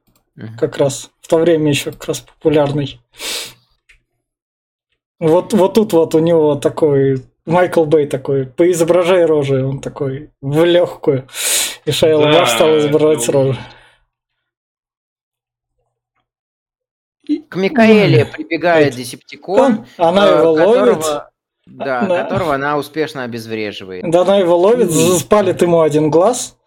Как 0.59 0.78
раз 0.78 1.11
в 1.20 1.28
то 1.28 1.37
время 1.38 1.68
еще 1.68 1.92
как 1.92 2.07
раз 2.07 2.20
популярный. 2.20 3.00
Вот, 5.20 5.52
вот 5.52 5.74
тут 5.74 5.92
вот 5.92 6.14
у 6.14 6.18
него 6.20 6.54
такой 6.54 7.22
Майкл 7.49 7.84
Бэй 7.84 8.07
такой, 8.07 8.45
поизображай 8.45 9.24
рожи, 9.24 9.64
он 9.64 9.80
такой, 9.80 10.30
в 10.43 10.64
легкую. 10.64 11.26
И 11.86 11.90
Шайла 11.90 12.24
да, 12.24 12.40
Баш 12.40 12.51
стал 12.51 12.78
изображать 12.78 13.26
ну... 13.28 13.32
рожи. 13.32 13.59
К 17.49 17.57
Микаэле 17.57 18.26
прибегает 18.36 18.95
Десептикон, 18.95 19.86
она 19.97 20.28
э, 20.28 20.38
его 20.38 20.55
которого... 20.55 20.90
ловит. 20.90 21.05
Да, 21.66 22.07
да, 22.07 22.22
которого 22.24 22.55
она 22.55 22.76
успешно 22.76 23.24
обезвреживает. 23.24 24.11
Да, 24.11 24.22
она 24.22 24.36
его 24.36 24.57
ловит, 24.57 24.90
спалит 24.93 25.62
ему 25.62 25.80
один 25.80 26.11
глаз, 26.11 26.57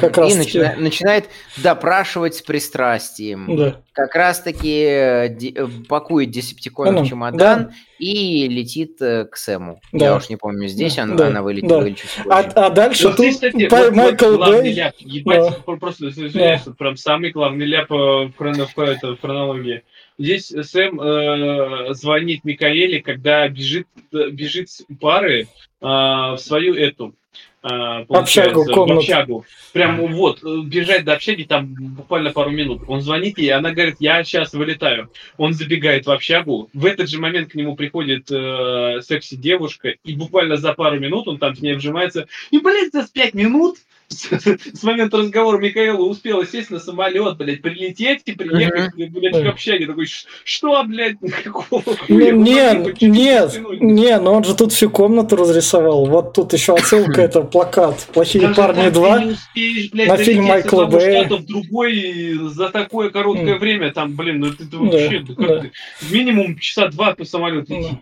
как 0.00 0.16
и 0.16 0.20
раз 0.22 0.36
начина- 0.36 0.74
начинает 0.78 1.28
допрашивать 1.58 2.34
с 2.34 2.42
пристрастием. 2.42 3.56
Да. 3.56 3.76
Как 3.92 4.14
раз-таки 4.14 4.84
э, 4.88 5.28
де- 5.28 5.50
э, 5.54 5.66
пакует 5.88 6.30
Десептикона 6.30 6.92
Ну, 6.92 7.02
в 7.04 7.08
чемодан 7.08 7.64
да. 7.64 7.70
и 7.98 8.48
летит 8.48 8.96
э, 9.02 9.26
к 9.26 9.36
Сэму. 9.36 9.80
Да. 9.92 10.04
Я 10.06 10.16
уж 10.16 10.30
не 10.30 10.36
помню, 10.36 10.66
здесь 10.68 10.98
он, 10.98 11.14
Да, 11.16 11.26
она 11.26 11.42
вылетит, 11.42 11.68
да. 11.68 11.78
вылечит 11.78 12.06
А, 12.26 12.38
а 12.40 12.70
дальше 12.70 13.08
Вот 13.08 13.18
здесь, 13.18 13.38
тут 13.38 13.50
кстати, 13.52 13.68
вот- 13.70 13.80
вот 13.80 13.94
Майкл 13.94 14.36
главный 14.36 14.60
Бэй. 14.62 14.72
ляп. 14.72 14.94
Ебать, 14.98 15.54
Да. 15.66 15.72
просто 15.76 16.08
извиняюсь, 16.08 16.62
вот 16.64 16.78
прям 16.78 16.96
самый 16.96 17.30
главный 17.30 17.66
ляп 17.66 17.90
в, 17.90 18.32
хроно- 18.38 18.66
в 18.74 18.78
это, 18.80 19.14
в 19.16 19.20
хронологии. 19.20 19.82
Здесь 20.18 20.46
Сэм 20.46 21.00
э, 21.00 21.94
звонит 21.94 22.44
Микаэле, 22.44 23.00
когда 23.00 23.48
бежит, 23.48 23.86
э, 24.12 24.28
бежит 24.30 24.70
с 24.70 24.84
пары 25.00 25.42
э, 25.42 25.46
в 25.80 26.36
свою 26.38 26.74
эту 26.74 27.14
э, 27.62 28.04
Общагу, 28.08 28.64
в 28.64 28.92
общагу. 28.92 29.44
Прям 29.72 30.06
вот, 30.12 30.42
э, 30.44 30.60
бежать 30.64 31.04
до 31.04 31.14
общаги 31.14 31.44
там 31.44 31.74
буквально 31.74 32.30
пару 32.30 32.50
минут. 32.50 32.82
Он 32.88 33.00
звонит 33.00 33.38
ей, 33.38 33.52
она 33.52 33.72
говорит, 33.72 33.96
я 34.00 34.22
сейчас 34.22 34.52
вылетаю. 34.52 35.10
Он 35.38 35.54
забегает 35.54 36.06
в 36.06 36.10
общагу. 36.10 36.68
В 36.74 36.84
этот 36.84 37.08
же 37.08 37.18
момент 37.18 37.50
к 37.50 37.54
нему 37.54 37.74
приходит 37.74 38.30
э, 38.30 39.00
секси-девушка, 39.02 39.94
и 40.04 40.14
буквально 40.14 40.56
за 40.56 40.74
пару 40.74 41.00
минут 41.00 41.26
он 41.26 41.38
там 41.38 41.56
с 41.56 41.60
ней 41.60 41.74
вжимается. 41.74 42.26
И, 42.50 42.58
блядь, 42.58 42.92
за 42.92 43.10
пять 43.10 43.34
минут 43.34 43.78
с, 44.12 44.82
момента 44.82 45.16
разговора 45.16 45.58
Михаила 45.58 46.02
успела 46.02 46.46
сесть 46.46 46.70
на 46.70 46.78
самолет, 46.78 47.36
блядь, 47.36 47.62
прилететь 47.62 48.22
и 48.26 48.32
приехать, 48.32 48.94
блядь, 49.10 49.42
к 49.42 49.46
общаге. 49.46 49.86
Такой, 49.86 50.06
«Ш- 50.06 50.26
что, 50.44 50.82
блядь, 50.84 51.16
какого 51.44 51.82
Ну, 51.86 51.96
хуя? 51.96 52.30
Нет, 52.32 52.86
чуть-чуть 52.86 53.08
нет, 53.08 53.44
растянуть?» 53.44 53.80
не, 53.80 54.18
но 54.18 54.34
он 54.34 54.44
же 54.44 54.54
тут 54.54 54.72
всю 54.72 54.90
комнату 54.90 55.36
разрисовал. 55.36 56.06
Вот 56.06 56.32
тут 56.34 56.52
еще 56.52 56.74
отсылка, 56.74 57.22
это 57.22 57.42
плакат 57.42 58.06
«Плохие 58.12 58.48
парни 58.54 58.82
так 58.82 58.92
ты 58.94 58.98
2». 59.00 59.24
не 59.24 59.32
успеешь, 59.32 59.90
блядь, 59.90 60.08
на 60.08 60.16
фильм 60.16 60.44
Майкла 60.44 60.84
Бэя. 60.86 61.28
в 61.28 61.46
другой 61.46 62.34
за 62.50 62.68
такое 62.70 63.10
короткое 63.10 63.58
время. 63.58 63.92
Там, 63.92 64.14
блин, 64.14 64.40
ну 64.40 64.48
это, 64.48 64.64
вообще, 64.72 65.24
ты? 65.26 65.72
минимум 66.10 66.58
часа 66.58 66.88
два 66.88 67.14
по 67.14 67.24
самолету 67.24 67.72
идти. 67.74 67.98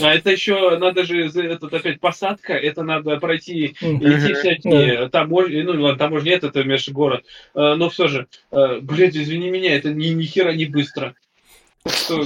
А 0.00 0.14
это 0.14 0.30
еще 0.30 0.78
надо 0.78 1.04
же, 1.04 1.28
этот 1.28 1.72
опять 1.72 2.00
посадка, 2.00 2.54
это 2.54 2.82
надо 2.82 3.18
пройти 3.18 3.74
эти 3.80 4.34
всякие 4.34 5.08
таможни, 5.08 5.62
ну 5.62 5.80
ладно, 5.80 5.98
таможня 5.98 6.30
нет, 6.30 6.44
это 6.44 6.64
межгород, 6.64 7.24
Э, 7.54 7.74
но 7.74 7.90
все 7.90 8.08
же, 8.08 8.26
э, 8.50 8.78
блядь, 8.80 9.16
извини 9.16 9.50
меня, 9.50 9.74
это 9.74 9.92
ни, 9.92 10.08
ни 10.08 10.24
хера 10.24 10.52
не 10.52 10.66
быстро. 10.66 11.14
Что, 11.86 12.24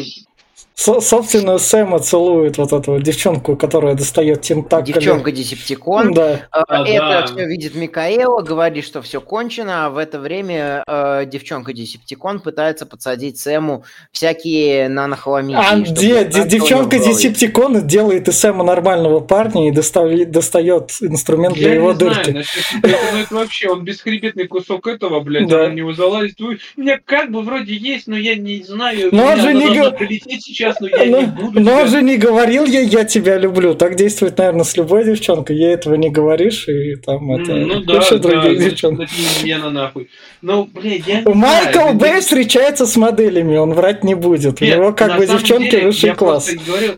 Со- 0.74 1.00
собственно, 1.00 1.56
Сэма 1.58 2.00
целует 2.00 2.58
вот 2.58 2.70
эту 2.72 3.00
девчонку, 3.00 3.56
которая 3.56 3.94
достает 3.94 4.42
тентакли. 4.42 4.92
Девчонка 4.92 5.32
Десептикон. 5.32 6.12
Да. 6.12 6.32
Э, 6.32 6.38
А, 6.50 6.86
Это 6.86 6.98
да. 6.98 7.26
все 7.26 7.46
видит 7.46 7.74
Микаэла, 7.74 8.42
говорит, 8.42 8.84
что 8.84 9.00
все 9.00 9.20
кончено, 9.22 9.86
а 9.86 9.90
в 9.90 9.96
это 9.96 10.18
время 10.20 10.84
э, 10.86 11.24
девчонка 11.26 11.72
Десептикон 11.72 12.40
пытается 12.40 12.84
подсадить 12.84 13.38
Сэму 13.38 13.84
всякие 14.12 14.88
нанохламидии. 14.90 15.56
А 15.58 15.76
как-то 15.78 15.92
де- 15.92 16.44
девчонка. 16.44 16.98
Десептикон 16.98 17.86
делает 17.86 18.28
из 18.28 18.38
Сэма 18.38 18.62
нормального 18.62 19.20
парня 19.20 19.68
и 19.68 19.72
достави- 19.72 20.26
достает 20.26 20.90
инструмент 21.00 21.54
для 21.54 21.68
я 21.70 21.74
его 21.76 21.92
не 21.92 21.98
знаю, 21.98 22.14
дырки. 22.24 22.44
этого, 22.82 22.98
ну 23.12 23.18
это 23.18 23.34
вообще, 23.34 23.68
он 23.70 23.82
бесхребетный 23.84 24.46
кусок 24.46 24.86
этого, 24.86 25.20
блядь, 25.20 25.48
Да. 25.48 25.64
он 25.64 25.74
него 25.74 25.94
залазит. 25.94 26.38
У 26.40 26.50
меня 26.80 26.98
как 27.02 27.30
бы 27.30 27.42
вроде 27.42 27.74
есть, 27.74 28.06
но 28.06 28.16
я 28.16 28.36
не 28.36 28.62
знаю. 28.62 29.08
Но 29.12 29.24
он 29.24 29.40
же 29.40 29.54
не 29.54 29.66
прилететь 29.92 30.45
сейчас, 30.46 30.80
но 30.80 30.88
я 30.88 31.04
Но, 31.06 31.20
не 31.20 31.26
буду. 31.26 31.60
но 31.60 31.72
он 31.72 31.78
тебя- 31.80 31.86
же 31.98 32.02
не 32.02 32.16
говорил 32.16 32.64
ей 32.64 32.86
«я 32.86 33.04
тебя 33.04 33.36
люблю». 33.38 33.74
Так 33.74 33.96
действует, 33.96 34.38
наверное, 34.38 34.64
с 34.64 34.76
любой 34.76 35.04
девчонкой. 35.04 35.56
Ей 35.56 35.74
этого 35.74 35.94
не 35.96 36.10
говоришь, 36.10 36.68
и 36.68 36.96
там 36.96 37.30
это 37.32 37.54
Ну 37.54 37.80
да, 37.80 38.00
да, 38.00 38.18
других 38.18 38.42
значит, 38.58 38.70
девчонок. 38.70 39.00
это 39.02 39.12
не 39.42 39.48
Лена, 39.48 39.70
нахуй. 39.70 40.08
Ну, 40.42 40.64
блядь, 40.72 41.06
я 41.06 41.22
не 41.22 41.34
Майкл 41.34 41.72
знаю, 41.80 41.94
Бэй 41.94 42.10
это- 42.12 42.20
встречается 42.20 42.86
с 42.86 42.96
моделями, 42.96 43.56
он 43.56 43.72
врать 43.74 44.04
не 44.04 44.14
будет. 44.14 44.60
У 44.60 44.64
Нет, 44.64 44.76
него 44.78 44.92
как 44.92 45.16
бы 45.18 45.26
девчонки 45.26 45.70
деле, 45.70 45.86
высший 45.86 46.06
я 46.10 46.14
класс. 46.14 46.50
говорю, 46.66 46.94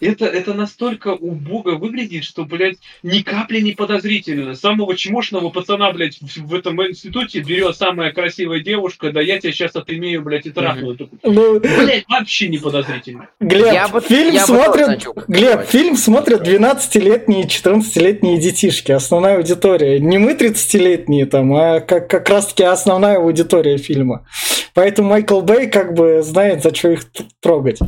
это, 0.00 0.26
это 0.26 0.54
настолько 0.54 1.08
убого 1.14 1.76
выглядит, 1.76 2.24
что, 2.24 2.44
блядь, 2.44 2.76
ни 3.02 3.20
капли 3.22 3.60
не 3.60 3.72
подозрительно. 3.72 4.54
Самого 4.54 4.96
чмошного 4.96 5.48
пацана, 5.50 5.90
блядь, 5.92 6.18
в, 6.20 6.54
этом 6.54 6.80
институте 6.86 7.40
берет 7.40 7.76
самая 7.76 8.12
красивая 8.12 8.60
девушка, 8.60 9.10
да 9.12 9.20
я 9.20 9.38
тебя 9.38 9.52
сейчас 9.52 9.76
отымею, 9.76 10.22
блядь, 10.22 10.46
и 10.46 10.50
трахну. 10.50 10.96
Ну, 11.22 11.60
Блядь, 11.60 12.04
вообще 12.08 12.48
не 12.48 12.58
подозрительно. 12.58 12.89
Глеб, 13.40 13.72
Я 13.72 13.88
бы- 13.88 14.00
фильм 14.00 14.34
я 14.34 14.44
смотрят, 14.46 14.88
начал 14.88 15.14
Глеб, 15.28 15.64
фильм 15.66 15.96
смотрят 15.96 16.46
12-летние, 16.46 17.44
14-летние 17.44 18.38
детишки, 18.38 18.92
основная 18.92 19.36
аудитория. 19.36 19.98
Не 20.00 20.18
мы 20.18 20.32
30-летние 20.32 21.26
там, 21.26 21.54
а 21.54 21.80
как, 21.80 22.08
как 22.08 22.28
раз-таки 22.28 22.64
основная 22.64 23.16
аудитория 23.18 23.76
фильма. 23.76 24.26
Поэтому 24.74 25.10
Майкл 25.10 25.40
Бэй 25.40 25.68
как 25.68 25.94
бы 25.94 26.22
знает, 26.22 26.62
за 26.62 26.74
что 26.74 26.90
их 26.90 27.02
трогать. 27.40 27.78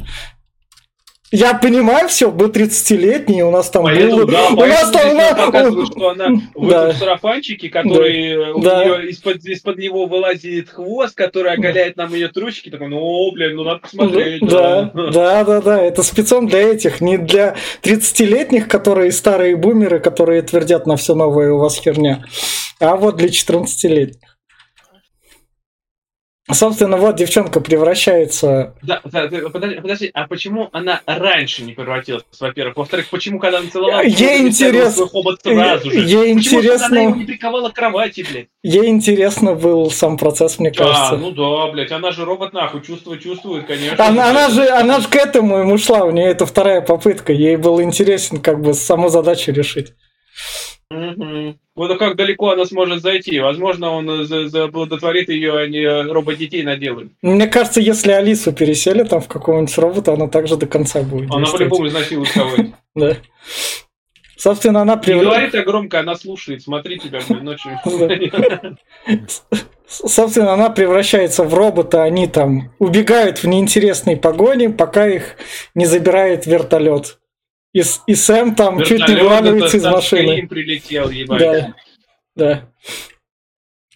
Я 1.33 1.55
понимаю 1.55 2.09
все, 2.09 2.31
мы 2.31 2.47
30-летние, 2.49 3.45
у 3.45 3.51
нас 3.51 3.71
там 3.71 3.85
Поэтому, 3.85 4.19
был... 4.19 4.27
да, 4.27 4.49
у 4.51 4.57
нас 4.57 4.91
там... 4.91 5.01
здесь 5.01 5.15
на- 5.15 5.31
нам 5.33 5.47
показывают, 5.47 5.89
что 5.91 6.09
она 6.11 6.29
в 6.55 6.69
Да. 6.69 6.89
этом 6.89 6.99
сарафанчике, 7.01 7.71
который 7.71 8.53
у 8.53 8.61
Да. 8.61 8.85
нее 8.85 9.11
из-под, 9.11 9.43
из-под 9.45 9.79
него 9.79 10.05
вылазит 10.07 10.69
хвост, 10.69 11.17
который 11.17 11.53
оголяет 11.53 11.97
нам 11.97 12.13
ее 12.13 12.29
трусики, 12.29 12.69
такой, 12.71 12.89
ну, 12.89 13.33
блин, 13.33 13.57
ну 13.57 13.65
надо 13.65 13.79
посмотреть. 13.81 14.43
Да, 14.47 14.91
да, 14.95 15.43
да, 15.45 15.61
да, 15.63 15.83
это 15.83 16.03
спецом 16.03 16.49
для 16.49 16.61
этих, 16.71 17.01
не 17.01 17.17
для 17.17 17.57
30-летних, 17.83 18.69
которые 18.69 19.11
старые 19.11 19.57
бумеры, 19.57 20.01
которые 20.01 20.43
твердят 20.43 20.87
на 20.87 20.97
все 20.97 21.15
новое 21.15 21.51
у 21.53 21.59
вас 21.59 21.77
херня, 21.79 22.25
а 22.79 22.97
вот 22.97 23.17
для 23.17 23.29
14-летних. 23.29 24.37
Собственно, 26.51 26.97
вот 26.97 27.15
девчонка 27.17 27.61
превращается... 27.61 28.75
Да, 28.83 29.01
да, 29.05 29.29
да, 29.29 29.49
подожди, 29.49 29.81
подожди, 29.81 30.11
а 30.13 30.27
почему 30.27 30.69
она 30.73 31.01
раньше 31.07 31.63
не 31.63 31.73
превратилась, 31.73 32.25
во-первых? 32.41 32.77
Во-вторых, 32.77 33.09
почему, 33.11 33.39
когда 33.39 33.59
она 33.59 33.71
целовалась, 33.71 34.13
Ей 34.19 34.49
интересно- 34.49 35.07
хобот 35.07 35.41
сразу 35.41 35.89
же? 35.89 36.01
Ей 36.01 36.35
Почему 36.35 36.63
же 36.63 36.75
она 36.75 36.87
его 37.01 37.11
интересно, 37.11 37.19
не 37.21 37.25
приковала 37.27 37.69
к 37.71 37.75
кровати, 37.75 38.27
блядь? 38.29 38.49
ей 38.65 38.89
интересно 38.89 39.55
был 39.55 39.89
сам 39.93 40.19
процесс, 40.19 40.59
мне 40.59 40.71
А, 40.71 40.75
кажется. 40.75 41.17
ну 41.17 41.31
да, 41.31 41.71
блядь, 41.71 41.93
она 41.93 42.11
же 42.11 42.25
робот 42.25 42.53
нахуй, 42.53 42.83
чувствует, 42.83 43.23
чувствует, 43.23 43.67
конечно. 43.67 44.05
Она, 44.05 44.31
она 44.31 44.49
же, 44.51 44.69
она 44.69 44.99
же 44.99 45.07
к 45.09 45.15
этому 45.15 45.59
ему 45.59 45.79
шла, 45.79 46.05
у 46.05 46.11
нее 46.11 46.27
это 46.27 46.45
вторая 46.45 46.81
попытка, 46.81 47.33
ей 47.33 47.55
был 47.55 47.81
интересен 47.81 48.41
как 48.41 48.61
бы 48.61 48.75
саму 48.75 49.11
задачу 49.11 49.53
решить. 49.53 49.93
Мгм. 50.93 51.59
Вот 51.75 51.99
как 51.99 52.17
далеко 52.17 52.51
она 52.51 52.67
сможет 52.67 53.01
зайти? 53.01 53.41
Возможно, 53.41 53.91
он 53.91 54.09
э, 54.11 54.25
за- 54.25 54.49
заплодотворит 54.49 55.31
ее, 55.31 55.59
а 55.59 55.67
не 55.67 55.87
робот-детей 56.13 56.63
наделает. 56.63 57.13
Мне 57.23 57.47
кажется, 57.47 57.81
если 57.81 58.13
Алису 58.13 58.53
переселят 58.53 59.09
там 59.09 59.21
в 59.23 59.29
какого-нибудь 59.29 59.79
робота, 59.79 60.13
она 60.13 60.29
также 60.29 60.57
до 60.57 60.67
конца 60.67 61.03
будет 61.03 61.31
Она 61.33 61.47
по-любому 61.47 61.87
изнасилует 61.89 62.31
кого-нибудь. 62.33 62.75
Да. 62.95 63.17
Собственно, 64.37 64.83
она 64.83 64.97
Не 64.97 65.01
превра- 65.01 65.25
говори 65.25 65.51
так 65.51 65.65
громко, 65.67 66.01
она 66.01 66.15
слушает. 66.17 66.63
Смотри 66.63 66.99
тебя, 66.99 67.21
ночью. 67.41 67.79
Собственно, 69.87 70.53
она 70.55 70.69
превращается 70.71 71.45
в 71.45 71.55
робота, 71.55 72.03
они 72.03 72.27
там 72.27 72.73
убегают 72.79 73.43
в 73.43 73.47
неинтересной 73.47 74.17
погоне, 74.17 74.71
пока 74.71 75.07
их 75.07 75.37
не 75.75 75.87
забирает 75.87 76.47
вертолет. 76.47 77.19
И, 77.73 77.83
и 78.07 78.15
Сэм 78.15 78.55
там 78.55 78.83
чуть 78.85 79.09
не 79.09 79.17
вываливается 79.17 79.77
из 79.79 79.85
машины. 79.85 80.47
Прилетел, 80.47 81.11
ебать. 81.11 81.41
Да, 81.41 81.75
да. 82.37 82.69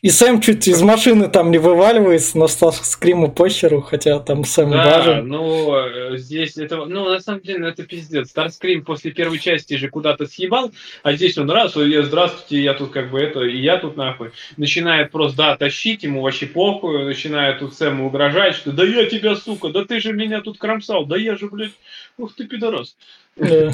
И 0.03 0.11
Сэм 0.11 0.41
чуть 0.41 0.69
из 0.69 0.83
машины 0.83 1.29
там 1.29 1.51
не 1.51 1.59
вываливается, 1.59 2.39
но 2.39 2.47
стал 2.49 2.73
скриму 2.73 3.33
похеру, 3.33 3.81
хотя 3.81 4.21
там 4.21 4.45
Сэм 4.45 4.71
Да, 4.71 4.99
важен. 4.99 5.27
ну, 5.27 5.75
э, 5.75 6.17
здесь 6.19 6.57
это, 6.59 6.85
ну, 6.85 7.09
на 7.09 7.19
самом 7.19 7.41
деле, 7.41 7.59
ну, 7.61 7.67
это 7.67 7.83
пиздец. 7.83 8.29
Старскрим 8.29 8.85
после 8.85 9.11
первой 9.11 9.39
части 9.39 9.75
же 9.75 9.89
куда-то 9.89 10.27
съебал, 10.27 10.71
а 11.03 11.15
здесь 11.15 11.37
он 11.39 11.51
раз, 11.51 11.77
ой, 11.77 12.05
здравствуйте, 12.05 12.63
я 12.63 12.75
тут 12.75 12.93
как 12.93 13.11
бы 13.11 13.19
это, 13.19 13.41
и 13.41 13.59
я 13.59 13.79
тут 13.79 13.97
нахуй. 13.97 14.31
Начинает 14.57 15.11
просто, 15.11 15.39
да, 15.39 15.57
тащить, 15.57 16.05
ему 16.05 16.21
вообще 16.21 16.47
похуй, 16.47 17.05
начинает 17.05 17.59
тут 17.59 17.75
Сэму 17.75 18.07
угрожать, 18.07 18.55
что 18.55 18.71
да 18.73 18.85
я 18.85 19.07
тебя, 19.07 19.35
сука, 19.35 19.71
да 19.71 19.85
ты 19.87 19.99
же 19.99 20.13
меня 20.13 20.41
тут 20.41 20.59
кромсал, 20.59 21.07
да 21.07 21.17
я 21.17 21.37
же, 21.37 21.49
блядь, 21.49 21.73
ух 22.19 22.35
ты, 22.35 22.47
пидорас. 22.47 22.97
Да. 23.37 23.73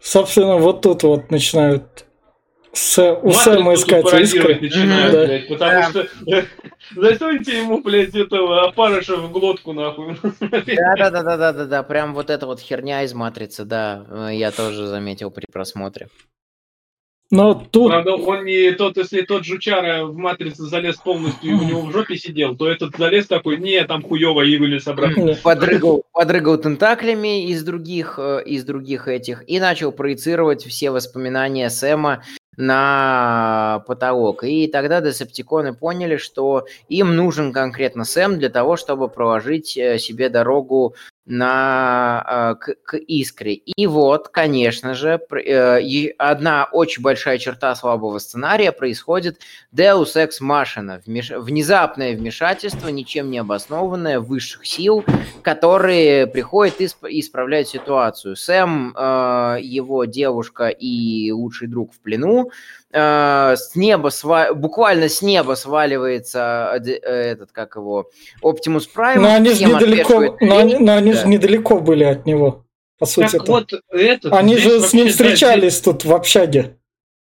Собственно, 0.00 0.56
вот 0.56 0.82
тут 0.82 1.02
вот 1.02 1.30
начинают 1.30 2.04
Сэ- 2.74 3.20
у 3.22 3.30
Сэма 3.30 3.74
искать 3.74 4.04
искра. 4.20 4.54
начинают, 4.60 5.12
Да. 5.12 5.26
блядь, 5.26 5.48
потому 5.48 5.70
Да. 5.72 5.90
что 5.90 6.08
засуньте 6.96 7.58
ему, 7.58 7.80
блядь, 7.80 8.14
этого 8.16 8.64
опарыша 8.66 9.16
в 9.16 9.30
глотку, 9.30 9.72
нахуй. 9.72 10.16
Да, 10.40 10.94
да, 10.96 11.10
да, 11.10 11.22
да, 11.22 11.36
да, 11.36 11.52
да, 11.52 11.64
да, 11.66 11.82
прям 11.84 12.14
вот 12.14 12.30
эта 12.30 12.46
вот 12.46 12.60
херня 12.60 13.02
из 13.04 13.14
матрицы, 13.14 13.64
да, 13.64 14.04
э, 14.28 14.34
я 14.34 14.50
тоже 14.50 14.86
заметил 14.88 15.30
при 15.30 15.46
просмотре. 15.50 16.08
Но 17.30 17.54
тут... 17.54 17.90
Правда, 17.90 18.14
он 18.14 18.44
не 18.44 18.72
тот, 18.72 18.96
если 18.96 19.22
тот 19.22 19.44
жучара 19.44 20.04
в 20.04 20.16
матрице 20.16 20.62
залез 20.64 20.96
полностью 20.96 21.50
и 21.50 21.54
у 21.54 21.64
него 21.64 21.80
в 21.80 21.92
жопе 21.92 22.16
сидел, 22.16 22.54
то 22.54 22.68
этот 22.68 22.96
залез 22.96 23.26
такой, 23.26 23.56
не, 23.56 23.82
там 23.84 24.02
хуево 24.02 24.42
и 24.42 24.56
вылез 24.58 24.86
обратно. 24.86 25.34
Подрыгал, 25.42 26.04
подрыгал 26.12 26.58
тентаклями 26.58 27.48
из 27.48 27.64
других, 27.64 28.18
э, 28.18 28.42
из 28.44 28.64
других 28.64 29.08
этих 29.08 29.42
и 29.48 29.58
начал 29.58 29.90
проецировать 29.90 30.64
все 30.64 30.90
воспоминания 30.90 31.70
Сэма 31.70 32.22
на 32.56 33.82
потолок. 33.86 34.44
И 34.44 34.68
тогда 34.68 35.00
десептиконы 35.00 35.74
поняли, 35.74 36.16
что 36.16 36.66
им 36.88 37.16
нужен 37.16 37.52
конкретно 37.52 38.04
Сэм 38.04 38.38
для 38.38 38.48
того, 38.48 38.76
чтобы 38.76 39.08
проложить 39.08 39.76
э, 39.76 39.98
себе 39.98 40.28
дорогу 40.28 40.94
на, 41.26 42.56
э, 42.60 42.60
к, 42.60 42.74
к 42.84 42.96
искре. 42.96 43.54
И 43.54 43.86
вот, 43.86 44.28
конечно 44.28 44.94
же, 44.94 45.20
э, 45.30 46.08
одна 46.18 46.68
очень 46.70 47.02
большая 47.02 47.38
черта 47.38 47.74
слабого 47.74 48.18
сценария 48.18 48.72
происходит 48.72 49.38
Deus 49.74 50.16
Ex 50.16 50.42
Machina, 50.42 51.00
вмеш... 51.06 51.30
внезапное 51.30 52.14
вмешательство, 52.14 52.88
ничем 52.88 53.30
не 53.30 53.38
обоснованное, 53.38 54.20
высших 54.20 54.66
сил, 54.66 55.04
которые 55.42 56.26
приходят 56.26 56.80
и 56.80 56.88
исправляют 57.20 57.68
ситуацию. 57.68 58.36
Сэм, 58.36 58.94
э, 58.94 59.58
его 59.62 60.04
девушка 60.04 60.68
и 60.68 61.30
лучший 61.32 61.68
друг 61.68 61.94
в 61.94 62.00
плену, 62.00 62.50
с 62.94 63.72
неба, 63.74 64.10
буквально 64.54 65.08
с 65.08 65.20
неба 65.20 65.54
сваливается 65.54 66.80
этот, 66.80 67.50
как 67.50 67.74
его, 67.74 68.08
Оптимус 68.40 68.86
Прайм. 68.86 69.22
Но 69.22 69.34
они 69.34 69.50
же 69.50 69.64
недалеко, 69.64 70.36
но 70.40 70.58
они, 70.58 70.76
но 70.76 70.94
они 70.94 71.12
да. 71.12 71.20
же 71.20 71.28
недалеко 71.28 71.80
были 71.80 72.04
от 72.04 72.24
него, 72.24 72.64
по 72.98 73.06
сути. 73.06 73.32
Так 73.32 73.48
вот 73.48 73.72
этот, 73.90 74.32
они 74.32 74.56
же 74.58 74.80
с 74.80 74.92
ним 74.92 75.08
встречались 75.08 75.80
да, 75.80 75.92
тут 75.92 76.04
в 76.04 76.14
общаге. 76.14 76.76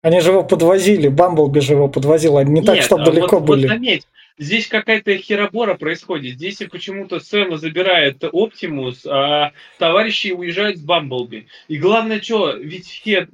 Они 0.02 0.20
же 0.20 0.32
его 0.32 0.44
подвозили, 0.44 1.10
Бамблби 1.10 1.60
же 1.60 1.74
его 1.74 1.88
подвозил, 1.88 2.38
они 2.38 2.50
не 2.54 2.62
Нет, 2.62 2.66
так, 2.66 2.82
чтобы 2.82 3.04
а 3.04 3.06
далеко 3.06 3.38
вот, 3.38 3.46
были. 3.46 3.68
Вот 3.68 3.70
заметь, 3.70 4.08
здесь 4.40 4.66
какая-то 4.66 5.16
херобора 5.16 5.76
происходит. 5.76 6.38
Здесь 6.38 6.58
почему-то 6.72 7.20
Сэма 7.20 7.58
забирает 7.58 8.24
Оптимус, 8.24 9.06
а 9.06 9.52
товарищи 9.78 10.32
уезжают 10.32 10.78
с 10.78 10.82
Бамблби. 10.82 11.46
И 11.68 11.78
главное, 11.78 12.20
что, 12.20 12.54
ведь 12.54 12.88
все 12.88 13.28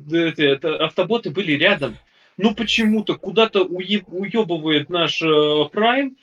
автоботы 0.61 1.29
были 1.29 1.53
рядом. 1.53 1.95
Ну 2.37 2.53
почему-то 2.53 3.15
куда-то 3.15 3.63
уебывает 3.63 4.89
наш 4.89 5.21
э, 5.21 5.65
Прайм, 5.71 6.17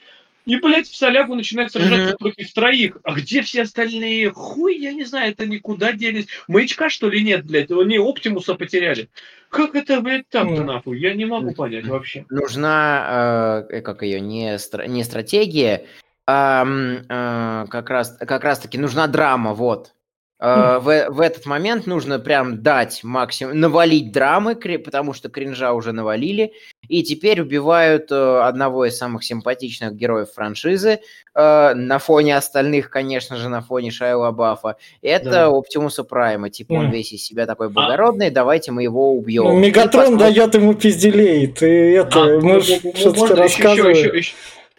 и, 0.47 0.57
блядь, 0.57 0.89
в 0.89 0.95
солягу 0.95 1.35
начинает 1.35 1.73
сражаться 1.73 2.15
mm-hmm. 2.15 2.19
против 2.19 2.53
троих. 2.53 2.99
А 3.03 3.15
где 3.15 3.41
все 3.41 3.63
остальные? 3.63 4.31
Хуй, 4.31 4.77
я 4.77 4.93
не 4.93 5.05
знаю, 5.05 5.33
это 5.33 5.47
никуда 5.47 5.93
делись. 5.93 6.27
Маячка, 6.49 6.91
что 6.91 7.09
ли, 7.09 7.25
нет, 7.25 7.47
блядь? 7.47 7.71
Они 7.71 7.99
Оптимуса 7.99 8.55
потеряли. 8.55 9.09
Как 9.49 9.75
это, 9.75 10.01
блядь, 10.03 10.29
так-то 10.29 10.55
mm-hmm. 10.55 10.65
нахуй? 10.65 10.99
Я 11.01 11.15
не 11.15 11.25
могу 11.25 11.55
понять 11.55 11.87
вообще. 11.87 12.27
Нужна, 12.29 13.67
э, 13.71 13.81
как 13.81 14.03
ее, 14.03 14.21
не, 14.21 14.57
стра- 14.57 14.87
не 14.87 15.03
стратегия, 15.03 15.87
а 16.27 16.67
э, 16.67 17.67
как, 17.71 17.89
раз, 17.89 18.17
как 18.19 18.45
раз 18.45 18.59
таки 18.59 18.77
нужна 18.77 19.07
драма, 19.07 19.55
вот. 19.55 19.95
Uh, 20.43 20.81
в, 20.81 21.11
в 21.11 21.21
этот 21.21 21.47
момент 21.47 21.87
нужно 21.87 22.19
прям 22.19 22.63
дать 22.63 23.05
максимум, 23.05 23.59
навалить 23.61 24.13
драмы, 24.13 24.57
потому 24.57 25.13
что 25.13 25.29
кринжа 25.29 25.73
уже 25.73 25.93
навалили, 25.93 26.53
и 26.89 27.03
теперь 27.03 27.41
убивают 27.41 28.11
uh, 28.11 28.43
одного 28.43 28.85
из 28.85 28.97
самых 28.97 29.25
симпатичных 29.25 29.95
героев 29.95 30.33
франшизы 30.35 31.01
uh, 31.37 31.75
на 31.75 31.99
фоне 31.99 32.37
остальных, 32.37 32.91
конечно 32.91 33.37
же, 33.37 33.49
на 33.49 33.63
фоне 33.63 33.91
Шайла 33.91 34.33
Баффа. 34.33 34.77
Это 35.03 35.31
да. 35.31 35.47
Оптимуса 35.47 36.05
Прайма, 36.05 36.51
типа 36.51 36.73
он 36.73 36.91
весь 36.91 37.13
из 37.13 37.25
себя 37.25 37.47
такой 37.47 37.69
а 37.69 37.71
благородный, 37.71 38.29
а? 38.29 38.31
давайте 38.31 38.73
мы 38.73 38.83
его 38.83 39.15
убьем. 39.15 39.45
Ну, 39.45 39.59
Мегатрон 39.59 40.17
посмотрим... 40.17 40.19
дает 40.19 40.55
ему 40.55 40.75
пизделей, 40.75 41.47
ты 41.47 41.97
это, 41.97 42.23
а, 42.23 42.41
можешь 42.41 42.81
ну, 42.83 42.93
что-то 42.95 43.37
рассказывать. 43.37 43.97
Еще, 43.97 44.09
еще, 44.09 44.19
еще, 44.19 44.35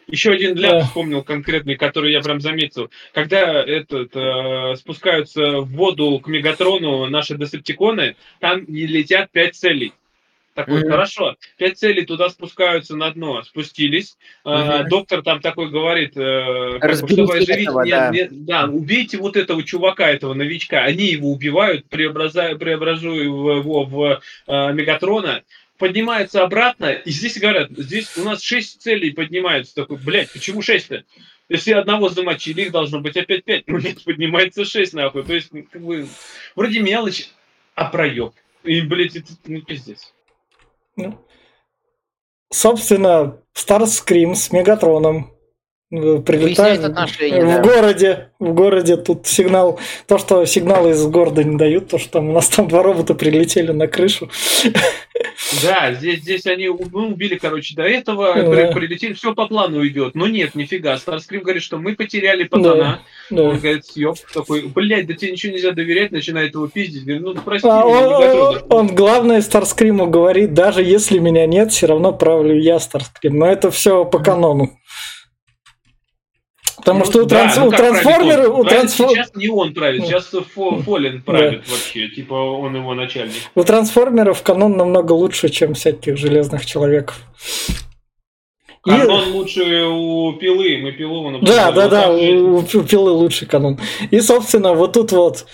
еще 0.07 0.31
один 0.31 0.55
да. 0.55 0.81
вспомнил 0.81 1.23
конкретный, 1.23 1.75
который 1.75 2.11
я 2.11 2.21
прям 2.21 2.41
заметил. 2.41 2.89
Когда 3.13 3.63
этот, 3.63 4.15
э, 4.15 4.75
спускаются 4.75 5.61
в 5.61 5.71
воду 5.71 6.19
к 6.19 6.27
Мегатрону 6.27 7.07
наши 7.07 7.37
десептиконы, 7.37 8.15
там 8.39 8.65
не 8.67 8.85
летят 8.85 9.31
пять 9.31 9.55
целей. 9.55 9.93
Такой, 10.55 10.83
mm-hmm. 10.83 10.89
хорошо, 10.89 11.35
пять 11.57 11.77
целей 11.77 12.05
туда 12.05 12.29
спускаются 12.29 12.95
на 12.95 13.11
дно, 13.11 13.43
спустились. 13.43 14.17
Mm-hmm. 14.45 14.85
Э, 14.85 14.87
доктор 14.87 15.21
там 15.21 15.41
такой 15.41 15.69
говорит, 15.69 16.13
э, 16.15 16.79
чтобы 16.95 17.35
оживить, 17.35 17.67
этого, 17.67 17.81
нет, 17.81 17.91
да. 17.91 18.11
Нет, 18.11 18.45
да, 18.45 18.65
убейте 18.65 19.17
вот 19.17 19.35
этого 19.35 19.61
чувака, 19.63 20.09
этого 20.09 20.33
новичка. 20.33 20.83
Они 20.83 21.07
его 21.07 21.29
убивают, 21.29 21.89
преобразуя, 21.89 22.55
преобразуя 22.55 23.21
его 23.21 23.83
в 23.83 24.21
э, 24.47 24.73
Мегатрона 24.73 25.43
поднимается 25.77 26.43
обратно, 26.43 26.91
и 26.91 27.11
здесь 27.11 27.39
говорят, 27.39 27.69
здесь 27.71 28.15
у 28.17 28.23
нас 28.23 28.41
шесть 28.41 28.81
целей 28.81 29.11
поднимаются. 29.11 29.75
Такой, 29.75 29.97
блядь, 29.97 30.31
почему 30.31 30.61
шесть-то? 30.61 31.03
Если 31.47 31.73
одного 31.73 32.09
замочили, 32.09 32.61
их 32.61 32.71
должно 32.71 33.01
быть 33.01 33.17
опять 33.17 33.43
пять. 33.43 33.65
Ну 33.67 33.77
нет, 33.77 34.03
поднимается 34.03 34.65
шесть 34.65 34.93
нахуй. 34.93 35.23
То 35.23 35.33
есть, 35.33 35.49
как 35.71 35.81
бы, 35.81 36.07
вроде 36.55 36.79
мелочь, 36.79 37.29
а 37.75 37.85
проеб. 37.85 38.33
И, 38.63 38.81
блядь, 38.81 39.15
это 39.15 39.33
ну, 39.45 39.61
пиздец. 39.61 40.11
Ну, 40.95 41.19
собственно, 42.51 43.37
Старскрим 43.53 44.33
с 44.33 44.51
Мегатроном 44.51 45.35
прилетает 45.89 46.81
в 46.81 47.61
городе, 47.61 48.31
в 48.39 48.53
городе 48.53 48.97
тут 48.97 49.27
сигнал, 49.27 49.79
то, 50.07 50.17
что 50.17 50.45
сигналы 50.45 50.91
из 50.91 51.05
города 51.05 51.43
не 51.43 51.57
дают, 51.57 51.89
то, 51.89 51.99
что 51.99 52.13
там 52.13 52.29
у 52.29 52.33
нас 52.33 52.49
там 52.49 52.67
два 52.67 52.81
робота 52.81 53.13
прилетели 53.13 53.71
на 53.71 53.87
крышу. 53.87 54.29
Да, 55.61 55.93
здесь, 55.93 56.19
здесь 56.19 56.45
они 56.45 56.69
мы 56.69 57.07
убили, 57.07 57.35
короче, 57.35 57.75
до 57.75 57.83
этого, 57.83 58.33
да. 58.33 58.71
прилетели, 58.71 59.13
все 59.13 59.33
по 59.33 59.47
плану 59.47 59.85
идет. 59.85 60.15
Но 60.15 60.27
нет, 60.27 60.55
нифига. 60.55 60.97
Старскрим 60.97 61.41
говорит, 61.41 61.63
что 61.63 61.77
мы 61.77 61.95
потеряли 61.95 62.43
пацана. 62.45 63.01
Да. 63.29 63.43
Он 63.43 63.57
говорит, 63.57 63.85
съеб, 63.85 64.15
такой, 64.33 64.63
блядь, 64.63 65.07
да 65.07 65.13
тебе 65.13 65.31
ничего 65.31 65.53
нельзя 65.53 65.71
доверять, 65.71 66.11
начинает 66.11 66.53
его 66.53 66.67
пиздить. 66.67 67.05
Говорит, 67.05 67.23
ну 67.23 67.35
прости, 67.35 67.67
а 67.67 67.85
он, 67.85 68.63
он, 68.69 68.87
главное 68.95 69.41
Старскриму 69.41 70.07
говорит, 70.07 70.53
даже 70.53 70.83
если 70.83 71.19
меня 71.19 71.45
нет, 71.45 71.71
все 71.71 71.87
равно 71.87 72.13
правлю 72.13 72.57
я 72.59 72.79
Старскрим. 72.79 73.37
Но 73.37 73.47
это 73.47 73.71
все 73.71 74.05
по 74.05 74.19
канону. 74.19 74.77
Потому 76.85 76.99
ну, 76.99 77.05
что 77.05 77.23
у, 77.23 77.25
да, 77.25 77.39
транс... 77.39 77.57
ну, 77.57 77.67
у 77.67 77.71
трансформера... 77.71 78.47
У 78.47 78.63
трансфор... 78.63 79.09
Сейчас 79.09 79.35
не 79.35 79.47
он 79.47 79.73
правит, 79.73 80.05
сейчас 80.05 80.27
Фо... 80.53 80.77
Фолин 80.83 81.23
правит 81.23 81.63
да. 81.65 81.71
вообще, 81.71 82.09
типа 82.09 82.35
он 82.35 82.75
его 82.75 82.93
начальник. 82.93 83.33
У 83.55 83.63
трансформеров 83.63 84.43
канон 84.43 84.77
намного 84.77 85.13
лучше, 85.13 85.49
чем 85.49 85.73
всяких 85.73 86.15
железных 86.15 86.63
человеков. 86.63 87.19
Канон 88.83 89.29
и... 89.29 89.31
лучше 89.31 89.63
у 89.87 90.33
пилы, 90.33 90.77
мы 90.77 90.91
пилу 90.91 91.39
Да, 91.41 91.71
да, 91.71 91.87
да, 91.87 92.11
у, 92.11 92.57
у 92.59 92.63
пилы 92.63 93.09
лучше 93.09 93.47
канон. 93.47 93.79
И, 94.11 94.19
собственно, 94.19 94.75
вот 94.75 94.93
тут 94.93 95.11
вот 95.11 95.47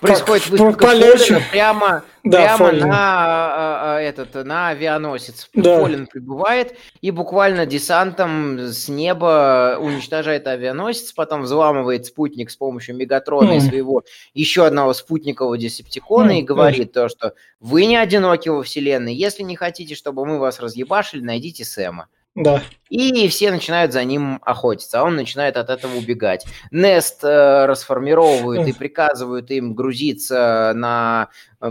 Происходит 0.00 0.46
выставка 0.48 0.86
Фолина 0.86 1.42
прямо, 1.50 2.04
да, 2.22 2.38
прямо 2.38 2.58
Фолин. 2.58 2.88
на, 2.88 2.94
а, 2.94 3.96
а, 3.96 4.00
этот, 4.00 4.34
на 4.44 4.68
авианосец. 4.68 5.48
Да. 5.54 5.80
Фолин 5.80 6.06
прибывает 6.06 6.76
и 7.00 7.10
буквально 7.10 7.66
десантом 7.66 8.58
с 8.60 8.88
неба 8.88 9.76
уничтожает 9.80 10.46
авианосец, 10.46 11.12
потом 11.12 11.42
взламывает 11.42 12.06
спутник 12.06 12.50
с 12.50 12.56
помощью 12.56 12.96
Мегатрона 12.96 13.52
mm. 13.52 13.56
и 13.56 13.60
своего 13.60 14.02
еще 14.34 14.66
одного 14.66 14.92
спутникового 14.92 15.58
десептикона 15.58 16.32
mm. 16.32 16.38
и 16.38 16.42
говорит 16.42 16.90
mm. 16.90 16.92
то, 16.92 17.08
что 17.08 17.34
вы 17.60 17.86
не 17.86 17.96
одиноки 17.96 18.48
во 18.48 18.62
вселенной, 18.62 19.14
если 19.14 19.42
не 19.42 19.56
хотите, 19.56 19.94
чтобы 19.94 20.24
мы 20.24 20.38
вас 20.38 20.60
разъебашили, 20.60 21.22
найдите 21.22 21.64
Сэма. 21.64 22.08
Да. 22.42 22.62
И 22.88 23.28
все 23.28 23.50
начинают 23.50 23.92
за 23.92 24.04
ним 24.04 24.40
охотиться, 24.42 25.00
а 25.00 25.04
он 25.04 25.16
начинает 25.16 25.56
от 25.56 25.70
этого 25.70 25.96
убегать. 25.96 26.46
Нест 26.70 27.22
э, 27.24 27.66
расформировывают 27.66 28.66
и 28.66 28.72
приказывают 28.72 29.50
им 29.50 29.74
грузиться 29.74 30.72
на 30.74 31.28
э, 31.60 31.70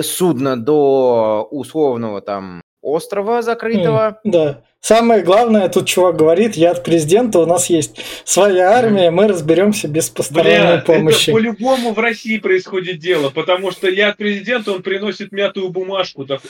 судно 0.00 0.60
до 0.60 1.48
условного 1.50 2.20
там 2.20 2.62
острова 2.82 3.42
закрытого. 3.42 4.20
Да. 4.24 4.62
Самое 4.80 5.22
главное, 5.22 5.68
тут 5.68 5.86
чувак 5.86 6.16
говорит, 6.16 6.54
я 6.54 6.70
от 6.70 6.82
президента, 6.82 7.38
у 7.40 7.46
нас 7.46 7.68
есть 7.68 8.02
своя 8.24 8.70
армия, 8.70 9.10
мы 9.10 9.28
разберемся 9.28 9.88
без 9.88 10.08
посторонней 10.08 10.56
Бля, 10.56 10.82
помощи. 10.86 11.24
Это 11.24 11.32
по-любому 11.32 11.92
в 11.92 11.98
России 11.98 12.38
происходит 12.38 12.98
дело, 12.98 13.28
потому 13.28 13.72
что 13.72 13.90
я 13.90 14.08
от 14.08 14.16
президента, 14.16 14.72
он 14.72 14.82
приносит 14.82 15.32
мятую 15.32 15.68
бумажку. 15.68 16.24
Так, 16.24 16.40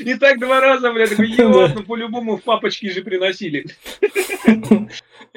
и 0.00 0.14
так 0.14 0.40
два 0.40 0.60
раза, 0.60 0.92
бля, 0.92 1.06
такой, 1.06 1.32
ну 1.36 1.82
по-любому 1.84 2.38
в 2.38 2.42
папочке 2.42 2.90
же 2.90 3.02
приносили. 3.02 3.66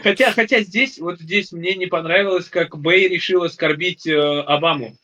Хотя, 0.01 0.31
хотя 0.31 0.61
здесь, 0.61 0.97
вот 0.97 1.19
здесь 1.19 1.51
мне 1.51 1.75
не 1.75 1.85
понравилось, 1.85 2.47
как 2.49 2.77
Бэй 2.77 3.09
решил 3.09 3.43
оскорбить 3.43 4.07
э, 4.07 4.17
Обаму. 4.17 4.95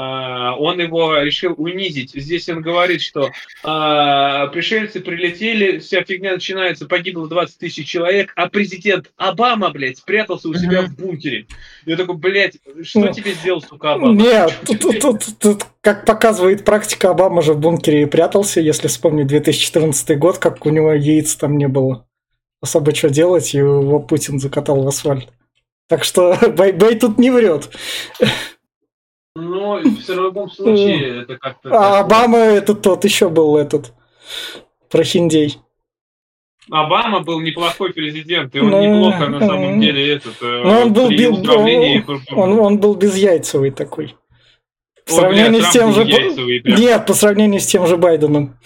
А, 0.00 0.54
он 0.56 0.80
его 0.80 1.18
решил 1.18 1.54
унизить. 1.58 2.12
Здесь 2.14 2.48
он 2.48 2.62
говорит, 2.62 3.02
что 3.02 3.30
а, 3.62 4.46
пришельцы 4.46 5.00
прилетели, 5.00 5.78
вся 5.78 6.02
фигня 6.04 6.32
начинается, 6.32 6.86
погибло 6.86 7.28
20 7.28 7.58
тысяч 7.58 7.86
человек, 7.86 8.32
а 8.34 8.48
президент 8.48 9.10
Обама, 9.18 9.68
блядь, 9.68 9.98
спрятался 9.98 10.48
у 10.48 10.54
себя 10.54 10.82
в 10.82 10.96
бункере. 10.96 11.46
Я 11.84 11.96
такой, 11.96 12.16
блядь, 12.16 12.56
что 12.82 13.00
Ну, 13.00 13.12
тебе 13.12 13.32
сделал, 13.34 13.60
сука, 13.60 13.92
Обама? 13.92 14.14
Нет, 14.18 14.58
тут, 14.66 14.80
тут- 14.80 15.00
тут- 15.00 15.38
тут, 15.38 15.66
как 15.82 16.06
показывает 16.06 16.64
практика, 16.64 17.10
Обама 17.10 17.42
же 17.42 17.52
в 17.52 17.58
бункере 17.58 18.02
и 18.02 18.06
прятался, 18.06 18.62
если 18.62 18.88
вспомнить 18.88 19.26
2014 19.26 20.16
год, 20.16 20.38
как 20.38 20.64
у 20.64 20.70
него 20.70 20.94
яиц 20.94 21.36
там 21.36 21.58
не 21.58 21.68
было. 21.68 22.06
Особо 22.62 22.94
что 22.94 23.10
делать, 23.10 23.54
и 23.54 23.58
его 23.58 24.00
Путин 24.00 24.38
закатал 24.38 24.82
в 24.82 24.88
асфальт. 24.88 25.28
Так 25.88 26.04
что 26.04 26.38
Бэй-Бэй 26.56 26.98
тут 26.98 27.18
не 27.18 27.30
врет. 27.30 27.68
Но 29.36 29.80
в 29.82 30.08
любом 30.08 30.50
случае 30.50 31.22
это 31.22 31.38
как-то... 31.38 31.70
А 31.72 32.00
Обама 32.00 32.38
это 32.38 32.74
тот 32.74 33.04
еще 33.04 33.28
был 33.28 33.56
этот 33.56 33.92
прохиндей. 34.88 35.58
Обама 36.70 37.20
был 37.20 37.40
неплохой 37.40 37.92
президент, 37.92 38.54
и 38.54 38.60
он 38.60 38.70
Ну, 38.70 38.82
неплохо 38.82 39.28
на 39.28 39.40
самом 39.40 39.76
ну. 39.76 39.82
деле 39.82 40.14
этот 40.14 40.34
э, 40.40 40.62
Ну, 40.64 40.70
он 40.82 40.92
был 40.92 41.08
при 41.08 41.16
бил- 41.18 41.40
управлении... 41.40 42.04
Он, 42.32 42.58
он 42.60 42.78
был 42.78 42.94
безяйцевый 42.94 43.70
такой. 43.72 44.14
В 45.06 45.12
О, 45.12 45.16
сравнении 45.16 45.58
бля, 45.58 45.68
с 45.68 45.72
тем 45.72 45.92
же... 45.92 46.04
Нет, 46.04 47.06
по 47.06 47.14
сравнению 47.14 47.60
с 47.60 47.66
тем 47.66 47.86
же 47.86 47.96
Байденом. 47.96 48.56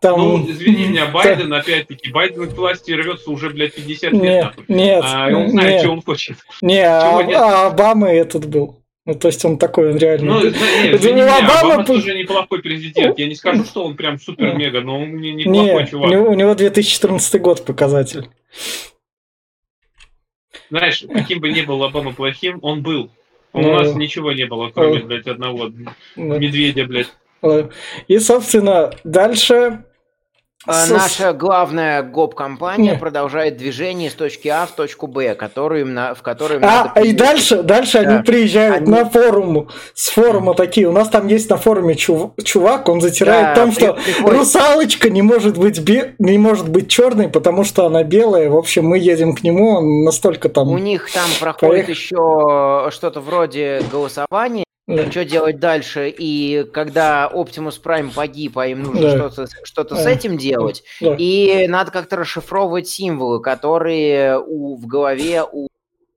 Там... 0.00 0.18
Ну, 0.18 0.50
извини 0.50 0.86
меня, 0.86 1.06
Байден, 1.12 1.52
опять-таки, 1.52 2.10
Байден 2.10 2.48
к 2.48 2.56
власти 2.56 2.92
рвется 2.92 3.30
уже, 3.30 3.50
блядь, 3.50 3.74
50 3.74 4.12
лет, 4.12 4.22
Нет, 4.22 4.54
нет, 4.68 5.04
А, 5.06 5.28
он 5.28 5.50
знает, 5.50 5.70
нет. 5.72 5.80
что 5.82 5.90
он 5.92 6.02
хочет. 6.02 6.36
Не, 6.62 6.80
а, 6.86 7.18
а 7.18 7.66
Обама 7.66 8.08
этот 8.10 8.46
был. 8.46 8.79
Ну, 9.06 9.14
то 9.14 9.28
есть 9.28 9.44
он 9.44 9.56
такой, 9.58 9.90
он 9.92 9.96
реально... 9.96 10.34
Ну, 10.34 10.44
нет, 10.44 10.54
Это 10.94 11.12
не 11.12 11.22
Обама 11.22 11.58
Обама 11.60 11.84
тоже 11.84 12.14
неплохой 12.16 12.60
президент. 12.60 13.18
Я 13.18 13.26
не 13.28 13.34
скажу, 13.34 13.64
что 13.64 13.84
он 13.84 13.96
прям 13.96 14.20
супер-мега, 14.20 14.82
но 14.82 15.00
он 15.00 15.16
не- 15.16 15.32
неплохой 15.32 15.84
Не, 15.84 15.88
чувак. 15.90 16.08
у 16.10 16.12
него, 16.12 16.30
у 16.30 16.34
него 16.34 16.54
2014 16.54 17.40
год 17.40 17.64
показатель. 17.64 18.28
Знаешь, 20.70 21.04
каким 21.12 21.40
бы 21.40 21.50
ни 21.50 21.62
был 21.62 21.82
Обама 21.82 22.12
плохим, 22.12 22.58
он 22.62 22.82
был. 22.82 23.10
У 23.52 23.60
Ну. 23.60 23.72
нас 23.72 23.94
ничего 23.96 24.32
не 24.32 24.44
было, 24.46 24.70
кроме, 24.70 25.00
Ну. 25.00 25.06
блядь, 25.06 25.26
одного 25.26 25.70
Ну, 26.16 26.38
медведя, 26.38 26.84
блядь. 26.84 27.08
э, 27.42 27.68
И, 28.06 28.18
собственно, 28.18 28.92
дальше... 29.02 29.84
С- 30.68 30.90
Наша 30.90 31.32
главная 31.32 32.02
гоп-компания 32.02 32.94
продолжает 32.94 33.56
движение 33.56 34.10
с 34.10 34.14
точки 34.14 34.48
А 34.48 34.66
в 34.66 34.72
точку 34.72 35.06
Б, 35.06 35.34
которую 35.34 35.80
им 35.82 35.94
на, 35.94 36.14
в 36.14 36.20
которую 36.20 36.60
А, 36.62 36.84
надо 36.94 37.00
и 37.00 37.12
дальше, 37.12 37.62
дальше 37.62 38.02
Да. 38.04 38.10
они 38.10 38.22
приезжают 38.22 38.76
Они- 38.82 38.90
на 38.90 39.08
форум, 39.08 39.68
с 39.94 40.10
форума 40.10 40.52
такие. 40.54 40.86
У 40.86 40.92
нас 40.92 41.08
там 41.08 41.28
есть 41.28 41.48
на 41.48 41.56
форуме 41.56 41.94
чув- 41.94 42.32
чувак, 42.44 42.90
он 42.90 43.00
затирает 43.00 43.54
Да, 43.54 43.62
том, 43.62 43.72
что 43.72 43.94
приходит- 43.94 44.38
русалочка 44.38 45.08
не 45.08 45.22
может 45.22 45.56
быть 45.56 45.80
бе- 45.80 46.14
не 46.18 46.36
может 46.36 46.68
быть 46.68 46.88
черной, 46.90 47.30
потому 47.30 47.64
что 47.64 47.86
она 47.86 48.04
белая. 48.04 48.50
В 48.50 48.56
общем, 48.58 48.84
мы 48.84 48.98
едем 48.98 49.34
к 49.34 49.42
нему, 49.42 49.76
он 49.78 50.04
настолько 50.04 50.50
там. 50.50 50.68
У 50.68 50.76
них 50.76 51.10
там 51.10 51.24
проходит 51.40 51.86
Поехали. 51.86 51.92
еще 51.92 52.90
что-то 52.90 53.20
вроде 53.20 53.80
голосования, 53.90 54.64
Да. 54.96 55.10
что 55.10 55.24
делать 55.24 55.58
дальше, 55.58 56.08
и 56.08 56.64
когда 56.72 57.30
Optimus 57.32 57.80
Prime 57.82 58.12
погиб, 58.14 58.58
а 58.58 58.66
им 58.66 58.82
нужно 58.82 59.00
Да. 59.28 59.46
что-то, 59.64 59.96
с 59.96 60.04
Да. 60.04 60.10
этим 60.10 60.36
делать, 60.36 60.82
Да. 61.00 61.14
и 61.18 61.66
надо 61.68 61.90
как-то 61.90 62.16
расшифровывать 62.16 62.88
символы, 62.88 63.40
которые 63.40 64.38
у, 64.38 64.76
в 64.76 64.86
голове 64.86 65.44
у 65.50 65.68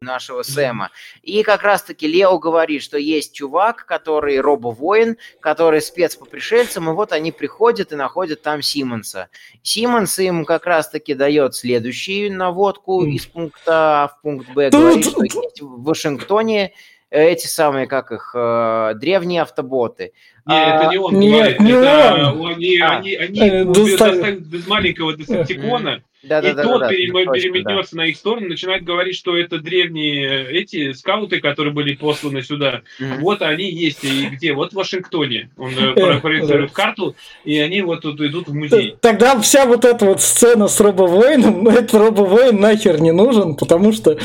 нашего 0.03 0.43
Сэма. 0.43 0.91
И 1.21 1.43
как 1.43 1.63
раз-таки 1.63 2.07
Лео 2.07 2.38
говорит, 2.38 2.84
что 2.84 2.97
есть 2.97 3.34
чувак, 3.34 3.86
который 3.86 4.39
робовоин, 4.41 5.15
который 5.39 5.82
спец 5.82 6.15
по 6.17 6.26
пришельцам, 6.26 6.89
и 6.89 6.93
вот 6.93 7.13
они 7.13 7.32
приходят 7.32 7.91
и 7.91 7.95
находят 7.95 8.41
там 8.41 8.61
Симмонса. 8.61 9.30
Симмонс 9.63 10.19
им 10.19 10.43
как 10.43 10.65
раз-таки 10.65 11.13
дает 11.13 11.55
следующую 11.55 12.36
наводку 12.36 13.05
из 13.05 13.26
пункта 13.26 14.03
А 14.03 14.07
в 14.09 14.21
пункт 14.21 14.49
Б, 14.49 14.69
говорит, 14.69 15.05
что 15.05 15.24
есть 15.24 15.61
в 15.61 15.84
Вашингтоне 15.84 16.74
эти 17.14 17.47
самые, 17.47 17.88
как 17.88 18.11
их, 18.11 18.32
э, 18.36 18.93
древние 18.95 19.41
автоботы. 19.43 20.11
Не, 20.45 20.53
А, 20.55 20.82
это 20.82 20.91
не 20.91 20.97
он 20.97 21.20
нет, 21.20 21.32
говорит, 21.32 21.59
не 21.61 21.72
это 21.72 22.32
он. 22.34 22.47
они, 22.53 22.78
А. 22.80 22.89
они, 22.97 23.16
они 23.16 23.39
Э, 23.39 23.59
его 23.61 23.74
доста- 23.74 24.09
доставят 24.11 24.39
без 24.41 24.68
маленького 24.68 25.16
десептикона, 25.16 26.01
и 26.22 26.28
Да-да-да. 26.28 26.64
тот 26.64 26.80
да, 26.82 26.89
перем- 26.89 27.14
точно, 27.14 27.32
да. 27.34 27.39
переметнется 27.39 27.95
на 27.97 28.05
их 28.07 28.18
сторону, 28.18 28.47
начинает 28.49 28.84
говорить, 28.84 29.16
что 29.16 29.38
это 29.38 29.59
древние 29.59 30.45
эти 30.51 30.91
скауты, 30.93 31.39
которые 31.39 31.74
были 31.74 31.95
посланы 31.95 32.41
сюда. 32.41 32.82
Вот 33.20 33.41
они 33.41 33.70
есть, 33.72 34.03
и 34.03 34.26
где? 34.28 34.51
Вот 34.53 34.72
в 34.74 34.76
Вашингтоне. 34.76 35.49
Он 35.57 35.70
э, 35.72 35.91
Э, 35.91 35.93
про- 35.93 36.20
проецирует 36.20 36.72
да. 36.76 36.84
карту, 36.84 37.16
и 37.45 37.57
они 37.59 37.82
вот 37.82 38.01
тут 38.01 38.20
идут 38.20 38.49
в 38.49 38.53
музей. 38.53 38.97
Тогда 38.99 39.39
вся 39.39 39.66
вот 39.66 39.86
эта 39.86 40.05
вот 40.05 40.20
сцена 40.22 40.68
с 40.68 40.78
робовоином, 40.82 41.64
ну 41.64 41.70
этот 41.72 41.93
робовоин 41.93 42.59
нахер 42.59 42.99
не 42.99 43.11
нужен, 43.14 43.55
потому 43.55 43.93
что 43.93 44.18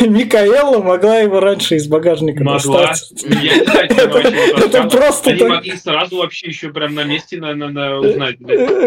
Микаэла 0.00 0.78
могла 0.82 1.18
его 1.18 1.40
раньше 1.40 1.76
из 1.76 1.86
багажника 1.86 2.42
Могла. 2.44 2.88
достать. 2.88 3.22
Я 3.24 3.64
вообще 3.64 4.56
Это 4.66 4.84
просто 4.88 5.30
Они 5.30 5.38
так- 5.38 5.48
могли 5.48 5.76
сразу 5.76 6.16
вообще 6.16 6.48
еще 6.48 6.68
прям 6.70 6.94
на 6.94 7.04
месте 7.04 7.38
на, 7.38 7.54
на, 7.54 7.68
на 7.68 7.98
узнать. 7.98 8.36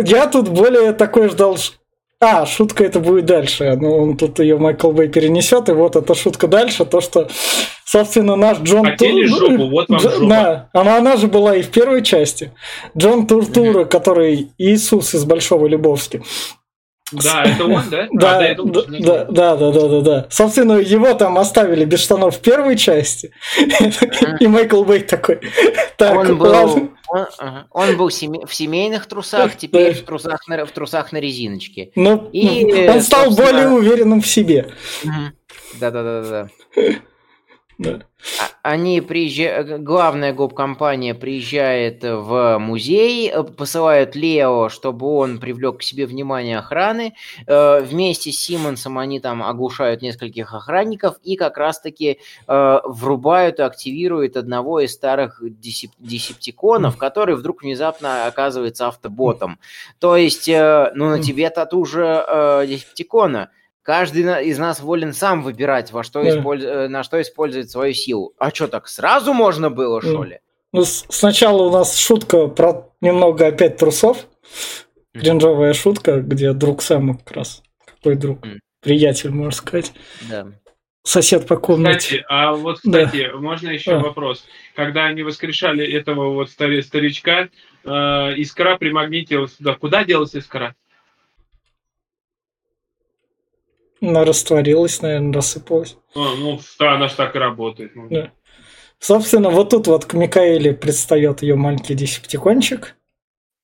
Я 0.06 0.28
тут 0.28 0.50
более 0.50 0.94
такой 0.94 1.30
ждал... 1.30 1.58
А, 2.20 2.48
шутка 2.48 2.84
это 2.84 3.00
будет 3.00 3.26
дальше. 3.26 3.78
Ну, 3.80 3.96
он 3.96 4.18
тут 4.18 4.40
ее 4.40 4.58
Майкл 4.58 4.90
Бэй 4.92 5.08
перенесет, 5.08 5.70
и 5.70 5.74
вот 5.74 5.96
эта 5.96 6.16
шутка 6.16 6.48
дальше, 6.48 6.84
то, 6.84 7.00
что, 7.00 7.30
собственно, 7.86 8.36
наш 8.36 8.58
Джон 8.60 8.86
Хотели 8.86 9.28
Тур- 9.28 9.38
жопу, 9.52 9.70
вот 9.70 9.88
вам 9.88 10.00
жопа. 10.00 10.26
Да, 10.28 10.70
она, 10.74 10.98
она 10.98 11.18
же 11.18 11.28
была 11.28 11.56
и 11.56 11.62
в 11.62 11.70
первой 11.70 12.02
части. 12.04 12.52
Джон 12.98 13.28
Туртура, 13.28 13.86
который 13.86 14.50
Иисус 14.58 15.14
из 15.14 15.26
Большого 15.26 15.68
Любовски. 15.68 16.24
Да, 17.12 17.44
это 17.46 17.66
он, 17.66 17.84
да? 17.90 18.08
А, 18.12 18.18
Да, 18.18 18.54
думал, 18.56 18.74
да, 18.74 18.84
да, 18.84 19.26
да, 19.26 19.56
да, 19.56 19.72
да, 19.72 19.88
да, 19.88 20.02
да. 20.02 20.28
Собственно, 20.30 20.74
его 20.74 21.14
там 21.14 21.38
оставили 21.38 21.86
без 21.86 22.02
штанов 22.02 22.38
в 22.38 22.40
первой 22.42 22.76
части. 22.76 23.32
И 24.40 24.48
Майкл 24.48 24.84
Бэй 24.84 25.02
такой. 25.02 25.40
Так, 25.96 26.18
Он 26.18 26.38
был, 26.38 26.52
он, 26.52 27.28
ага. 27.40 27.68
Он 27.72 27.96
был 27.98 28.10
в 28.10 28.14
семейных 28.54 29.06
трусах, 29.08 29.56
теперь 29.56 29.94
в 29.94 30.04
трусах 30.04 30.48
на, 30.48 30.66
в 30.66 30.72
трусах 30.72 31.12
на 31.12 31.18
резиночке. 31.18 31.92
Ну, 31.96 32.30
И, 32.34 32.88
он 32.90 33.02
стал 33.02 33.26
собственно- 33.26 33.52
более 33.52 33.70
уверенным 33.70 34.22
в 34.22 34.28
себе. 34.28 34.68
Да-да-да-да. 35.80 36.50
Да. 36.76 36.82
А- 38.40 38.72
Они 38.72 39.00
приезжают, 39.00 39.82
главная 39.82 40.34
гоп-компания 40.34 41.14
приезжает 41.16 42.04
в 42.04 42.58
музей, 42.60 43.30
э, 43.30 43.44
посылают 43.44 44.16
Лео, 44.16 44.68
чтобы 44.70 45.08
он 45.08 45.40
привлек 45.40 45.78
к 45.78 45.84
себе 45.84 46.06
внимание 46.06 46.58
охраны. 46.58 47.14
Э, 47.46 47.80
Вместе 47.82 48.32
с 48.32 48.40
Симмонсом 48.40 48.98
они 48.98 49.20
там 49.20 49.42
оглушают 49.44 50.02
нескольких 50.02 50.54
охранников 50.54 51.16
и 51.24 51.36
как 51.38 51.58
раз-таки 51.58 52.20
э, 52.48 52.80
врубают 52.84 53.60
и 53.60 53.62
активируют 53.62 54.36
одного 54.36 54.80
из 54.82 54.94
старых 54.94 55.42
десеп- 55.42 55.92
десептиконов, 56.00 56.98
который 56.98 57.36
вдруг 57.36 57.62
внезапно 57.62 58.26
оказывается 58.26 58.88
автоботом. 58.88 59.60
То 60.00 60.18
есть, 60.18 60.48
ну 60.48 61.10
на 61.10 61.22
тебе 61.22 61.50
тату 61.52 61.86
же 61.86 62.66
десептикона. 62.68 63.50
Каждый 63.92 64.46
из 64.46 64.58
нас 64.60 64.82
волен 64.82 65.14
сам 65.14 65.44
выбирать, 65.44 65.94
во 65.94 66.04
что 66.04 66.22
Да. 66.22 66.28
использ- 66.32 66.66
э, 66.66 66.88
на 66.90 67.04
что 67.04 67.22
использовать 67.22 67.72
свою 67.72 67.94
силу. 67.94 68.34
А 68.38 68.50
что, 68.54 68.68
так 68.68 68.90
сразу 68.90 69.32
можно 69.34 69.70
было, 69.70 70.02
что 70.02 70.18
Мгм. 70.20 70.24
ли? 70.26 70.40
Ну, 70.74 70.84
сначала 70.84 71.64
у 71.64 71.72
нас 71.72 71.98
шутка 71.98 72.48
про 72.48 72.90
немного 73.00 73.48
опять 73.48 73.78
трусов. 73.78 74.28
Кринжовая 75.14 75.72
шутка, 75.74 76.20
где 76.20 76.52
друг 76.52 76.82
Сэма 76.82 77.18
как 77.18 77.32
раз. 77.32 77.64
Какой 77.86 78.16
друг? 78.18 78.40
Приятель, 78.82 79.30
можно 79.32 79.52
сказать. 79.54 79.94
Да. 80.30 80.48
Сосед 81.04 81.48
по 81.48 81.56
комнате. 81.56 81.98
Кстати, 81.98 82.26
а 82.28 82.52
вот, 82.56 82.80
Да. 82.84 83.06
кстати, 83.06 83.32
можно 83.38 83.70
еще 83.70 83.94
А. 83.94 84.00
вопрос? 84.00 84.44
Когда 84.76 85.06
они 85.06 85.24
воскрешали 85.24 85.90
этого 85.90 86.34
вот 86.34 86.50
стари- 86.50 86.82
старичка, 86.82 87.48
э, 87.86 88.34
искра 88.36 88.76
примагнитилась 88.78 89.56
сюда. 89.56 89.76
Куда 89.76 90.04
делась 90.04 90.36
искра? 90.36 90.76
Она 94.02 94.24
растворилась, 94.26 95.02
наверное, 95.02 95.34
рассыпалась. 95.34 95.98
А, 96.16 96.36
ну, 96.38 96.60
да, 96.80 96.94
она 96.96 97.08
же 97.08 97.16
так 97.16 97.36
и 97.36 97.40
работает. 97.40 97.96
ну. 97.96 98.08
Да. 98.10 98.32
Собственно, 99.00 99.50
вот 99.50 99.70
тут 99.70 99.88
вот 99.88 100.06
к 100.06 100.14
Микаэле 100.14 100.74
предстает 100.74 101.42
ее 101.44 101.56
маленький 101.56 101.94
десептикончик. 101.94 102.96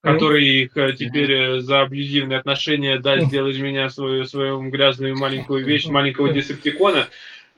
Который 0.03 0.45
их 0.63 0.75
э, 0.75 0.93
теперь 0.93 1.31
э, 1.31 1.59
за 1.61 1.81
абьюзивные 1.81 2.37
отношения, 2.39 2.99
да, 2.99 3.15
Мгм. 3.15 3.25
сделай 3.27 3.51
из 3.51 3.59
меня 3.59 3.89
свою, 3.89 4.25
свою 4.25 4.61
грязную 4.69 5.17
маленькую 5.17 5.65
вещь, 5.65 5.85
маленького 5.87 6.29
десептикона. 6.33 7.07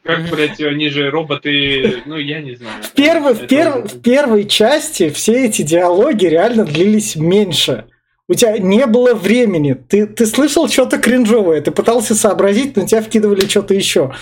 Как, 0.03 0.30
блядь, 0.30 0.61
они 0.61 0.89
же 0.89 1.09
роботы, 1.09 2.03
ну, 2.05 2.17
я 2.17 2.39
не 2.39 2.53
знаю. 2.55 2.84
В, 2.84 2.91
первой, 2.91 3.34
в, 3.34 3.41
перв- 3.47 3.88
в 3.88 4.01
первой 4.03 4.45
части 4.47 5.09
все 5.09 5.47
эти 5.47 5.63
диалоги 5.63 6.28
реально 6.28 6.63
длились 6.65 7.15
меньше. 7.15 7.86
У 8.28 8.34
тебя 8.34 8.57
не 8.57 8.86
было 8.88 9.13
времени. 9.13 9.73
Ты, 9.73 10.07
ты 10.07 10.26
слышал 10.26 10.67
что-то 10.67 10.97
кринжовое, 10.97 11.61
ты 11.61 11.71
пытался 11.71 12.15
сообразить, 12.15 12.76
но 12.76 12.86
тебя 12.86 13.01
вкидывали 13.01 13.45
что-то 13.45 13.73
еще. 13.73 14.13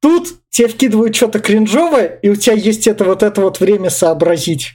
Тут 0.00 0.28
тебе 0.50 0.68
вкидывают 0.68 1.14
что-то 1.14 1.38
кринжовое, 1.38 2.06
и 2.22 2.28
у 2.28 2.34
тебя 2.34 2.54
есть 2.54 2.86
это 2.86 3.04
вот 3.04 3.22
это 3.22 3.40
вот 3.40 3.60
время 3.60 3.90
сообразить. 3.90 4.74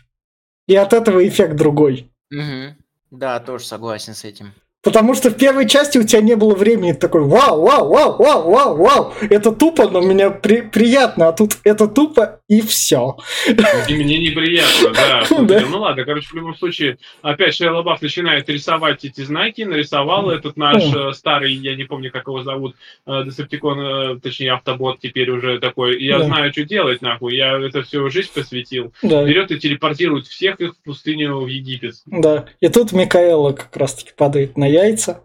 И 0.67 0.75
от 0.75 0.93
этого 0.93 1.27
эффект 1.27 1.55
другой. 1.55 2.11
Угу. 2.31 2.75
Да, 3.11 3.39
тоже 3.39 3.65
согласен 3.65 4.15
с 4.15 4.23
этим. 4.23 4.53
Потому 4.83 5.13
что 5.13 5.29
в 5.29 5.35
первой 5.37 5.67
части 5.67 5.99
у 5.99 6.03
тебя 6.03 6.21
не 6.21 6.35
было 6.35 6.55
времени 6.55 6.93
такой 6.93 7.21
вау, 7.21 7.61
вау, 7.61 7.87
вау, 7.87 8.15
вау, 8.17 8.49
вау, 8.51 8.77
вау. 8.77 9.13
Это 9.29 9.51
тупо, 9.51 9.87
но 9.87 10.01
мне 10.01 10.31
при, 10.31 10.61
приятно, 10.61 11.27
а 11.27 11.33
тут 11.33 11.57
это 11.63 11.87
тупо 11.87 12.39
и 12.47 12.61
все. 12.61 13.17
И 13.47 13.93
мне 13.93 14.17
неприятно, 14.17 14.91
да. 14.93 15.23
Слушайте, 15.25 15.67
ну 15.69 15.81
ладно, 15.81 16.03
короче, 16.03 16.27
в 16.29 16.33
любом 16.33 16.55
случае, 16.55 16.97
опять 17.21 17.53
Шейла 17.53 17.83
Бафф 17.83 18.01
начинает 18.01 18.49
рисовать 18.49 19.05
эти 19.05 19.21
знаки, 19.21 19.61
нарисовал 19.61 20.31
этот 20.31 20.57
наш 20.57 20.83
э, 20.93 21.13
старый, 21.13 21.53
я 21.53 21.75
не 21.75 21.83
помню, 21.83 22.11
как 22.11 22.27
его 22.27 22.41
зовут, 22.41 22.75
э, 23.05 23.23
Десептикон, 23.25 23.79
э, 23.79 24.19
точнее, 24.19 24.53
автобот 24.53 24.99
теперь 24.99 25.29
уже 25.29 25.59
такой. 25.59 26.01
Я 26.03 26.17
Да. 26.17 26.25
знаю, 26.25 26.51
что 26.51 26.63
делать, 26.63 27.03
нахуй. 27.03 27.35
Я 27.35 27.59
это 27.59 27.83
все 27.83 28.09
жизнь 28.09 28.31
посвятил. 28.33 28.93
Да, 29.03 29.23
Берет 29.23 29.51
и 29.51 29.59
телепортирует 29.59 30.25
всех 30.25 30.59
их 30.59 30.73
в 30.73 30.83
пустыню 30.83 31.39
в 31.39 31.47
Египет. 31.47 31.95
да. 32.07 32.45
И 32.59 32.67
тут 32.67 32.93
Микаэла 32.93 33.51
как 33.51 33.75
раз-таки 33.77 34.11
падает 34.17 34.57
на 34.57 34.70
яйца. 34.71 35.21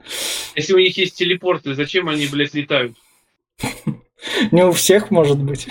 Если 0.54 0.72
у 0.74 0.78
них 0.78 0.96
есть 0.96 1.16
телепорты, 1.16 1.74
зачем 1.74 2.08
они, 2.08 2.26
блядь, 2.26 2.54
летают? 2.54 2.96
Не 4.52 4.64
у 4.64 4.72
всех, 4.72 5.10
может 5.10 5.38
быть. 5.38 5.68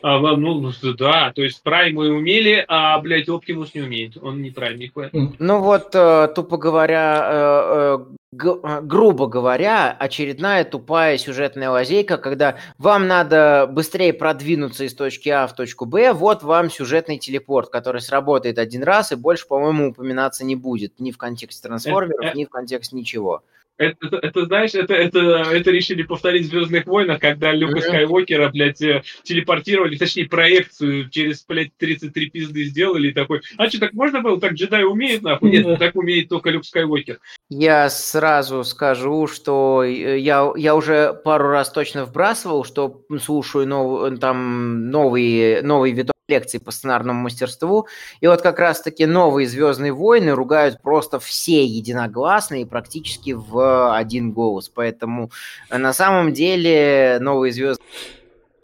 А, 0.00 0.18
ва- 0.18 0.36
ну, 0.36 0.72
да, 0.96 1.32
то 1.34 1.42
есть 1.42 1.62
праймы 1.62 2.10
умели, 2.10 2.64
а, 2.68 2.98
блядь, 3.00 3.28
Оптимус 3.28 3.74
не 3.74 3.80
умеет. 3.80 4.16
Он 4.22 4.40
не 4.40 4.50
прайм, 4.50 4.78
нихуя. 4.78 5.10
Ну 5.12 5.60
вот, 5.60 5.90
э, 5.94 6.28
тупо 6.34 6.56
говоря, 6.56 7.28
э, 7.30 7.98
э, 7.98 8.16
грубо 8.32 9.26
говоря, 9.26 9.96
очередная 9.98 10.64
тупая 10.64 11.16
сюжетная 11.16 11.70
лазейка, 11.70 12.18
когда 12.18 12.56
вам 12.76 13.06
надо 13.06 13.66
быстрее 13.70 14.12
продвинуться 14.12 14.84
из 14.84 14.94
точки 14.94 15.30
А 15.30 15.46
в 15.46 15.54
точку 15.54 15.86
Б, 15.86 16.12
вот 16.12 16.42
вам 16.42 16.70
сюжетный 16.70 17.18
телепорт, 17.18 17.70
который 17.70 18.02
сработает 18.02 18.58
один 18.58 18.82
раз 18.82 19.12
и 19.12 19.16
больше, 19.16 19.46
по-моему, 19.46 19.90
упоминаться 19.90 20.44
не 20.44 20.56
будет 20.56 21.00
ни 21.00 21.10
в 21.10 21.16
контексте 21.16 21.66
трансформеров, 21.66 22.34
э. 22.34 22.36
ни 22.36 22.44
в 22.44 22.50
контексте 22.50 22.96
ничего. 22.96 23.42
Это, 23.78 24.16
это, 24.20 24.44
знаешь, 24.46 24.74
это, 24.74 24.92
это, 24.92 25.20
это 25.20 25.70
решили 25.70 26.02
повторить 26.02 26.46
в 26.46 26.50
Звездных 26.50 26.86
войнах, 26.86 27.20
когда 27.20 27.52
Люка. 27.52 27.80
Скайуокера, 27.80 28.48
блядь, 28.50 28.82
э, 28.82 29.02
телепортировали, 29.22 29.96
точнее, 29.96 30.26
проекцию 30.26 31.08
через, 31.10 31.44
блядь, 31.46 31.70
33 31.78 32.30
пизды 32.30 32.64
сделали 32.64 33.08
и 33.08 33.12
такой, 33.12 33.40
а 33.56 33.68
что, 33.68 33.78
так 33.80 33.92
можно 33.92 34.20
было? 34.20 34.40
Так 34.40 34.54
джедай 34.54 34.84
умеет, 34.84 35.22
нахуй? 35.22 35.50
Нет, 35.50 35.78
так 35.78 35.94
умеет 35.94 36.28
только 36.28 36.50
Люк 36.50 36.64
Скайуокер. 36.64 37.20
Я 37.48 37.88
сразу 37.88 38.64
скажу, 38.64 39.28
что 39.28 39.84
э, 39.84 40.18
я, 40.18 40.52
я 40.56 40.74
уже 40.74 41.14
пару 41.24 41.48
раз 41.48 41.70
точно 41.70 42.04
вбрасывал, 42.04 42.64
что 42.64 43.02
слушаю 43.22 43.66
нов, 43.66 44.18
там 44.18 44.90
новые, 44.90 45.62
новый 45.62 45.92
виток 45.92 46.17
лекций 46.28 46.60
по 46.60 46.70
сценарному 46.70 47.22
мастерству, 47.22 47.88
и 48.20 48.26
вот 48.26 48.42
как 48.42 48.58
раз-таки 48.58 49.06
новые 49.06 49.48
«Звездные 49.48 49.92
войны» 49.92 50.32
ругают 50.32 50.82
просто 50.82 51.18
все 51.18 51.64
единогласно 51.64 52.60
и 52.60 52.64
практически 52.64 53.32
в 53.32 53.94
один 53.94 54.32
голос, 54.32 54.68
поэтому 54.68 55.30
э, 55.70 55.78
на 55.78 55.92
самом 55.92 56.32
деле 56.32 57.18
новые 57.20 57.52
«Звездные 57.52 57.86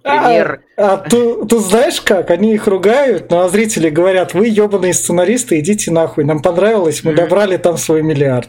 пример... 0.05 0.61
А 0.77 0.97
ты, 0.99 1.45
ты 1.47 1.59
знаешь 1.59 2.01
как? 2.01 2.31
Они 2.31 2.55
их 2.55 2.67
ругают, 2.67 3.31
ну 3.31 3.41
а 3.41 3.49
зрители 3.49 3.91
говорят, 3.91 4.35
вы 4.35 4.49
ебаные 4.49 4.93
сценаристы, 4.95 5.59
идите 5.61 5.91
нахуй. 5.91 6.25
Нам 6.25 6.43
понравилось, 6.43 7.03
мы 7.05 7.13
добрали 7.15 7.57
там 7.57 7.77
свой 7.79 8.03
миллиард. 8.03 8.49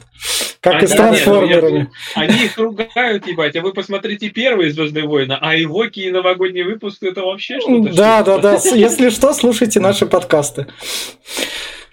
Как 0.60 0.82
и 0.82 0.86
А, 0.86 0.88
с 0.88 0.92
да, 0.92 1.10
нет, 1.12 1.24
трансформерами. 1.24 1.90
Они 2.16 2.46
их 2.46 2.58
ругают, 2.58 3.28
ебать, 3.28 3.56
а 3.56 3.62
вы 3.62 3.72
посмотрите 3.74 4.30
первые 4.30 4.72
Звездные 4.72 5.08
войны, 5.08 5.38
а 5.40 5.56
Ивоки 5.56 6.00
и 6.00 6.12
новогодний 6.12 6.64
выпуск 6.64 7.04
это 7.04 7.22
вообще 7.22 7.60
что-то. 7.60 7.94
Да, 7.96 8.24
да, 8.24 8.24
что-то. 8.24 8.42
да. 8.42 8.58
С- 8.60 8.74
Если 8.76 9.10
что, 9.10 9.34
слушайте 9.34 9.80
наши 9.80 10.06
подкасты. 10.08 10.66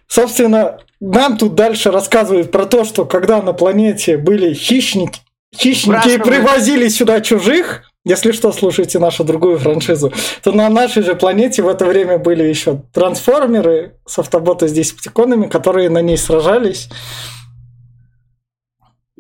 Собственно, 0.08 0.78
нам 1.00 1.38
тут 1.38 1.54
дальше 1.54 1.90
рассказывают 1.90 2.50
про 2.50 2.66
то, 2.66 2.84
что 2.84 3.04
когда 3.04 3.40
на 3.42 3.52
планете 3.52 4.16
были 4.18 4.52
хищники, 4.54 5.20
хищники 5.54 5.90
и 6.08 6.16
Сбрасывают. 6.16 6.24
привозили 6.24 6.88
сюда 6.88 7.20
чужих, 7.20 7.91
если 8.04 8.32
что, 8.32 8.50
слушайте 8.50 8.98
нашу 8.98 9.22
другую 9.22 9.58
франшизу, 9.58 10.12
то 10.42 10.50
на 10.50 10.68
нашей 10.68 11.04
же 11.04 11.14
планете 11.14 11.62
в 11.62 11.68
это 11.68 11.84
время 11.84 12.18
были 12.18 12.42
еще 12.42 12.82
трансформеры 12.92 13.94
с 14.06 14.18
автоботы 14.18 14.66
с 14.66 14.72
десептиконами, 14.72 15.46
которые 15.46 15.88
на 15.88 16.02
ней 16.02 16.16
сражались. 16.16 16.88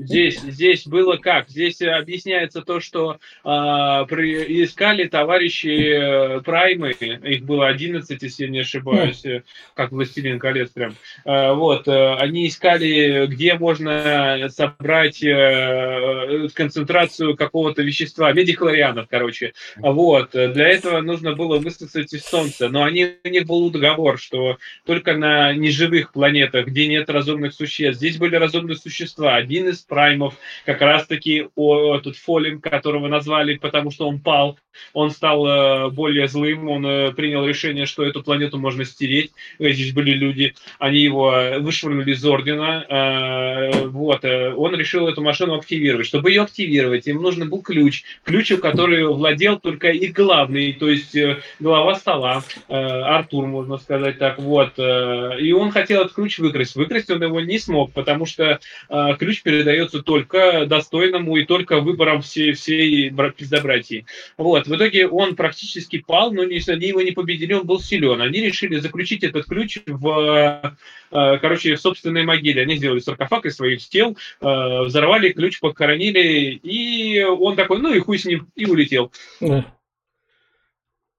Здесь, 0.04 0.40
здесь 0.40 0.86
было 0.86 1.16
как? 1.16 1.48
Здесь 1.48 1.80
э, 1.80 1.90
объясняется 1.90 2.62
то, 2.62 2.80
что 2.80 3.18
а, 3.44 4.04
при- 4.06 4.64
искали 4.64 5.04
товарищи 5.04 6.38
э, 6.38 6.40
Праймы, 6.40 6.90
их 6.90 7.44
было 7.44 7.68
11, 7.68 8.22
если 8.22 8.44
я 8.44 8.50
не 8.50 8.60
ошибаюсь, 8.60 9.24
э, 9.24 9.42
как 9.74 9.92
«Властелин 9.92 10.38
колец» 10.38 10.70
прям. 10.70 10.94
А, 11.24 11.54
вот, 11.54 11.86
э, 11.86 12.14
они 12.14 12.48
искали, 12.48 13.26
где 13.26 13.54
можно 13.54 14.48
собрать 14.50 15.22
э, 15.22 16.48
концентрацию 16.54 17.36
какого-то 17.36 17.82
вещества, 17.82 18.32
медихлорианов, 18.32 19.06
короче. 19.08 19.52
Вот, 19.76 20.34
э, 20.34 20.48
для 20.48 20.68
этого 20.68 21.00
нужно 21.00 21.34
было 21.34 21.58
высосать 21.58 22.12
из 22.12 22.24
Солнца, 22.24 22.68
но 22.68 22.82
они, 22.82 23.16
у 23.24 23.28
них 23.28 23.46
был 23.46 23.70
договор, 23.70 24.18
что 24.18 24.58
только 24.84 25.14
на 25.14 25.52
неживых 25.52 26.12
планетах, 26.12 26.66
где 26.66 26.86
нет 26.88 27.08
разумных 27.08 27.54
существ, 27.54 27.98
здесь 27.98 28.16
были 28.16 28.36
разумные 28.36 28.76
существа. 28.76 29.36
Один 29.36 29.68
из 29.68 29.80
праймов, 29.92 30.34
как 30.64 30.80
раз-таки 30.80 31.48
о, 31.54 31.96
этот 31.96 32.16
Фолин, 32.16 32.62
которого 32.62 33.08
назвали, 33.08 33.58
потому 33.58 33.90
что 33.90 34.08
он 34.08 34.20
пал, 34.20 34.58
он 34.94 35.10
стал 35.10 35.46
э, 35.46 35.90
более 35.90 36.28
злым, 36.28 36.70
он 36.70 36.86
э, 36.86 37.12
принял 37.12 37.46
решение, 37.46 37.84
что 37.84 38.02
эту 38.06 38.22
планету 38.22 38.56
можно 38.56 38.86
стереть. 38.86 39.32
Э, 39.58 39.70
Здесь 39.70 39.92
были 39.92 40.12
люди, 40.12 40.54
они 40.78 41.00
его 41.00 41.30
э, 41.34 41.58
вышвырнули 41.58 42.12
из 42.12 42.24
Ордена. 42.24 42.86
э, 42.88 43.86
вот, 43.88 44.24
э, 44.24 44.54
он 44.54 44.74
решил 44.74 45.08
эту 45.08 45.20
машину 45.20 45.56
активировать. 45.56 46.06
Чтобы 46.06 46.30
ее 46.30 46.40
активировать, 46.40 47.06
им 47.06 47.20
нужен 47.20 47.50
был 47.50 47.60
ключ. 47.60 48.04
Ключ, 48.24 48.50
который 48.62 49.04
владел 49.06 49.58
только 49.60 49.88
их 49.90 50.14
главный, 50.14 50.72
то 50.72 50.88
есть 50.88 51.14
э, 51.14 51.42
глава 51.60 51.96
стола, 51.96 52.42
э, 52.68 52.74
Артур, 52.74 53.46
можно 53.46 53.76
сказать 53.76 54.18
так, 54.18 54.38
вот. 54.38 54.72
э, 54.78 55.36
И 55.40 55.52
он 55.52 55.70
хотел 55.70 56.00
этот 56.00 56.14
ключ 56.14 56.38
выкрасть. 56.38 56.76
Выкрасть 56.76 57.10
он 57.10 57.22
его 57.22 57.40
не 57.40 57.58
смог, 57.58 57.92
потому 57.92 58.24
что 58.24 58.58
э, 58.88 59.16
ключ 59.18 59.42
передается 59.72 60.02
только 60.02 60.66
достойному 60.66 61.36
и 61.36 61.44
только 61.44 61.80
выборам 61.80 62.20
всей, 62.20 62.52
всей 62.52 63.10
бра- 63.10 63.30
пиздобратьи. 63.30 64.04
Вот. 64.36 64.66
В 64.66 64.76
итоге 64.76 65.08
он 65.08 65.34
практически 65.34 65.98
пал, 65.98 66.32
но 66.32 66.44
не, 66.44 66.60
они 66.70 66.88
его 66.88 67.00
не 67.02 67.12
победили, 67.12 67.54
он 67.54 67.66
был 67.66 67.80
силен. 67.80 68.20
Они 68.20 68.40
решили 68.40 68.78
заключить 68.78 69.24
этот 69.24 69.46
ключ 69.46 69.78
в, 69.86 70.76
э, 71.10 71.38
короче, 71.38 71.74
в 71.74 71.80
собственной 71.80 72.24
могиле. 72.24 72.62
Они 72.62 72.76
сделали 72.76 73.00
саркофаг 73.00 73.46
из 73.46 73.56
своих 73.56 73.80
тел, 73.88 74.16
э, 74.40 74.82
взорвали 74.82 75.32
ключ, 75.32 75.60
похоронили, 75.60 76.60
и 76.62 77.22
он 77.22 77.56
такой, 77.56 77.78
ну 77.78 77.94
и 77.94 77.98
хуй 78.00 78.18
с 78.18 78.24
ним, 78.24 78.48
и 78.54 78.66
улетел. 78.66 79.10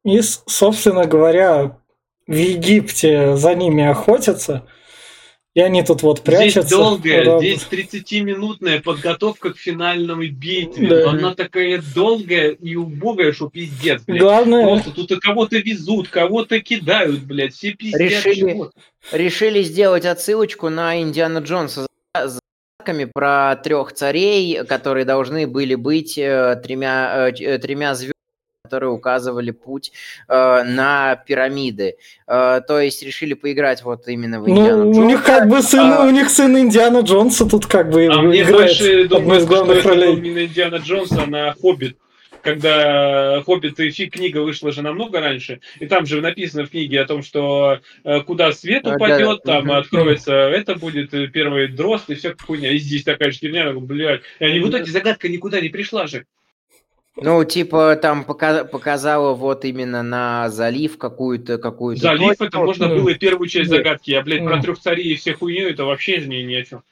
И, 0.06 0.22
собственно 0.22 1.06
говоря, 1.06 1.78
в 2.28 2.36
Египте 2.36 3.36
за 3.36 3.56
ними 3.56 3.84
охотятся, 3.86 4.68
и 5.56 5.62
они 5.62 5.84
тут 5.84 6.02
вот 6.02 6.22
прячутся. 6.22 6.62
Здесь 6.62 6.72
долгая, 6.72 7.24
Раб- 7.26 7.42
здесь 7.42 7.68
30-минутная 7.70 8.82
подготовка 8.82 9.54
к 9.54 9.58
финальной 9.58 10.30
битве. 10.30 10.88
Да. 10.88 11.10
Она 11.12 11.36
такая 11.36 11.82
долгая 11.94 12.50
и 12.52 12.76
убогая, 12.76 13.32
что 13.34 13.50
пиздец, 13.50 14.02
блядь. 14.06 14.20
Главное, 14.22 14.66
Просто 14.66 14.92
тут 14.92 15.12
и 15.12 15.20
кого-то 15.20 15.58
везут, 15.58 16.08
кого-то 16.10 16.60
кидают, 16.60 17.22
блядь, 17.22 17.54
все 17.54 17.74
пиздят. 17.74 18.02
Решили- 18.02 18.36
чего-то. 18.52 18.72
решили 19.12 19.62
сделать 19.62 20.06
отсылочку 20.06 20.70
на 20.70 21.00
Индиана 21.02 21.38
Джонса 21.40 21.86
с 22.16 22.40
загадками 22.80 23.06
про 23.14 23.56
трех 23.56 23.94
царей, 23.94 24.66
которые 24.66 25.06
должны 25.06 25.46
были 25.48 25.76
быть 25.76 26.18
э, 26.18 26.60
тремя, 26.64 27.30
э, 27.30 27.32
э, 27.44 27.58
тремя 27.60 27.94
звездами, 27.96 28.14
которые 28.64 28.92
указывали 28.92 29.52
путь 29.52 29.92
э, 30.30 30.64
на 30.64 31.18
пирамиды. 31.28 31.98
Э, 32.26 32.62
то 32.66 32.80
есть 32.80 33.04
решили 33.04 33.34
поиграть 33.34 33.84
вот 33.84 34.08
именно 34.08 34.42
в 34.42 34.50
Индиану 34.50 34.86
ну, 34.86 34.90
у 34.90 34.94
Джонса. 34.94 35.08
них 35.08 35.24
как 35.26 35.50
бы 35.50 35.62
сын, 35.62 35.80
а- 35.92 36.06
у 36.06 36.10
них 36.10 36.30
сын 36.30 36.58
Индиана 36.58 37.00
Джонса 37.02 37.46
тут 37.46 37.66
как 37.66 37.90
бы 37.92 38.06
А 38.06 38.14
играет 38.24 38.52
больше 38.52 39.04
одну 39.04 39.36
из 39.36 39.40
что 39.40 39.48
главных 39.48 39.84
был 39.84 39.90
ролей. 39.90 40.14
именно 40.16 40.46
Индиана 40.46 40.76
Джонса 40.78 41.26
на 41.26 41.54
«Хоббит». 41.62 41.98
Когда 42.42 43.42
«Хоббит» 43.46 43.78
и 43.82 43.90
фи- 43.92 44.10
книга 44.10 44.38
вышла 44.38 44.72
же 44.72 44.82
намного 44.82 45.20
раньше, 45.20 45.60
и 45.82 45.86
там 45.86 46.06
же 46.06 46.22
написано 46.22 46.64
в 46.66 46.70
книге 46.70 47.02
о 47.02 47.06
том, 47.06 47.22
что 47.22 47.80
э, 48.06 48.22
куда 48.22 48.54
свет 48.54 48.88
А, 48.88 48.92
да, 48.92 48.96
упадет, 48.96 49.44
там 49.44 49.70
откроется, 49.74 50.32
это 50.34 50.76
будет 50.76 51.14
э, 51.14 51.28
первый 51.28 51.68
дрозд 51.68 52.10
и 52.10 52.16
всякая 52.16 52.46
хуйня. 52.46 52.72
И 52.72 52.78
здесь 52.78 53.04
такая 53.04 53.32
же 53.32 53.40
херня, 53.40 53.74
блядь. 53.74 54.22
И 54.40 54.46
они 54.46 54.62
в 54.62 54.70
итоге 54.70 54.86
загадка 54.86 55.28
никуда 55.28 55.60
не 55.60 55.68
пришла 55.68 56.08
же. 56.08 56.26
Ну, 57.16 57.44
типа, 57.44 57.96
там 57.96 58.24
пока- 58.24 58.64
показала 58.64 59.34
вот 59.34 59.66
именно 59.66 60.02
на 60.02 60.50
залив 60.50 60.98
какую-то 60.98 61.58
какую-то 61.60 62.02
Залив 62.02 62.30
точку. 62.30 62.44
это 62.46 62.58
можно 62.58 62.88
было 62.88 63.10
и 63.10 63.14
первую 63.16 63.48
часть 63.48 63.70
нет. 63.70 63.78
загадки, 63.80 64.12
а, 64.12 64.22
блядь, 64.24 64.44
про 64.44 64.60
трех 64.62 64.80
царей 64.80 65.14
и 65.14 65.16
все 65.16 65.34
хуйню, 65.34 65.70
это 65.70 65.86
вообще 65.86 66.18
не, 66.26 66.56
о 66.56 66.64
чем. 66.66 66.84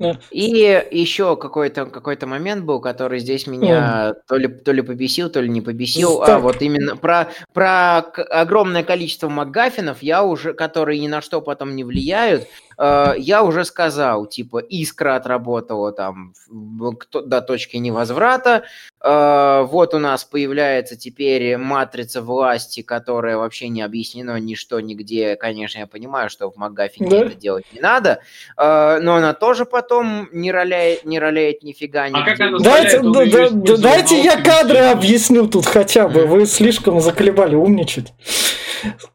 Да. 0.00 0.18
И 0.30 0.84
еще 0.92 1.36
какой-то 1.36 1.86
какой 1.86 2.16
момент 2.22 2.64
был, 2.64 2.80
который 2.80 3.18
здесь 3.18 3.48
меня 3.48 4.14
то 4.28 4.36
ли 4.36 4.46
то 4.46 4.70
ли 4.70 4.80
побесил, 4.82 5.28
то 5.28 5.40
ли 5.40 5.48
не 5.48 5.60
побесил. 5.60 6.22
А 6.22 6.26
Так. 6.26 6.42
вот 6.42 6.62
именно 6.62 6.96
про 6.96 7.28
про 7.52 7.98
огромное 7.98 8.84
количество 8.84 9.28
МакГаффинов 9.28 10.00
я 10.02 10.22
уже, 10.22 10.54
которые 10.54 11.00
ни 11.00 11.08
на 11.08 11.20
что 11.20 11.40
потом 11.40 11.74
не 11.74 11.82
влияют, 11.82 12.46
я 12.80 13.42
уже 13.42 13.64
сказал, 13.64 14.26
типа 14.26 14.58
искра 14.58 15.16
отработала 15.16 15.92
там 15.92 16.32
до 16.48 17.40
точки 17.42 17.76
невозврата. 17.76 18.62
Э, 19.02 19.62
вот 19.68 19.94
у 19.94 19.98
нас 19.98 20.24
появляется 20.24 20.96
теперь 20.96 21.56
матрица 21.56 22.22
власти, 22.22 22.82
которая 22.82 23.36
вообще 23.36 23.68
не 23.68 23.82
объяснено 23.82 24.38
ничто 24.38 24.80
нигде. 24.80 25.36
Конечно, 25.36 25.78
я 25.80 25.86
понимаю, 25.86 26.30
что 26.30 26.50
в 26.50 26.56
МакГаффине 26.56 27.08
Да. 27.10 27.16
это 27.26 27.34
делать 27.34 27.64
не 27.72 27.80
надо, 27.80 28.20
э, 28.56 28.98
но 29.02 29.16
она 29.16 29.34
тоже 29.34 29.64
потом 29.64 30.28
не 30.32 30.50
роляет, 30.52 31.04
не 31.04 31.18
роляет 31.18 31.62
нифига 31.62 32.04
А 32.12 32.24
как 32.24 32.38
нигде. 32.38 32.44
она 32.44 32.58
Дайте, 32.58 32.98
да- 33.00 33.10
да- 33.12 33.24
использовал 33.26 33.78
дайте 33.82 34.20
я 34.22 34.40
кадры 34.42 34.78
объясню 34.78 35.48
тут 35.48 35.66
хотя 35.66 36.08
бы. 36.08 36.26
Вы 36.26 36.46
слишком 36.46 37.00
заколебали 37.00 37.54
умничать. 37.54 38.12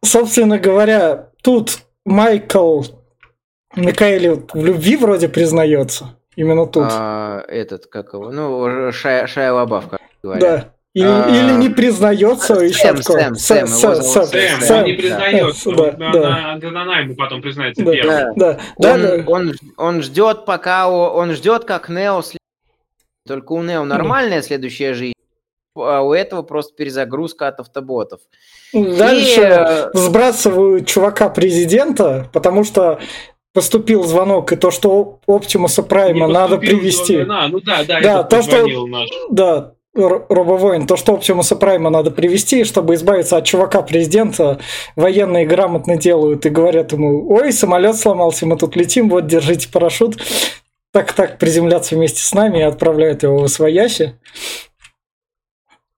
Собственно 0.03 0.57
говоря, 0.59 1.29
тут 1.41 1.79
Майкл 2.05 2.83
Микаэли 3.75 4.41
в 4.53 4.65
любви 4.65 4.95
вроде 4.97 5.29
признается. 5.29 6.15
Именно 6.35 6.65
тут. 6.67 6.87
А, 6.89 7.43
этот, 7.47 7.87
как 7.87 8.13
его, 8.13 8.31
ну, 8.31 8.91
Шая, 8.91 9.27
Шая 9.27 9.51
Лабаф, 9.53 9.87
как 9.89 10.01
говорят. 10.23 10.41
Да. 10.41 10.69
Или, 10.95 11.07
А, 11.07 11.27
или 11.29 11.51
не 11.53 11.69
признается, 11.69 12.55
Сэм, 12.55 12.65
еще 12.65 12.93
такое. 12.93 13.33
Сэм, 13.33 13.35
Сэм, 13.35 13.65
его 13.65 13.95
зовут 13.95 14.29
Сэм, 14.29 14.61
Сэм. 14.61 14.77
он 14.79 14.83
не 14.85 14.93
признается. 14.93 15.71
Да, 15.71 15.83
он- 15.83 15.95
да. 15.97 16.53
Она, 16.53 16.81
она- 16.83 16.99
ему 16.99 17.15
потом 17.15 17.41
признается 17.41 17.83
Да. 17.83 17.91
первым. 17.91 18.35
Да. 18.35 18.53
Да, 18.53 18.59
да, 18.77 18.93
Он, 18.93 19.01
да. 19.01 19.23
он, 19.31 19.53
он 19.77 20.01
ждет, 20.03 20.45
пока 20.45 20.87
он 20.89 21.31
ждет, 21.31 21.65
как 21.65 21.89
Нео 21.89 22.21
след- 22.21 22.37
Только 23.27 23.53
у 23.53 23.63
Нео 23.63 23.85
нормальная 23.85 24.41
следующая 24.43 24.93
жизнь, 24.93 25.13
а 25.75 26.01
у 26.01 26.13
этого 26.13 26.43
просто 26.43 26.75
перезагрузка 26.75 27.47
от 27.47 27.59
автоботов. 27.59 28.19
Дальше 28.73 29.41
И, 29.41 29.43
э, 29.45 29.89
сбрасывают 29.93 30.85
чувака 30.87 31.29
президента, 31.29 32.29
потому 32.33 32.63
что 32.63 32.99
поступил 33.53 34.03
звонок, 34.03 34.51
и 34.51 34.55
то, 34.55 34.71
что 34.71 35.19
Оптимуса 35.27 35.83
Прайма 35.83 36.27
Не 36.27 36.33
надо 36.33 36.57
привести. 36.57 37.17
звонок. 37.23 37.37
А, 37.39 37.47
ну 37.47 37.59
да, 37.61 37.83
да, 37.83 38.01
Да, 38.01 38.23
то, 38.23 38.41
что- 38.41 38.87
наш. 38.87 39.09
Да, 39.29 39.73
Р- 39.95 40.25
Робовоин, 40.27 40.87
то, 40.87 40.95
что 40.97 41.13
Оптимуса 41.13 41.55
Прайма 41.55 41.91
надо 41.91 42.09
привести, 42.09 42.63
чтобы 42.63 42.95
избавиться 42.95 43.37
от 43.37 43.45
чувака 43.45 43.83
президента, 43.83 44.59
военные 44.95 45.45
грамотно 45.45 45.97
делают 45.97 46.47
и 46.47 46.49
говорят 46.49 46.93
ему, 46.93 47.29
ой, 47.31 47.51
самолет 47.53 47.95
сломался, 47.95 48.47
мы 48.47 48.57
тут 48.57 48.75
летим, 48.75 49.07
вот, 49.09 49.27
держите 49.27 49.69
парашют. 49.69 50.17
Так-так 50.91 51.37
приземляться 51.37 51.95
вместе 51.95 52.21
с 52.21 52.33
нами 52.33 52.59
и 52.59 52.63
отправляют 52.63 53.21
его 53.23 53.37
в 53.39 53.43
Освояси. 53.43 54.19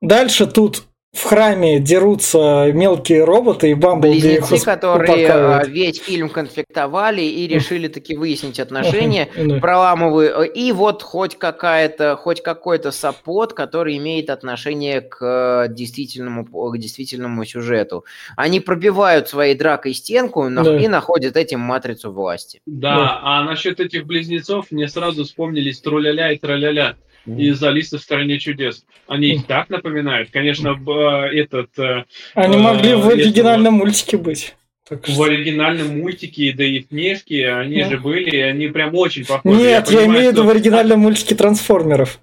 Дальше 0.02 0.46
тут 0.46 0.84
в 1.16 1.24
храме 1.24 1.80
дерутся 1.80 2.72
мелкие 2.74 3.24
роботы, 3.24 3.72
и 3.72 3.74
Бамблби 3.74 4.20
Близнецы, 4.20 4.64
которые 4.64 5.04
упокаивает. 5.26 5.68
а, 5.68 5.70
весь 5.70 6.02
фильм 6.02 6.30
конфликтовали 6.30 7.22
и 7.22 7.48
решили 7.48 7.88
таки 7.88 8.16
выяснить 8.18 8.60
отношения, 8.60 9.30
Да. 9.38 9.60
проламываю. 9.60 10.44
И 10.52 10.72
вот 10.74 11.02
хоть 11.04 11.38
какая-то, 11.38 12.18
хоть 12.18 12.44
какой-то 12.44 12.92
саппорт, 12.92 13.54
который 13.54 13.96
имеет 13.98 14.30
отношение 14.30 15.00
к 15.02 15.68
действительному, 15.70 16.46
к 16.46 16.78
действительному 16.78 17.46
сюжету. 17.46 18.04
Они 18.36 18.60
пробивают 18.60 19.30
своей 19.30 19.56
дракой 19.56 19.94
стенку 19.94 20.48
Да. 20.50 20.78
и 20.78 20.88
находят 20.90 21.38
этим 21.38 21.62
матрицу 21.62 22.12
власти. 22.12 22.62
Да, 22.66 22.96
Да. 22.96 23.20
а 23.24 23.44
насчет 23.44 23.80
этих 23.80 24.06
близнецов 24.06 24.66
мне 24.70 24.88
сразу 24.90 25.24
вспомнились 25.24 25.80
Труля-ля 25.80 26.32
и 26.34 26.38
Траля-ля 26.38 26.96
из 27.26 27.62
Алисы 27.64 27.98
в 27.98 28.02
стране 28.02 28.40
чудес. 28.40 28.86
Они 29.08 29.30
их 29.36 29.46
так 29.48 29.70
напоминают. 29.70 30.30
Конечно, 30.32 30.70
э, 30.70 31.40
этот 31.40 31.78
э, 31.80 32.06
Они 32.34 32.56
а, 32.56 32.60
могли 32.60 32.94
в 32.96 33.08
оригинальном 33.08 33.76
мультике 33.76 34.18
быть. 34.18 34.56
Так 34.88 35.08
в 35.10 35.24
оригинальном 35.24 36.00
мультике, 36.00 36.54
да 36.54 36.64
и 36.64 36.80
в 36.82 36.90
книжке, 36.90 37.52
они 37.52 37.84
Да. 37.84 37.90
же 37.90 37.98
были, 38.00 38.38
они 38.38 38.68
прям 38.68 38.94
очень 38.94 39.26
похожи. 39.26 39.58
Нет, 39.58 39.90
я, 39.90 39.98
понимаю, 39.98 40.08
имею 40.08 40.30
в 40.30 40.32
виду 40.34 40.42
что- 40.44 40.48
в 40.48 40.50
оригинальном 40.52 41.00
мультике 41.00 41.36
трансформеров. 41.36 42.20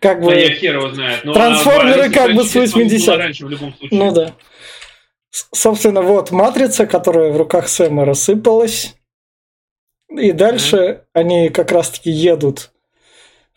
Как 0.00 0.22
бы. 0.22 0.30
Да 0.30 0.36
я 0.36 0.50
хер 0.54 0.76
его 0.76 0.90
знает. 0.90 1.24
Но, 1.24 1.34
Трансформеры 1.34 2.04
а, 2.04 2.08
в 2.08 2.12
как 2.12 2.34
бы 2.34 2.44
с 2.44 2.52
чудес, 2.52 2.72
по-моему, 2.72 2.90
80-х. 2.96 3.06
было 3.06 3.16
раньше 3.18 3.46
в 3.46 3.50
любом 3.50 3.74
случае. 3.74 3.98
Ну 3.98 4.12
да. 4.12 4.34
Собственно, 5.30 6.02
вот 6.02 6.30
матрица, 6.30 6.86
которая 6.86 7.32
в 7.32 7.36
руках 7.36 7.68
Сэма 7.68 8.04
рассыпалась. 8.04 8.94
И 10.08 10.32
дальше 10.32 11.04
они 11.12 11.50
как 11.50 11.70
раз-таки 11.70 12.10
едут, 12.10 12.72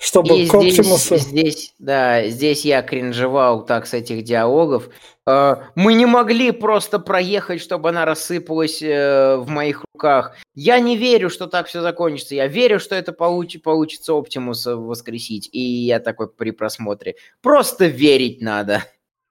чтобы 0.04 0.38
И 0.40 0.48
к 0.50 0.60
здесь, 0.60 0.80
Оптимусу. 0.80 1.16
здесь, 1.18 1.74
да, 1.80 2.28
здесь 2.28 2.66
я 2.66 2.82
кринжевал 2.82 3.66
так 3.66 3.88
с 3.88 3.94
этих 3.94 4.24
диалогов. 4.24 4.90
Э, 5.26 5.56
Мы 5.76 5.94
не 5.94 6.06
могли 6.06 6.52
просто 6.52 7.00
проехать, 7.00 7.62
чтобы 7.62 7.90
она 7.90 8.04
рассыпалась 8.04 8.82
э, 8.82 9.38
в 9.38 9.48
моих 9.48 9.86
руках. 9.94 10.36
Я 10.56 10.80
не 10.80 10.98
верю, 10.98 11.30
что 11.30 11.48
так 11.48 11.68
все 11.68 11.82
закончится. 11.82 12.36
Я 12.36 12.48
верю, 12.48 12.80
что 12.82 12.96
это 12.96 13.14
получи- 13.14 13.60
получится 13.60 14.12
Оптимуса 14.14 14.76
воскресить. 14.76 15.48
И 15.54 15.60
я 15.62 16.02
такой 16.02 16.28
при 16.30 16.52
просмотре. 16.52 17.16
Просто 17.42 17.86
верить 17.86 18.42
надо. 18.42 18.84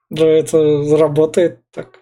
Да, 0.09 0.27
это 0.27 0.59
работает 0.97 1.61
так. 1.71 1.99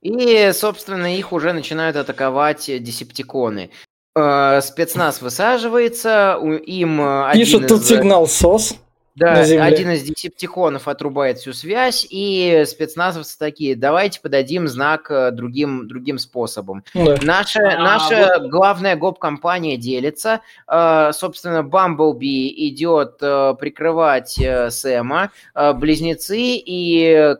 И, 0.00 0.50
собственно, 0.52 1.16
их 1.16 1.32
уже 1.32 1.52
начинают 1.52 1.96
атаковать 1.96 2.66
десептиконы. 2.82 3.70
Э, 4.14 4.60
Спецназ 4.62 5.22
высаживается, 5.22 6.38
им 6.42 7.00
э, 7.00 7.28
один 7.30 7.44
Пишет 7.46 7.68
тут 7.68 7.80
из- 7.82 7.88
сигнал 7.88 8.26
СОС. 8.26 8.74
Да, 9.14 9.40
один 9.40 9.90
из 9.90 10.02
десептиконов 10.02 10.88
отрубает 10.88 11.38
всю 11.38 11.52
связь, 11.52 12.06
и 12.08 12.64
спецназовцы 12.66 13.38
такие, 13.38 13.76
давайте 13.76 14.20
подадим 14.20 14.66
знак 14.68 15.10
э, 15.10 15.30
другим, 15.32 15.86
другим 15.86 16.18
способом. 16.18 16.82
Да. 16.94 17.16
Наша, 17.22 17.60
А, 17.72 17.78
наша 17.78 18.38
главная 18.48 18.96
гоп-компания 18.96 19.76
делится. 19.76 20.40
Э, 20.66 21.10
собственно, 21.12 21.62
Бамблби 21.62 22.48
идет 22.68 23.18
э, 23.20 23.54
прикрывать 23.60 24.40
Сэма. 24.70 25.30
Близнецы 25.74 26.38
и 26.38 27.36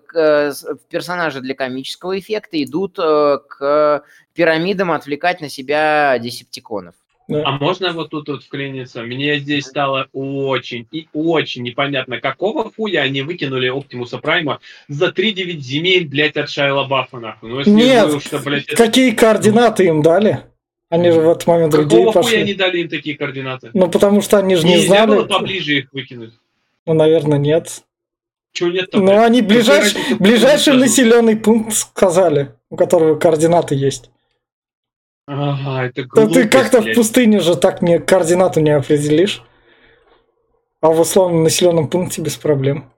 персонажи 0.90 1.40
для 1.40 1.54
комического 1.54 2.18
эффекта 2.18 2.62
идут 2.62 2.96
к 2.96 4.04
пирамидам 4.34 4.92
отвлекать 4.92 5.40
на 5.40 5.48
себя 5.48 6.18
десептиконов. 6.18 6.94
Да. 7.32 7.42
А 7.46 7.52
можно 7.52 7.92
вот 7.92 8.10
тут 8.10 8.28
вот 8.28 8.44
вклиниться? 8.44 9.02
Мне 9.02 9.38
здесь 9.38 9.66
стало 9.66 10.08
очень 10.12 10.86
и 10.92 11.06
очень 11.12 11.62
непонятно, 11.62 12.20
какого 12.20 12.70
хуя 12.70 13.02
они 13.02 13.22
выкинули 13.22 13.68
Оптимуса 13.68 14.18
Прайма 14.18 14.60
за 14.88 15.08
3-9 15.08 15.58
земель, 15.60 16.06
блядь, 16.08 16.36
от 16.36 16.48
Шайла 16.50 16.84
Баффа, 16.84 17.18
нахуй. 17.18 17.50
Ну, 17.50 17.58
если 17.58 17.70
Нет, 17.70 18.14
уж, 18.14 18.24
что, 18.24 18.38
блядь, 18.38 18.64
это- 18.64 18.76
Какие 18.76 19.10
координаты 19.12 19.86
им 19.86 20.02
дали? 20.02 20.40
Они 20.88 21.10
же 21.10 21.20
в 21.20 21.30
этот 21.30 21.46
момент 21.46 21.72
другие 21.72 22.00
какого 22.04 22.12
хуя 22.12 22.22
пошли. 22.22 22.38
они 22.42 22.54
дали 22.54 22.78
им 22.80 22.88
такие 22.88 23.16
координаты? 23.16 23.70
Ну, 23.72 23.88
потому 23.88 24.20
что 24.20 24.38
они 24.38 24.56
же 24.56 24.66
не 24.66 24.74
Нельзя 24.76 25.06
было 25.06 25.24
знали. 25.24 25.28
поближе 25.40 25.78
их 25.78 25.88
выкинуть. 25.92 26.34
Ну, 26.86 26.92
наверное, 26.94 27.38
нет. 27.38 27.82
Чего 28.52 28.68
нет-то, 28.68 28.98
Ну, 28.98 29.22
они 29.22 29.40
Какая 29.40 29.56
ближайший, 29.56 30.00
ближайший 30.18 30.74
населенный 30.74 31.36
пункт 31.36 31.72
сказали, 31.74 32.52
у 32.68 32.76
которого 32.76 33.14
координаты 33.18 33.74
есть. 33.74 34.10
Ага, 35.26 35.86
это 35.86 36.02
Да 36.04 36.26
глупость, 36.26 36.34
ты 36.34 36.48
как-то 36.48 36.80
в 36.82 36.94
пустыне 36.94 37.40
же 37.40 37.56
так 37.56 37.80
не 37.82 37.98
координату 38.00 38.60
не 38.60 38.70
определишь. 38.70 39.42
А 40.80 40.88
в 40.88 41.00
условном 41.00 41.44
населенном 41.44 41.88
пункте 41.88 42.22
без 42.22 42.36
проблем. 42.36 42.90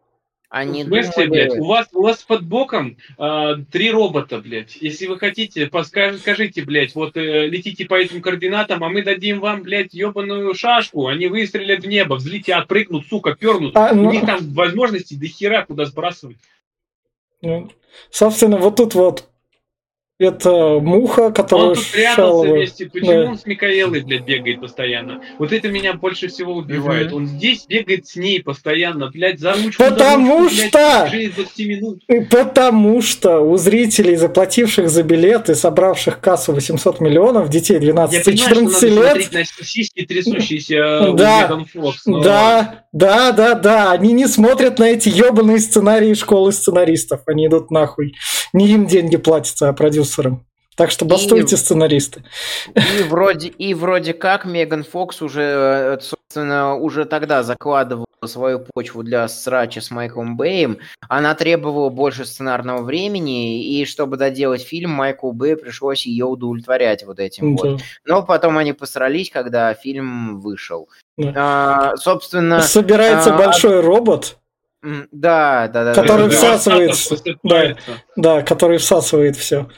Они 0.48 0.84
Слышите, 0.84 1.24
думали- 1.26 1.30
блядь, 1.48 1.58
у 1.58 1.64
вас, 1.64 1.88
у 1.92 2.02
вас 2.02 2.22
под 2.22 2.44
боком 2.46 2.96
а, 3.18 3.56
три 3.72 3.90
робота, 3.90 4.38
блядь. 4.38 4.76
Если 4.76 5.06
вы 5.08 5.18
хотите, 5.18 5.66
подскажите, 5.66 6.20
скажите, 6.22 6.62
блядь, 6.62 6.94
вот 6.94 7.16
э, 7.16 7.48
летите 7.48 7.86
по 7.86 7.94
этим 7.96 8.22
координатам, 8.22 8.84
а 8.84 8.88
мы 8.88 9.02
дадим 9.02 9.40
вам, 9.40 9.62
блядь, 9.62 9.92
ебаную 9.92 10.54
шашку. 10.54 11.08
Они 11.08 11.26
выстрелят 11.26 11.82
в 11.82 11.88
небо, 11.88 12.14
взлетят, 12.14 12.68
прыгнут, 12.68 13.04
сука, 13.08 13.34
пернут. 13.34 13.76
А, 13.76 13.90
У 13.92 13.96
ну, 13.96 14.12
них 14.12 14.24
там 14.24 14.38
возможности 14.54 15.14
до 15.14 15.26
хера 15.26 15.66
куда 15.66 15.86
сбрасывать. 15.86 16.36
ну, 17.42 17.68
собственно, 18.10 18.56
вот 18.56 18.76
тут 18.76 18.94
вот 18.94 19.28
это 20.18 20.78
муха, 20.80 21.32
которая 21.32 21.68
Он 21.70 21.74
тут 21.74 21.90
прятался 21.90 22.50
вместе. 22.52 22.86
Почему 22.86 23.10
Да. 23.10 23.24
он 23.30 23.38
с 23.38 23.46
Микаэлой, 23.46 24.00
блядь, 24.02 24.24
бегает 24.24 24.60
постоянно? 24.60 25.20
Вот 25.38 25.52
это 25.52 25.68
меня 25.68 25.94
больше 25.94 26.28
всего 26.28 26.54
убивает. 26.54 27.12
Он 27.12 27.26
здесь 27.26 27.66
бегает 27.66 28.06
с 28.06 28.14
ней 28.16 28.42
постоянно, 28.42 29.10
блядь, 29.10 29.40
за 29.40 29.52
ручку. 29.54 29.82
Потому 29.82 30.34
за 30.34 30.42
ручку, 30.42 30.56
блядь, 30.56 30.68
что- 30.68 31.06
течение 31.08 31.30
20 31.30 31.66
минут. 31.66 32.02
Потому 32.30 33.02
что 33.02 33.40
у 33.40 33.56
зрителей, 33.56 34.14
заплативших 34.16 34.88
за 34.88 35.02
билеты, 35.02 35.54
собравших 35.54 36.20
кассу 36.20 36.52
800 36.52 37.00
миллионов, 37.00 37.48
детей 37.48 37.74
Я 37.74 37.80
12-14 37.80 38.24
понимаю, 38.24 38.70
что 38.70 38.86
надо 38.86 38.88
лет, 39.18 39.24
смотреть 39.24 39.32
на 39.32 39.64
сиськи 39.64 40.04
трясущиеся 40.06 41.10
у 41.10 41.14
Да. 41.14 41.64
Фокс, 41.72 42.06
но- 42.06 42.20
Да, 42.22 42.84
да, 42.92 43.32
да, 43.32 43.54
да. 43.54 43.90
Они 43.92 44.12
не 44.12 44.26
смотрят 44.28 44.78
на 44.78 44.84
эти 44.84 45.08
ебаные 45.08 45.58
сценарии 45.58 46.14
школы 46.14 46.52
сценаристов. 46.52 47.22
Они 47.26 47.46
идут 47.46 47.70
нахуй. 47.70 48.14
Не 48.54 48.68
им 48.68 48.86
деньги 48.86 49.16
платятся, 49.16 49.68
а 49.68 49.72
продюсерам. 49.72 50.46
Так 50.76 50.90
что 50.90 51.04
бастуйте, 51.04 51.54
И- 51.54 51.58
сценаристы. 51.58 52.24
И 52.74 53.02
вроде, 53.02 53.48
и 53.48 53.74
вроде 53.74 54.12
как 54.12 54.44
Меган 54.44 54.84
Фокс 54.84 55.22
уже, 55.22 55.42
э, 55.42 55.98
собственно, 56.00 56.76
уже 56.76 57.04
тогда 57.04 57.42
закладывала 57.42 58.06
свою 58.24 58.60
почву 58.72 59.02
для 59.02 59.28
срача 59.28 59.80
с 59.80 59.90
Майклом 59.90 60.36
Бэем. 60.36 60.78
Она 61.08 61.34
требовала 61.34 61.90
больше 61.90 62.24
сценарного 62.24 62.82
времени, 62.82 63.62
и 63.62 63.84
чтобы 63.84 64.16
доделать 64.16 64.62
фильм, 64.62 64.90
Майклу 64.90 65.32
Бэю 65.32 65.58
пришлось 65.58 66.06
ее 66.06 66.24
удовлетворять 66.24 67.04
вот 67.04 67.18
этим 67.20 67.56
вот. 67.56 67.78
Да. 67.78 67.84
Но 68.06 68.22
потом 68.22 68.56
они 68.56 68.72
посрались, 68.72 69.30
когда 69.30 69.74
фильм 69.74 70.40
вышел. 70.40 70.88
Да. 71.16 71.32
А, 71.36 71.96
собственно, 71.96 72.60
Собирается 72.62 73.34
а, 73.34 73.38
большой 73.38 73.80
робот, 73.80 74.38
да, 75.12 75.68
да, 75.68 75.84
да. 75.84 75.94
Который 75.94 76.28
да, 76.28 76.36
всасывается. 76.36 77.10
посыпается. 77.16 78.02
да, 78.16 78.42
который 78.42 78.78
всасывает 78.78 79.36
все. 79.36 79.68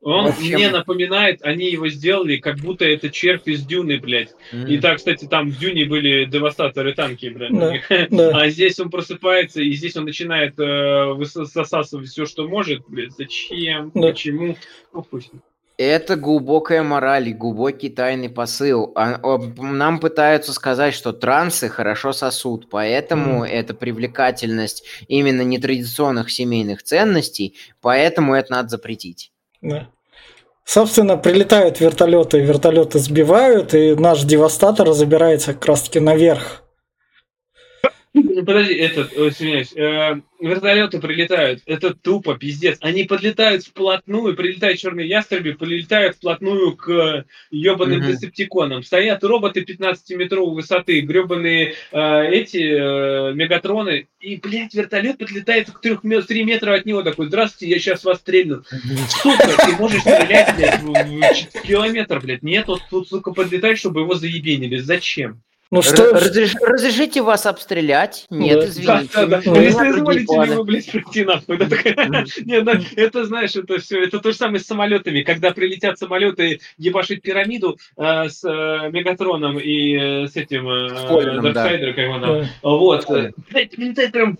Он 0.00 0.28
общем- 0.28 0.54
мне 0.54 0.70
напоминает, 0.70 1.42
они 1.42 1.66
его 1.70 1.88
сделали, 1.88 2.36
как 2.36 2.58
будто 2.58 2.84
это 2.84 3.10
червь 3.10 3.42
из 3.46 3.66
Дюны, 3.66 3.98
блядь. 3.98 4.30
М. 4.52 4.66
И 4.66 4.78
так, 4.78 4.98
кстати, 4.98 5.26
там 5.26 5.50
в 5.50 5.58
Дюне 5.58 5.86
были 5.86 6.24
девастаторы 6.24 6.94
танки, 6.94 7.26
блядь. 7.26 7.52
Да, 7.52 8.06
да. 8.10 8.38
А 8.38 8.48
здесь 8.48 8.78
он 8.78 8.90
просыпается, 8.90 9.60
и 9.60 9.72
здесь 9.72 9.96
он 9.96 10.04
начинает 10.04 10.58
э, 10.58 10.62
выс- 10.62 11.44
засасывать 11.44 12.08
все, 12.08 12.26
что 12.26 12.46
может. 12.48 12.84
Блядь, 12.88 13.12
зачем? 13.18 13.90
Да. 13.94 14.08
Почему? 14.08 14.56
Ну, 14.92 15.02
пусть. 15.02 15.30
Это 15.78 16.16
глубокая 16.16 16.82
мораль 16.82 17.28
и 17.28 17.32
глубокий 17.32 17.88
тайный 17.88 18.28
посыл. 18.28 18.90
А- 18.96 19.20
Нам 19.58 20.00
пытаются 20.00 20.52
сказать, 20.52 20.92
что 20.92 21.12
трансы 21.12 21.68
хорошо 21.68 22.12
сосут, 22.12 22.68
поэтому 22.68 23.36
Мгм. 23.36 23.42
это 23.44 23.74
привлекательность 23.74 24.84
именно 25.06 25.42
нетрадиционных 25.42 26.32
семейных 26.32 26.82
ценностей, 26.82 27.56
поэтому 27.80 28.34
это 28.34 28.50
надо 28.52 28.70
запретить. 28.70 29.30
Да. 29.62 29.88
Собственно, 30.64 31.16
прилетают 31.16 31.80
вертолеты, 31.80 32.40
вертолеты 32.40 32.98
сбивают, 32.98 33.72
и 33.72 33.94
наш 33.94 34.22
девастатор 34.24 34.92
забирается 34.92 35.54
как 35.54 35.64
раз-таки 35.64 36.00
наверх. 36.00 36.64
Ну, 38.14 38.44
Подожди, 38.44 38.74
этот, 38.74 39.12
э, 39.12 39.28
извиняюсь, 39.28 39.72
э, 39.76 40.20
вертолеты 40.40 40.98
прилетают, 40.98 41.60
это 41.66 41.94
тупо, 41.94 42.36
пиздец. 42.36 42.78
Они 42.80 43.04
подлетают 43.04 43.64
вплотную, 43.64 44.34
прилетают 44.34 44.78
черные 44.78 45.06
ястребы, 45.08 45.54
прилетают 45.54 46.16
вплотную 46.16 46.74
к 46.76 47.26
ебаным 47.50 47.98
Мгм. 48.00 48.08
десептиконам. 48.08 48.82
Стоят 48.82 49.22
роботы 49.24 49.60
15-метровой 49.60 50.54
высоты, 50.54 51.00
гребаные 51.00 51.74
эти 51.92 52.58
э, 52.58 53.34
мегатроны, 53.34 54.08
и, 54.20 54.36
блядь, 54.36 54.74
вертолет 54.74 55.18
подлетает 55.18 55.70
к 55.70 55.80
3 55.80 56.44
метра 56.44 56.74
от 56.74 56.86
него, 56.86 57.02
такой, 57.02 57.26
здравствуйте, 57.26 57.72
я 57.74 57.78
сейчас 57.78 58.04
вас 58.04 58.18
стрельну. 58.18 58.64
Сука, 59.22 59.48
ты 59.66 59.72
можешь 59.78 60.00
стрелять, 60.00 60.56
блядь, 60.56 60.80
в, 60.80 61.58
в 61.58 61.62
километр, 61.62 62.20
блядь. 62.20 62.42
Нет, 62.42 62.66
вот 62.68 62.80
тут, 62.90 63.08
сука, 63.08 63.32
подлетает, 63.32 63.78
чтобы 63.78 64.00
его 64.00 64.14
заебенили. 64.14 64.78
Зачем? 64.78 65.42
Ну 65.70 65.82
что, 65.82 66.12
разреш- 66.14 66.56
Разрешите 66.62 67.20
вас 67.20 67.44
обстрелять? 67.44 68.26
Нет, 68.30 68.58
Да. 68.60 68.66
извините. 68.66 69.10
Да, 69.14 69.26
да, 69.26 69.26
да. 69.26 69.42
Ну, 69.44 69.60
если 69.60 69.90
изволите 69.90 70.24
планы. 70.24 70.50
ли 70.50 70.56
вы, 70.56 70.64
блядь, 70.64 70.90
пройти 70.90 71.24
нахуй. 71.24 71.58
Да, 71.58 71.66
такая- 71.68 72.26
Не, 72.44 72.62
ну, 72.62 72.72
это, 72.96 73.24
знаешь, 73.26 73.54
это 73.54 73.78
все, 73.78 74.02
это 74.02 74.18
то 74.18 74.30
же 74.32 74.36
самое 74.38 74.60
с 74.60 74.66
самолетами. 74.66 75.22
Когда 75.22 75.50
прилетят 75.50 75.98
самолеты 75.98 76.60
ебашить 76.78 77.20
пирамиду 77.20 77.76
э, 77.98 78.28
с 78.30 78.42
э, 78.44 78.90
Мегатроном 78.90 79.58
и 79.58 79.94
э, 80.24 80.26
с 80.28 80.36
этим 80.36 80.66
э, 80.68 81.06
Колином, 81.06 81.42
да. 81.44 81.52
Дарксайдером, 81.52 81.94
как 81.94 82.04
его 82.04 82.18
там. 82.18 82.40
да. 82.40 82.48
Вот. 82.62 83.06
Блядь, 83.50 84.12
прям 84.12 84.38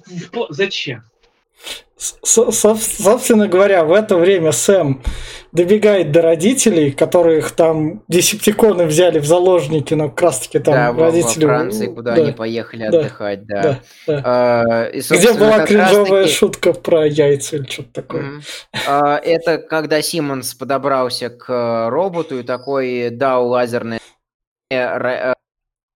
Зачем? 0.48 1.02
Со- 1.98 2.50
собственно 2.52 3.48
говоря, 3.48 3.84
в 3.84 3.92
это 3.92 4.16
время 4.16 4.52
Сэм 4.52 5.02
добегает 5.50 6.12
до 6.12 6.22
родителей, 6.22 6.92
которых 6.92 7.50
там 7.50 8.04
десептиконы 8.06 8.86
взяли 8.86 9.18
в 9.18 9.26
заложники, 9.26 9.94
но 9.94 10.08
как 10.08 10.22
раз 10.22 10.38
таки 10.40 10.60
там 10.60 10.74
Да, 10.74 10.92
во, 10.92 10.98
во 11.00 11.06
родители... 11.06 11.44
Франции, 11.44 11.86
куда 11.88 12.14
да, 12.14 12.22
они 12.22 12.30
поехали 12.32 12.88
да, 12.88 12.98
отдыхать, 13.00 13.46
да. 13.46 13.62
да, 13.62 13.78
да. 14.06 14.22
А, 14.24 14.84
и, 14.90 15.00
Где 15.00 15.32
была 15.32 15.58
как 15.58 15.68
кринжовая 15.68 16.22
раз-таки- 16.22 16.32
шутка 16.34 16.72
про 16.72 17.04
яйца 17.06 17.56
или 17.56 17.66
что-то 17.68 17.92
такое. 17.92 18.22
Мгм. 18.22 18.42
А, 18.86 19.16
Это 19.18 19.58
когда 19.58 20.00
Симмонс 20.00 20.54
подобрался 20.54 21.30
к 21.30 21.50
э, 21.52 21.88
роботу 21.88 22.38
и 22.38 22.42
такой 22.44 23.10
дал 23.10 23.48
лазерные 23.48 23.98
э, 24.70 25.34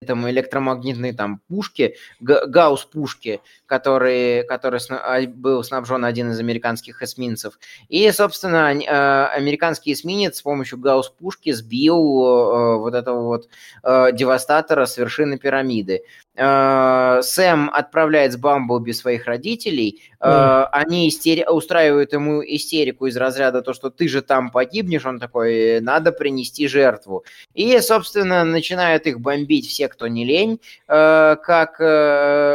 этому 0.00 0.28
электромагнитные 0.30 1.12
там 1.12 1.40
пушки, 1.48 1.94
га- 2.18 2.46
гаусс-пушки, 2.46 3.40
который, 3.72 4.44
который 4.44 4.80
а, 4.90 5.26
был 5.26 5.64
снабжен 5.64 6.04
один 6.04 6.30
из 6.30 6.38
американских 6.38 7.00
эсминцев. 7.02 7.58
И, 7.88 8.10
собственно, 8.12 8.70
э, 8.70 9.26
американский 9.34 9.94
эсминец 9.94 10.36
с 10.36 10.42
помощью 10.42 10.78
гаусс-пушки 10.78 11.52
сбил 11.52 11.96
э, 11.96 12.76
вот 12.76 12.92
этого 12.92 13.22
вот 13.22 13.48
э, 13.82 14.12
девастатора 14.12 14.84
с 14.84 14.98
вершины 14.98 15.38
пирамиды. 15.38 16.02
Э, 16.34 17.20
Сэм 17.22 17.70
отправляет 17.72 18.34
с 18.34 18.36
Бамблби 18.36 18.92
своих 18.92 19.24
родителей, 19.24 20.02
Мгм. 20.20 20.68
они 20.70 21.08
истери- 21.08 21.48
устраивают 21.48 22.12
ему 22.12 22.44
истерику 22.44 23.06
из 23.06 23.16
разряда 23.16 23.60
то, 23.60 23.72
что 23.72 23.90
ты 23.90 24.06
же 24.06 24.22
там 24.22 24.52
погибнешь, 24.52 25.04
он 25.04 25.18
такой, 25.18 25.80
надо 25.80 26.12
принести 26.12 26.68
жертву. 26.68 27.24
И, 27.54 27.80
собственно, 27.80 28.44
начинают 28.44 29.06
их 29.08 29.18
бомбить 29.18 29.66
все, 29.66 29.88
кто 29.88 30.06
не 30.06 30.24
лень, 30.24 30.60
как 30.86 31.76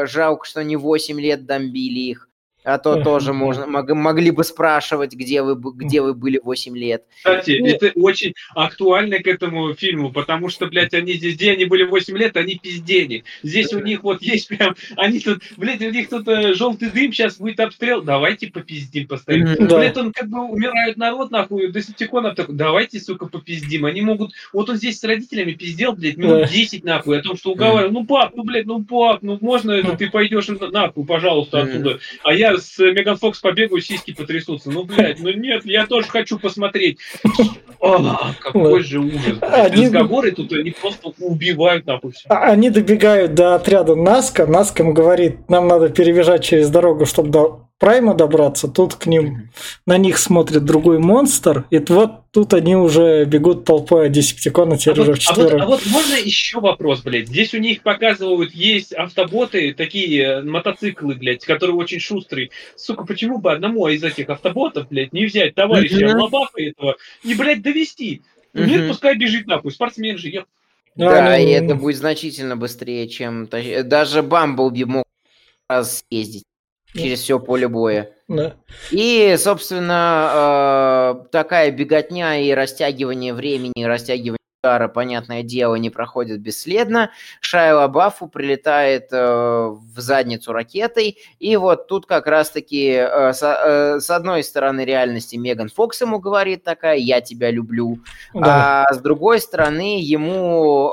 жалко, 0.07 0.45
что 0.45 0.63
не 0.63 0.78
8 0.78 1.06
лет 1.15 1.45
бомбили 1.45 1.99
их, 1.99 2.26
а 2.68 2.78
то 2.80 3.01
тоже 3.01 3.32
можно, 3.32 3.65
мог- 3.65 3.89
могли 3.93 4.30
бы 4.32 4.43
спрашивать, 4.43 5.13
где 5.13 5.41
вы, 5.41 5.55
где 5.55 6.01
вы 6.01 6.13
были 6.13 6.39
8 6.43 6.78
лет. 6.78 7.03
Кстати, 7.15 7.59
Ну- 7.61 7.68
это 7.68 7.91
очень 7.95 8.34
актуально 8.53 9.20
к 9.20 9.28
этому 9.28 9.74
фильму, 9.74 10.11
потому 10.11 10.49
что, 10.49 10.65
блядь, 10.68 10.93
они 10.93 11.13
здесь, 11.13 11.36
где 11.36 11.51
они 11.53 11.63
были 11.65 11.84
8 11.84 12.18
лет, 12.18 12.36
они 12.36 12.55
пиздени. 12.61 13.24
Здесь 13.41 13.72
у 13.74 13.80
них 13.80 14.03
вот 14.03 14.22
есть 14.22 14.49
прям, 14.49 14.76
они 14.97 15.20
тут, 15.22 15.41
блядь, 15.55 15.82
у 15.82 15.89
них 15.91 16.09
тут 16.09 16.28
э, 16.28 16.53
желтый 16.55 16.89
дым, 16.89 17.13
сейчас 17.13 17.38
будет 17.38 17.59
обстрел, 17.61 18.01
давайте 18.01 18.47
попиздим 18.47 19.07
постоянно. 19.07 19.53
Мгм. 19.53 19.68
Да. 19.68 19.78
Блядь, 19.78 19.97
он 19.97 20.11
как 20.11 20.28
бы 20.28 20.41
умирает 20.43 20.97
народ, 20.97 21.32
нахуй, 21.32 21.72
десептиконов 21.72 22.36
такой, 22.36 22.55
давайте, 22.55 22.99
сука, 22.99 23.28
попиздим. 23.28 23.86
Они 23.86 24.01
могут, 24.01 24.34
вот 24.51 24.70
он 24.70 24.76
здесь 24.76 24.99
с 24.99 25.03
родителями 25.05 25.53
пиздел, 25.53 25.93
блядь, 25.93 26.18
минут 26.18 26.41
Да. 26.41 26.47
10, 26.47 26.84
нахуй, 26.84 27.20
о 27.20 27.22
том, 27.22 27.38
что 27.38 27.51
уговаривал, 27.51 27.93
ну, 27.93 28.05
пап, 28.05 28.34
ну, 28.36 28.43
блядь, 28.43 28.65
ну, 28.65 28.84
пап, 28.84 29.20
ну, 29.22 29.38
можно 29.39 29.72
это, 29.72 29.95
ты 29.95 30.09
пойдешь 30.09 30.47
на- 30.49 30.70
нахуй, 30.70 31.05
пожалуйста, 31.05 31.61
отсюда. 31.61 31.99
А 32.24 32.34
я 32.34 32.56
с 32.57 32.77
Меган 32.79 33.17
Фокс 33.17 33.39
побегаю, 33.39 33.81
сиськи 33.81 34.13
потрясутся. 34.13 34.69
Ну, 34.71 34.83
блядь, 34.83 35.19
ну 35.19 35.31
нет, 35.31 35.65
я 35.65 35.85
тоже 35.87 36.07
хочу 36.07 36.39
посмотреть. 36.39 36.97
А, 37.81 38.33
какой 38.39 38.83
же 38.83 38.99
ужас. 38.99 39.37
Они- 39.41 39.85
Разговоры 39.85 40.31
тут, 40.31 40.51
они 40.51 40.71
просто 40.71 41.13
убивают 41.19 41.85
нахуй 41.85 42.11
всё. 42.11 42.25
А- 42.29 42.49
Они 42.51 42.69
добегают 42.69 43.33
до 43.35 43.55
отряда 43.55 43.95
Наска. 43.95 44.47
Наска 44.47 44.83
им 44.83 44.93
говорит, 44.93 45.49
нам 45.49 45.67
надо 45.67 45.89
перебежать 45.89 46.43
через 46.43 46.69
дорогу, 46.69 47.05
чтобы 47.05 47.29
до 47.29 47.66
Прайма 47.80 48.15
добраться. 48.15 48.67
Тут 48.67 48.95
к 48.95 49.05
ним, 49.05 49.51
на 49.86 49.99
них 49.99 50.17
смотрит 50.17 50.65
другой 50.65 50.97
монстр. 50.97 51.65
И 51.69 51.78
вот 51.78 52.23
тут 52.32 52.55
они 52.55 52.75
уже 52.75 53.25
бегут 53.25 53.65
толпой, 53.65 54.09
Десептикона 54.09 54.75
А 54.75 54.78
теперь 54.78 54.95
вот, 55.03 55.09
уже 55.09 55.21
а, 55.30 55.34
вот, 55.36 55.53
а 55.53 55.65
вот 55.67 55.86
можно 55.86 56.15
еще 56.15 56.59
вопрос, 56.59 57.01
блядь? 57.01 57.28
Здесь 57.28 57.53
у 57.53 57.59
них 57.59 57.84
показывают, 57.84 58.51
есть 58.55 58.93
автоботы, 58.93 59.75
такие 59.75 60.23
э, 60.23 60.41
мотоциклы, 60.41 61.13
блядь, 61.13 61.45
которые 61.45 61.75
очень 61.75 61.99
шустрые. 61.99 62.49
Сука, 62.75 63.05
почему 63.05 63.38
бы 63.38 63.51
одному 63.51 63.88
из 63.88 64.03
этих 64.03 64.28
автоботов, 64.30 64.88
блядь, 64.89 65.13
не 65.13 65.28
взять 65.28 65.53
товарища 65.53 66.03
Мгм. 66.03 66.19
Лобаха 66.19 66.59
этого 66.59 66.95
и, 67.23 67.36
блядь, 67.36 67.61
довести? 67.61 68.23
Мгм. 68.53 68.67
Нет, 68.67 68.88
пускай 68.88 69.15
бежит 69.15 69.45
нахуй, 69.45 69.71
спортсмен 69.71 70.17
же, 70.17 70.30
я 70.30 70.45
Да, 70.95 71.28
Они- 71.32 71.51
и 71.51 71.53
это 71.53 71.75
будет 71.75 71.97
значительно 71.97 72.57
быстрее, 72.57 73.07
чем... 73.07 73.47
Даже 73.84 74.23
Бамблби 74.23 74.84
мог 74.86 75.05
раз 75.69 76.03
съездить 76.09 76.43
через 76.97 77.21
все 77.21 77.39
поле 77.39 77.67
боя. 77.67 78.11
Да. 78.27 78.55
И, 78.91 79.35
собственно, 79.37 81.23
э, 81.23 81.29
такая 81.31 81.71
беготня 81.71 82.37
и 82.39 82.51
растягивание 82.51 83.33
времени, 83.33 83.73
и 83.75 83.85
растягивание 83.85 84.37
удара, 84.63 84.87
понятное 84.87 85.43
дело, 85.43 85.75
не 85.75 85.89
проходит 85.89 86.39
бесследно. 86.39 87.11
Шайла 87.41 87.87
Баффу 87.87 88.27
прилетает 88.27 89.07
э, 89.11 89.17
в 89.17 89.99
задницу 89.99 90.51
ракетой, 90.51 91.17
и 91.39 91.55
вот 91.57 91.87
тут 91.87 92.05
как 92.05 92.27
раз-таки 92.27 92.89
э, 92.91 93.33
со- 93.33 93.95
э, 93.97 93.99
с 93.99 94.09
одной 94.09 94.43
стороны 94.43 94.83
реальности 94.83 95.35
Меган 95.35 95.69
Фокс 95.69 96.01
ему 96.01 96.19
говорит 96.19 96.63
такая 96.63 96.97
«я 96.97 97.21
тебя 97.21 97.51
люблю», 97.51 97.99
Да. 98.33 98.85
а 98.89 98.93
с 98.93 98.97
другой 98.99 99.39
стороны 99.41 99.99
ему 100.01 100.91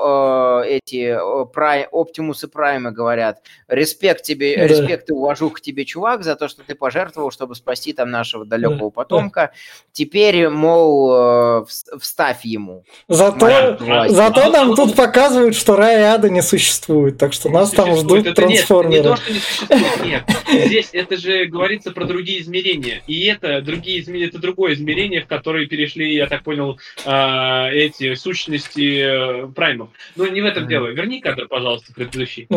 э, 0.61 0.63
эти 0.67 1.15
э, 1.17 1.45
Прай- 1.53 1.87
Оптимус 1.91 2.43
и 2.43 2.47
Праймы 2.47 2.91
говорят 2.91 3.41
«респект 3.67 4.23
тебе, 4.23 4.55
Да. 4.57 4.67
респект 4.67 5.09
и 5.09 5.13
уважуха 5.13 5.59
тебе, 5.59 5.85
чувак, 5.85 6.23
за 6.23 6.35
то, 6.35 6.47
что 6.47 6.63
ты 6.63 6.75
пожертвовал, 6.75 7.31
чтобы 7.31 7.55
спасти 7.55 7.93
там 7.93 8.11
нашего 8.11 8.45
далекого 8.45 8.89
потомка. 8.91 9.51
Теперь, 9.91 10.49
мол, 10.49 11.11
э, 11.11 11.15
вс- 11.63 11.99
вставь 11.99 12.45
ему». 12.45 12.83
Зато, 13.07 13.55
Зато, 14.09 14.49
нам 14.49 14.75
тут 14.75 14.95
показывают, 14.95 15.55
что 15.55 15.75
рай 15.75 15.99
и 15.99 16.03
ада 16.03 16.29
не 16.29 16.41
существует, 16.41 17.17
так 17.17 17.33
что 17.33 17.49
нас 17.49 17.71
там 17.71 17.95
ждут 17.95 18.33
трансформеры. 18.35 18.97
Не 18.97 19.03
то, 19.03 19.15
что 19.15 19.33
не 19.33 19.39
существует, 19.39 20.05
нет. 20.05 20.23
Здесь 20.65 20.89
это 20.93 21.17
же 21.17 21.45
говорится 21.45 21.91
про 21.91 22.05
другие 22.05 22.41
измерения. 22.41 23.01
И 23.07 23.25
это 23.25 23.61
другие 23.61 23.99
измерения, 23.99 24.27
это 24.27 24.39
другое 24.39 24.73
измерение, 24.73 25.21
в 25.21 25.27
которое 25.27 25.65
перешли, 25.67 26.13
я 26.13 26.27
так 26.27 26.43
понял, 26.43 26.79
а, 27.05 27.69
эти 27.69 28.15
сущности 28.15 29.45
э, 29.45 29.47
праймов. 29.47 29.89
Но 30.15 30.27
не 30.27 30.41
в 30.41 30.45
этом 30.45 30.67
дело. 30.67 30.87
Верни 30.87 31.21
кадр, 31.21 31.47
пожалуйста, 31.47 31.93
предыдущий. 31.93 32.47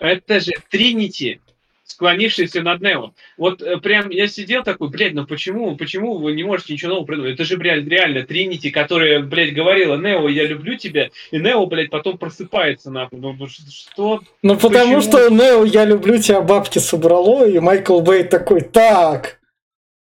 Это 0.00 0.40
же 0.40 0.52
Тринити, 0.70 1.40
склонившийся 1.86 2.62
над 2.62 2.82
Нео. 2.82 3.12
Вот 3.38 3.62
э, 3.62 3.78
прям 3.78 4.10
я 4.10 4.26
сидел 4.26 4.62
такой, 4.64 4.90
блядь, 4.90 5.14
ну 5.14 5.26
почему, 5.26 5.76
почему 5.76 6.18
вы 6.18 6.32
не 6.32 6.42
можете 6.42 6.72
ничего 6.72 6.90
нового 6.90 7.06
придумать? 7.06 7.34
Это 7.34 7.44
же, 7.44 7.56
блядь, 7.56 7.86
реально 7.86 8.24
Тринити, 8.24 8.70
которая, 8.70 9.20
блядь, 9.20 9.54
говорила, 9.54 9.96
Нео, 9.96 10.28
я 10.28 10.44
люблю 10.44 10.76
тебя, 10.76 11.10
и 11.30 11.38
Нео, 11.38 11.64
блядь, 11.66 11.90
потом 11.90 12.18
просыпается, 12.18 12.90
нахуй. 12.90 13.18
Ну, 13.20 13.32
ну, 13.32 13.46
что? 13.46 14.20
Ну 14.42 14.56
потому 14.56 14.96
Почему? 14.96 15.02
что 15.02 15.30
Нео, 15.30 15.64
я 15.64 15.84
люблю 15.84 16.18
тебя, 16.18 16.40
бабки 16.40 16.78
собрало, 16.78 17.48
и 17.48 17.58
Майкл 17.60 18.00
Бэй 18.00 18.24
такой, 18.24 18.62
так, 18.62 19.38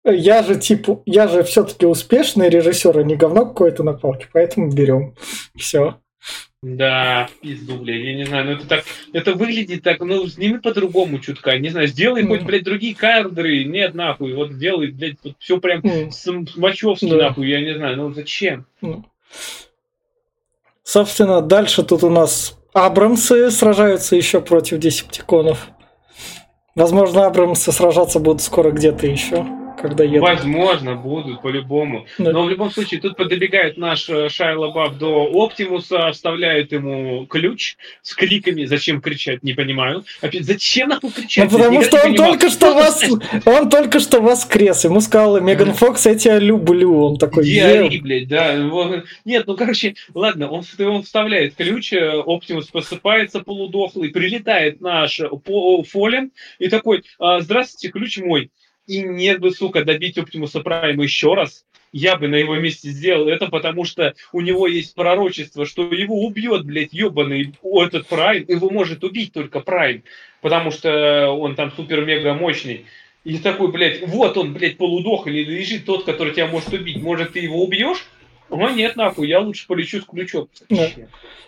я 0.04 0.42
же 0.42 0.56
типа, 0.56 1.02
я 1.06 1.28
же 1.28 1.42
все-таки 1.42 1.86
успешный 1.86 2.50
режиссер, 2.50 2.98
а 2.98 3.02
не 3.02 3.16
говно 3.16 3.46
какое-то 3.46 3.82
на 3.82 3.94
палке, 3.94 4.28
поэтому 4.32 4.70
берем. 4.70 5.14
Все. 5.56 5.96
Да, 6.66 7.28
в 7.30 7.40
пизду, 7.40 7.76
блядь, 7.76 8.00
я 8.02 8.14
не 8.14 8.24
знаю, 8.24 8.46
ну 8.46 8.52
это 8.52 8.66
так, 8.66 8.84
это 9.12 9.34
выглядит 9.34 9.82
так, 9.82 10.00
ну, 10.00 10.26
сними 10.26 10.56
по-другому 10.56 11.18
чутка, 11.18 11.58
не 11.58 11.68
знаю, 11.68 11.88
сделай 11.88 12.22
хоть, 12.26 12.38
Мгм. 12.38 12.46
блядь, 12.46 12.64
другие 12.64 12.94
кадры, 12.94 13.64
нет, 13.64 13.92
нахуй, 13.94 14.32
вот 14.32 14.52
сделай, 14.52 14.86
блядь, 14.86 15.16
вот 15.22 15.34
все 15.38 15.60
прям 15.60 15.82
с, 16.10 16.22
с 16.22 16.56
мочевски, 16.56 17.10
Да. 17.10 17.16
нахуй, 17.28 17.50
я 17.50 17.60
не 17.60 17.74
знаю, 17.74 17.98
ну 17.98 18.14
зачем? 18.14 18.64
Собственно, 20.82 21.42
дальше 21.42 21.82
тут 21.82 22.02
у 22.02 22.08
нас 22.08 22.58
Абрамсы 22.72 23.50
сражаются 23.50 24.16
еще 24.16 24.40
против 24.40 24.78
десептиконов. 24.78 25.68
Возможно, 26.74 27.26
Абрамсы 27.26 27.72
сражаться 27.72 28.20
будут 28.20 28.40
скоро 28.40 28.70
где-то 28.70 29.06
еще, 29.06 29.46
когда 29.80 30.04
едут. 30.04 30.22
Возможно, 30.22 30.94
будут, 30.94 31.42
по-любому. 31.42 32.06
Да. 32.18 32.32
Но 32.32 32.44
в 32.44 32.50
любом 32.50 32.70
случае, 32.70 33.00
тут 33.00 33.16
подбегает 33.16 33.76
наш 33.76 34.08
э, 34.08 34.28
Шайа 34.28 34.58
Лабаф 34.58 34.98
до 34.98 35.30
Оптимуса, 35.32 36.10
вставляет 36.12 36.72
ему 36.72 37.26
ключ 37.26 37.76
с 38.02 38.14
криками. 38.14 38.64
Зачем 38.64 39.00
кричать, 39.00 39.42
не 39.42 39.52
понимаю. 39.52 40.04
Опять, 40.20 40.44
зачем 40.44 40.88
нахуй 40.88 41.10
Ну, 41.14 41.22
кричать? 41.22 41.50
потому 41.50 41.80
Я 41.80 41.86
что 41.86 41.98
он 42.06 42.14
только 42.14 42.50
что 42.50 42.74
вас, 42.74 43.02
он 43.44 43.70
только 43.70 44.00
что 44.00 44.20
воскрес. 44.20 44.84
Ему 44.84 45.00
сказала 45.00 45.38
Меган 45.38 45.74
Фокс, 45.74 46.06
я 46.06 46.14
тебя 46.14 46.38
люблю. 46.38 47.04
Он 47.04 47.18
такой, 47.18 47.44
Диари, 47.44 47.98
блядь, 47.98 48.28
да. 48.28 48.54
Нет, 49.24 49.46
ну, 49.46 49.56
короче, 49.56 49.94
ладно, 50.14 50.50
он, 50.50 50.64
он 50.78 51.02
вставляет 51.02 51.54
ключ, 51.54 51.92
э, 51.92 52.22
Оптимус 52.24 52.66
просыпается 52.66 53.40
полудохлый, 53.40 54.10
прилетает 54.10 54.80
наш 54.80 55.20
э, 55.20 55.28
Фолен 55.90 56.30
и 56.58 56.68
такой, 56.68 57.02
«А, 57.18 57.40
здравствуйте, 57.40 57.88
ключ 57.90 58.18
мой. 58.18 58.50
И 58.86 59.02
нет 59.02 59.40
бы, 59.40 59.50
сука, 59.50 59.84
добить 59.84 60.18
Оптимуса 60.18 60.60
Прайма 60.60 61.04
еще 61.04 61.34
раз. 61.34 61.64
Я 61.92 62.16
бы 62.16 62.26
на 62.26 62.34
его 62.34 62.56
месте 62.56 62.88
сделал 62.88 63.28
это, 63.28 63.46
потому 63.46 63.84
что 63.84 64.14
у 64.32 64.40
него 64.40 64.66
есть 64.66 64.94
пророчество, 64.94 65.64
что 65.64 65.84
его 65.92 66.24
убьет, 66.24 66.64
блядь, 66.64 66.92
ебаный 66.92 67.54
этот 67.62 68.06
Прайм. 68.08 68.44
Его 68.48 68.68
может 68.68 69.04
убить 69.04 69.32
только 69.32 69.60
Прайм, 69.60 70.02
потому 70.42 70.70
что 70.72 71.30
он 71.30 71.54
там 71.54 71.72
супер-мега 71.74 72.34
мощный. 72.34 72.86
И 73.22 73.38
такой, 73.38 73.70
блядь, 73.70 74.06
вот 74.06 74.36
он, 74.36 74.52
блядь, 74.52 74.76
полудох 74.76 75.28
или 75.28 75.44
лежит 75.44 75.86
тот, 75.86 76.04
который 76.04 76.34
тебя 76.34 76.46
может 76.46 76.72
убить. 76.72 77.00
Может, 77.00 77.32
ты 77.32 77.38
его 77.38 77.62
убьешь? 77.64 78.04
Ну 78.50 78.68
нет, 78.74 78.96
нахуй, 78.96 79.28
я 79.28 79.40
лучше 79.40 79.66
полечу 79.66 80.00
с 80.00 80.04
ключом. 80.04 80.48
Да. 80.68 80.90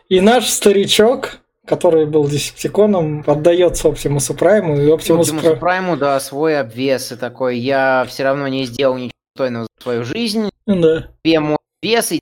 И 0.09 0.21
наш 0.21 0.47
старичок, 0.47 1.41
который 1.67 2.07
был 2.07 2.27
десептиконом, 2.29 3.25
отдается 3.27 3.89
Оптимусу 3.89 4.35
Прайму, 4.35 4.81
и 4.81 4.91
Оптимус 4.91 5.29
Оптимусу 5.29 5.45
Прайм... 5.49 5.59
Прайму, 5.59 5.97
да, 5.97 6.19
свой 6.21 6.59
обвес 6.59 7.13
и 7.13 7.17
такой, 7.17 7.59
я 7.59 8.05
все 8.09 8.25
равно 8.25 8.49
не 8.49 8.65
сделал 8.65 8.97
ничего 8.97 9.13
достойного 9.35 9.65
за 9.77 9.83
свою 9.83 10.05
жизнь, 10.05 10.51
Да. 10.67 11.09
тебе 11.23 11.41
мой 11.41 11.57
вес, 11.83 12.13
и 12.13 12.21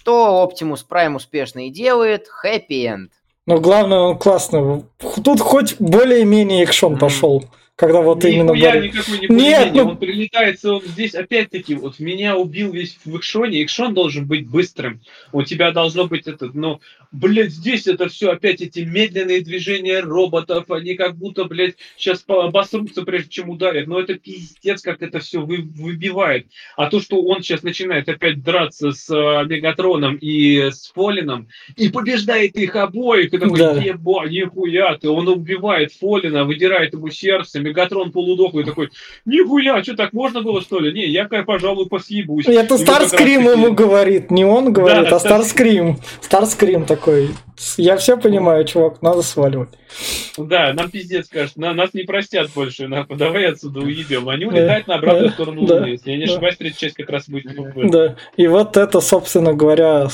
что 0.00 0.42
Оптимус 0.42 0.82
Прайм 0.82 1.16
успешно 1.16 1.66
и 1.66 1.70
делает, 1.70 2.26
хэппи-энд. 2.28 3.10
Но 3.46 3.60
главное, 3.60 3.98
он 3.98 4.18
классно. 4.18 4.84
Тут 5.22 5.40
хоть 5.40 5.76
более-менее 5.78 6.62
экшон 6.64 6.92
Мгм. 6.92 7.00
пошел. 7.00 7.44
Когда 7.76 8.02
вот 8.02 8.24
именно... 8.24 8.52
Нихуя 8.52 8.72
борь- 8.76 8.84
никакой 8.86 9.18
не 9.18 9.26
Нет, 9.34 9.74
ну- 9.74 9.88
Он 9.88 9.96
прилетает, 9.96 10.64
он 10.64 10.80
здесь 10.82 11.14
опять-таки, 11.14 11.74
вот 11.74 11.98
меня 11.98 12.36
убил 12.36 12.70
весь 12.72 12.98
в 13.04 13.16
экшоне. 13.16 13.62
Экшон 13.64 13.94
должен 13.94 14.26
быть 14.26 14.48
быстрым. 14.48 15.00
У 15.32 15.42
тебя 15.42 15.72
должно 15.72 16.06
быть 16.06 16.28
этот, 16.28 16.54
ну, 16.54 16.80
блядь, 17.14 17.52
здесь 17.52 17.86
это 17.86 18.08
все 18.08 18.30
опять 18.30 18.60
эти 18.60 18.80
медленные 18.80 19.40
движения 19.40 20.00
роботов, 20.00 20.70
они 20.70 20.94
как 20.94 21.16
будто, 21.16 21.44
блядь, 21.44 21.76
сейчас 21.96 22.24
обосрутся, 22.26 23.02
прежде 23.02 23.30
чем 23.30 23.50
ударят. 23.50 23.86
Но 23.86 24.00
это 24.00 24.14
пиздец, 24.14 24.82
как 24.82 25.02
это 25.02 25.20
все 25.20 25.40
вы, 25.40 25.58
выбивает. 25.58 26.46
А 26.76 26.90
то, 26.90 27.00
что 27.00 27.22
он 27.22 27.42
сейчас 27.42 27.62
начинает 27.62 28.08
опять 28.08 28.42
драться 28.42 28.92
с 28.92 29.08
э, 29.10 29.46
Мегатроном 29.46 30.16
и 30.16 30.70
с 30.70 30.92
Фолином, 30.94 31.48
и 31.76 31.88
побеждает 31.88 32.56
их 32.56 32.74
обоих, 32.76 33.32
и 33.32 33.38
такой, 33.38 33.58
Да. 33.58 33.72
еба, 33.72 34.26
нихуя 34.26 34.96
ты, 34.98 35.08
он 35.08 35.28
убивает 35.28 35.92
Фолина, 35.92 36.44
выдирает 36.44 36.92
ему 36.94 37.10
сердце, 37.10 37.60
Мегатрон 37.60 38.10
полудохлый 38.10 38.64
такой, 38.64 38.90
нихуя, 39.24 39.82
что 39.82 39.94
так 39.94 40.12
можно 40.12 40.42
было, 40.42 40.60
что 40.60 40.80
ли? 40.80 40.92
Не, 40.92 41.06
я, 41.06 41.26
пожалуй, 41.26 41.86
посъебусь. 41.86 42.46
Это 42.46 42.76
Старскрим 42.76 43.48
ему 43.50 43.72
говорит, 43.72 44.30
не 44.30 44.44
он 44.44 44.72
говорит, 44.72 45.10
Да, 45.10 45.16
а 45.16 45.20
Старскрим. 45.20 45.98
Старскрим 46.20 46.84
такой. 46.84 47.03
Я 47.76 47.96
все 47.96 48.16
понимаю, 48.16 48.64
чувак, 48.64 49.02
надо 49.02 49.22
сваливать. 49.22 49.70
Да, 50.36 50.72
нам 50.72 50.90
пиздец, 50.90 51.28
кажется, 51.28 51.60
на, 51.60 51.72
нас 51.72 51.94
не 51.94 52.02
простят 52.02 52.50
больше, 52.54 52.88
нахуй, 52.88 53.16
давай 53.16 53.46
отсюда 53.46 53.80
уебем. 53.80 54.28
Они 54.28 54.44
улетают 54.44 54.86
на 54.86 54.96
обратную 54.96 55.30
сторону 55.30 55.66
да, 55.66 55.74
Луны, 55.76 55.86
если 55.86 56.10
я 56.10 56.16
не 56.16 56.24
ошибаюсь, 56.24 56.56
третья 56.56 56.78
часть 56.78 56.96
как 56.96 57.10
раз 57.10 57.28
будет. 57.28 57.46
Да. 57.90 58.16
И 58.36 58.46
вот 58.46 58.76
это, 58.76 59.00
собственно 59.00 59.54
говоря, 59.54 60.08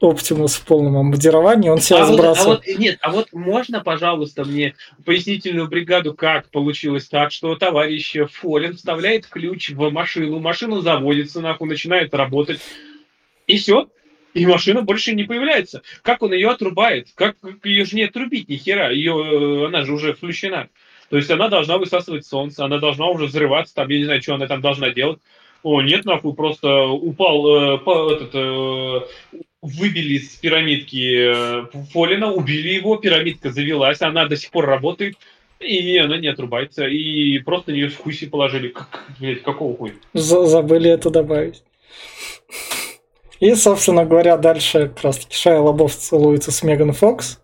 Оптимус 0.00 0.54
в 0.54 0.64
полном 0.64 0.96
обмундировании, 0.96 1.70
он 1.70 1.78
себя 1.78 2.02
А 2.02 2.06
вот, 2.06 2.10
а 2.10 2.14
сбрасывает. 2.14 2.62
вот, 2.66 2.78
нет, 2.78 2.98
а 3.02 3.10
вот 3.10 3.32
можно, 3.32 3.80
пожалуйста, 3.80 4.44
мне 4.44 4.74
пояснительную 5.04 5.66
бригаду, 5.66 6.14
как 6.14 6.50
получилось 6.50 7.08
так, 7.08 7.32
что 7.32 7.56
товарищ 7.56 8.14
Фолин 8.34 8.76
вставляет 8.76 9.26
ключ 9.26 9.70
в 9.70 9.90
машину, 9.90 10.38
машина 10.38 10.82
заводится, 10.82 11.40
нахуй, 11.40 11.68
начинает 11.68 12.14
работать, 12.14 12.60
и 13.48 13.58
все, 13.58 13.88
и 14.34 14.46
машина 14.46 14.82
больше 14.82 15.14
не 15.14 15.24
появляется. 15.24 15.82
Как 16.02 16.22
он 16.22 16.32
ее 16.32 16.50
отрубает? 16.50 17.08
Как, 17.14 17.36
ее 17.64 17.84
же 17.84 17.96
не 17.96 18.04
отрубить, 18.04 18.48
ни 18.48 18.56
хера, 18.56 18.90
ее, 18.90 19.12
э, 19.12 19.66
она 19.66 19.84
же 19.84 19.92
уже 19.92 20.12
включена. 20.12 20.68
То 21.10 21.16
есть 21.16 21.30
она 21.30 21.48
должна 21.48 21.78
высасывать 21.78 22.26
солнце, 22.26 22.64
она 22.64 22.78
должна 22.78 23.06
уже 23.06 23.26
взрываться, 23.26 23.74
там, 23.74 23.88
я 23.88 23.98
не 23.98 24.04
знаю, 24.04 24.22
что 24.22 24.34
она 24.34 24.46
там 24.46 24.60
должна 24.60 24.90
делать. 24.90 25.18
О, 25.62 25.82
нет, 25.82 26.04
нахуй, 26.04 26.34
просто 26.34 26.86
упал, 26.86 27.74
э, 27.74 27.78
по- 27.78 28.12
этот, 28.12 28.30
э, 28.34 29.00
выбили 29.62 30.14
из 30.14 30.28
пирамидки 30.36 31.64
э, 31.64 31.64
Фолина, 31.92 32.32
убили 32.32 32.68
его, 32.68 32.96
пирамидка 32.96 33.50
завелась, 33.50 34.00
она 34.02 34.26
до 34.26 34.36
сих 34.36 34.50
пор 34.50 34.66
работает, 34.66 35.16
и 35.58 35.96
она 35.96 36.18
не 36.18 36.28
отрубается, 36.28 36.86
и 36.86 37.38
просто 37.40 37.72
нее 37.72 37.88
в 37.88 37.96
хуйси 37.96 38.26
положили. 38.26 38.68
Как, 38.68 39.04
блядь, 39.18 39.42
какого 39.42 39.76
хуя? 39.76 39.92
За- 40.12 40.46
забыли 40.46 40.90
это 40.90 41.10
добавить. 41.10 41.62
И, 43.40 43.54
собственно 43.54 44.04
говоря, 44.04 44.36
дальше 44.36 44.88
как 44.94 45.04
раз-таки 45.04 45.36
Шайа 45.36 45.60
Лабаф 45.60 45.94
целуется 45.94 46.50
с 46.50 46.62
Меган 46.62 46.92
Фокс. 46.92 47.40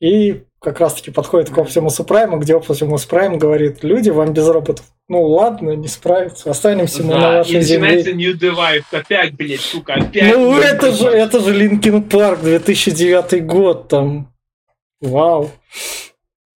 И 0.00 0.42
как 0.60 0.80
раз-таки 0.80 1.10
подходит 1.10 1.50
к 1.50 1.58
Оптимусу 1.58 2.04
Прайму, 2.04 2.38
где 2.38 2.54
Оптимус 2.56 3.04
Прайм 3.04 3.38
говорит, 3.38 3.82
люди, 3.84 4.10
вам 4.10 4.32
без 4.32 4.48
роботов. 4.48 4.84
Ну 5.08 5.22
ладно, 5.26 5.70
не 5.72 5.88
справиться, 5.88 6.50
останемся 6.50 7.02
мы 7.02 7.14
на 7.14 7.20
Да, 7.20 7.32
и 7.34 7.36
вашей 7.38 7.54
начинается 7.58 8.10
земле. 8.10 8.26
New 8.26 8.36
Divide, 8.38 8.84
опять, 8.92 9.34
блядь, 9.34 9.60
сука, 9.60 9.94
опять. 9.94 10.34
Ну 10.34 10.56
это 10.58 10.92
же, 10.92 11.08
это 11.08 11.40
же 11.40 11.52
Linkin 11.52 12.02
Park, 12.04 12.40
2009 12.40 13.44
год, 13.44 13.88
там. 13.88 14.32
Вау. 15.00 15.50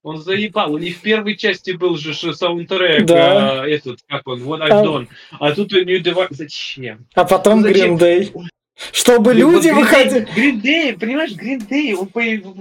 Он 0.03 0.19
заебал, 0.19 0.75
у 0.75 0.79
них 0.79 0.99
в 0.99 1.01
первой 1.01 1.35
части 1.35 1.71
был 1.73 1.97
же 1.97 2.15
саундтрек, 2.15 3.07
Да. 3.07 3.65
э, 3.67 3.71
этот, 3.75 4.01
как 4.07 4.27
он, 4.29 4.41
А- 4.43 4.69
I've 4.69 4.85
Done. 4.85 5.09
А 5.41 5.53
тут 5.53 5.73
New 5.73 6.01
Divide, 6.01 6.27
зачем? 6.31 7.07
А 7.15 7.25
потом 7.25 7.63
Ну? 7.63 7.69
Green 7.69 7.99
Day. 7.99 8.31
Чтобы 8.93 9.35
люди 9.35 9.69
Вот 9.69 9.81
выходили... 9.83 10.27
Day, 10.61 10.99
понимаешь, 10.99 11.33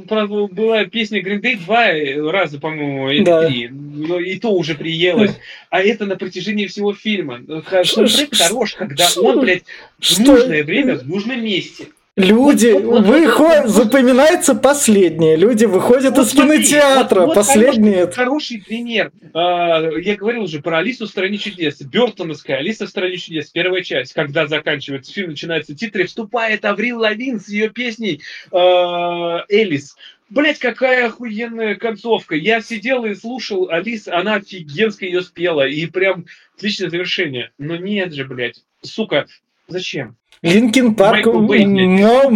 про- 0.07 0.27
была 0.47 0.85
песня 0.85 1.21
Day 1.21 1.57
два 1.57 2.31
раза, 2.31 2.59
по-моему, 2.59 3.09
или 3.09 3.23
Да. 3.23 3.47
три. 3.47 3.67
Но 3.69 4.19
и 4.19 4.37
то 4.37 4.49
уже 4.53 4.75
приелось. 4.75 5.31
А 5.69 5.81
это 5.81 6.05
на 6.05 6.15
протяжении 6.15 6.67
всего 6.67 6.93
фильма. 6.93 7.41
Саундтрек 7.83 8.35
ш- 8.35 8.45
хорош, 8.45 8.75
когда 8.75 9.07
он, 9.17 9.41
блядь, 9.41 9.63
в 9.99 10.19
нужное 10.19 10.63
время, 10.63 10.95
в 10.97 11.07
нужном 11.07 11.43
месте. 11.43 11.87
Люди 12.15 12.67
выходят, 12.67 13.69
запоминается 13.69 14.53
последнее. 14.53 15.35
Люди 15.35 15.65
выходят 15.65 16.15
вот 16.15 16.27
из 16.27 16.31
смотри, 16.31 16.57
кинотеатра. 16.59 17.21
Вот, 17.21 17.25
вот 17.27 17.35
последнее. 17.35 18.01
Хороший, 18.01 18.13
хороший 18.13 18.61
пример. 18.61 19.11
А, 19.33 19.81
я 19.97 20.15
говорил 20.15 20.43
уже 20.43 20.61
про 20.61 20.77
Алису 20.77 21.07
в 21.07 21.09
стране 21.09 21.39
чудес. 21.39 21.81
Бертоновская 21.81 22.57
Алиса 22.57 22.85
в 22.85 22.89
стране 22.89 23.17
чудес. 23.17 23.49
Первая 23.49 23.81
часть, 23.81 24.13
когда 24.13 24.45
заканчивается 24.45 25.11
фильм, 25.11 25.31
начинаются 25.31 25.73
титры, 25.75 26.05
вступает 26.05 26.65
Аврил 26.65 26.99
Лавин 26.99 27.39
с 27.39 27.49
ее 27.49 27.69
песней 27.69 28.21
а, 28.51 29.43
Элис. 29.49 29.95
Блять, 30.29 30.59
какая 30.59 31.07
охуенная 31.07 31.73
концовка. 31.73 32.35
Я 32.35 32.61
сидел 32.61 33.05
и 33.05 33.15
слушал 33.15 33.69
Алис, 33.71 34.07
она 34.07 34.35
офигенски 34.35 35.05
ее 35.05 35.23
спела. 35.23 35.67
И 35.67 35.87
прям 35.87 36.25
отличное 36.55 36.91
завершение. 36.91 37.51
Но 37.57 37.75
нет 37.75 38.13
же, 38.13 38.23
блядь. 38.25 38.63
Сука, 38.83 39.25
зачем? 39.67 40.15
Linkin 40.43 40.95
Park 40.95 41.25
но, 41.25 42.29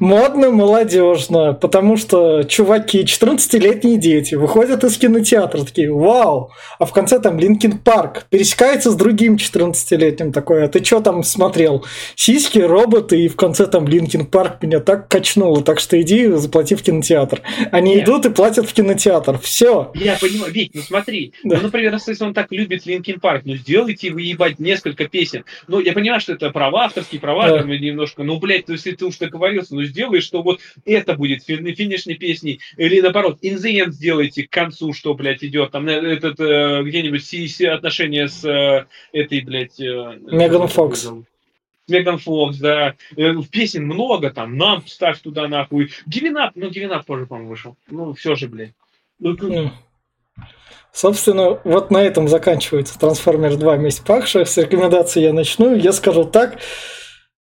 модно, 0.00 0.50
молодежно, 0.50 1.52
потому 1.52 1.98
что 1.98 2.44
чуваки, 2.44 3.02
14-летние 3.02 3.98
дети, 3.98 4.34
выходят 4.34 4.84
из 4.84 4.96
кинотеатра, 4.96 5.62
такие, 5.62 5.92
вау, 5.92 6.52
а 6.78 6.86
в 6.86 6.92
конце 6.92 7.20
там 7.20 7.38
Linkin 7.38 7.78
Park 7.78 8.24
пересекается 8.30 8.90
с 8.90 8.96
другим 8.96 9.36
14-летним 9.36 10.32
такой, 10.32 10.64
а 10.64 10.68
ты 10.68 10.82
что 10.82 11.00
там 11.00 11.22
смотрел? 11.22 11.84
Сиськи, 12.14 12.58
роботы, 12.58 13.24
и 13.24 13.28
в 13.28 13.36
конце 13.36 13.66
там 13.66 13.86
Linkin 13.86 14.24
Park 14.24 14.62
меня 14.62 14.80
так 14.80 15.08
качнуло, 15.08 15.62
так 15.62 15.78
что 15.78 16.00
иди, 16.00 16.28
заплати 16.28 16.74
в 16.74 16.82
кинотеатр. 16.82 17.42
Они 17.70 17.96
Нет. 17.96 18.04
идут 18.04 18.24
и 18.24 18.30
платят 18.30 18.66
в 18.66 18.72
кинотеатр, 18.72 19.38
все. 19.40 19.90
Я 19.94 20.16
понимаю, 20.18 20.50
Вить, 20.52 20.70
ну 20.72 20.80
смотри, 20.80 21.34
да. 21.44 21.56
ну, 21.56 21.64
например, 21.64 21.92
если 21.94 22.24
он 22.24 22.32
так 22.32 22.46
любит 22.50 22.86
Linkin 22.86 23.20
Park, 23.20 23.42
ну 23.44 23.56
сделайте 23.56 24.10
вы 24.10 24.22
ебать 24.22 24.58
несколько 24.58 25.06
песен. 25.06 25.44
Ну, 25.68 25.80
я 25.80 25.92
понимаю, 25.92 26.20
что 26.20 26.32
это 26.32 26.48
права 26.48 26.86
авторские, 26.86 27.20
права 27.26 27.48
да. 27.48 27.64
немножко, 27.64 28.22
ну, 28.22 28.38
блядь, 28.38 28.66
то 28.66 28.72
если 28.72 28.92
ты 28.92 29.04
уж 29.04 29.16
договорился, 29.18 29.74
ну, 29.74 29.82
сделай, 29.82 30.20
что 30.20 30.42
вот 30.42 30.60
это 30.84 31.14
будет 31.14 31.42
финишной 31.42 32.14
песней, 32.14 32.60
или 32.76 33.00
наоборот, 33.00 33.38
In 33.42 33.56
the 33.56 33.84
End 33.84 33.90
сделайте 33.90 34.44
к 34.44 34.50
концу, 34.50 34.92
что, 34.92 35.14
блядь, 35.14 35.42
идет, 35.42 35.72
там, 35.72 35.88
этот, 35.88 36.38
э, 36.38 36.82
где-нибудь 36.84 37.24
си, 37.24 37.48
си 37.48 37.64
отношения 37.66 38.28
с 38.28 38.44
э, 38.44 38.86
этой, 39.12 39.40
блядь... 39.40 39.80
Э, 39.80 40.18
Меган 40.30 40.68
Фокс. 40.68 41.10
Меган 41.88 42.18
Фокс, 42.18 42.58
да. 42.58 42.94
Э, 43.16 43.34
песен 43.50 43.86
много 43.86 44.30
там, 44.30 44.56
нам 44.56 44.86
ставь 44.86 45.20
туда 45.20 45.48
нахуй. 45.48 45.90
Гивенап, 46.06 46.52
ну, 46.54 46.70
Гивенап 46.70 47.04
тоже, 47.06 47.26
по-моему, 47.26 47.50
вышел. 47.50 47.76
Ну, 47.90 48.14
все 48.14 48.36
же, 48.36 48.46
блядь. 48.46 48.72
Ну, 49.18 49.34
mm. 49.34 49.70
Собственно, 50.92 51.60
вот 51.64 51.90
на 51.90 51.98
этом 51.98 52.28
заканчивается 52.28 52.98
Трансформер 52.98 53.56
2 53.56 53.76
месть 53.76 54.04
пахших. 54.04 54.48
С 54.48 54.56
рекомендацией 54.56 55.26
я 55.26 55.32
начну. 55.32 55.74
Я 55.74 55.92
скажу 55.92 56.24
так. 56.24 56.58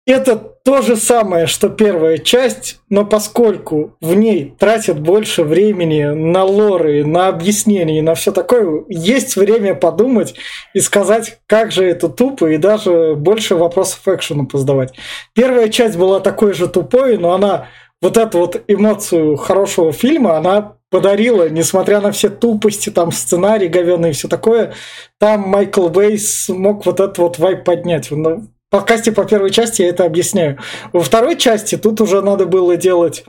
Это 0.08 0.36
то 0.36 0.80
же 0.80 0.96
самое, 0.96 1.46
что 1.46 1.68
первая 1.68 2.16
часть, 2.16 2.80
но 2.88 3.04
поскольку 3.04 3.94
в 4.00 4.14
ней 4.14 4.54
тратят 4.58 4.98
больше 4.98 5.42
времени 5.42 6.02
на 6.04 6.44
лоры, 6.44 7.04
на 7.04 7.28
объяснения 7.28 7.98
и 7.98 8.02
на 8.02 8.14
все 8.14 8.32
такое, 8.32 8.84
есть 8.88 9.36
время 9.36 9.74
подумать 9.74 10.34
и 10.72 10.80
сказать, 10.80 11.40
как 11.46 11.72
же 11.72 11.84
это 11.84 12.08
тупо, 12.08 12.46
и 12.46 12.56
даже 12.56 13.16
больше 13.16 13.54
вопросов 13.54 14.00
экшену 14.06 14.46
позадавать. 14.46 14.94
Первая 15.34 15.68
часть 15.68 15.98
была 15.98 16.20
такой 16.20 16.54
же 16.54 16.68
тупой, 16.68 17.18
но 17.18 17.34
она 17.34 17.66
вот 18.00 18.16
эту 18.16 18.38
вот 18.38 18.62
эмоцию 18.66 19.36
хорошего 19.36 19.92
фильма, 19.92 20.38
она 20.38 20.76
подарила, 20.88 21.50
несмотря 21.50 22.00
на 22.00 22.12
все 22.12 22.30
тупости, 22.30 22.88
там 22.88 23.12
сценарий 23.12 23.68
говёный 23.68 24.10
и 24.10 24.14
все 24.14 24.26
такое, 24.26 24.72
там 25.18 25.42
Майкл 25.42 25.88
Бейс 25.88 26.44
смог 26.44 26.86
вот 26.86 26.98
этот 26.98 27.18
вот 27.18 27.38
вайп 27.38 27.64
поднять 27.64 28.10
подкасте 28.10 28.57
по 28.70 28.80
первой 28.80 29.50
части 29.50 29.82
я 29.82 29.88
это 29.88 30.04
объясняю. 30.04 30.58
Во 30.92 31.00
второй 31.00 31.36
части 31.36 31.76
тут 31.76 32.00
уже 32.00 32.22
надо 32.22 32.46
было 32.46 32.76
делать 32.76 33.24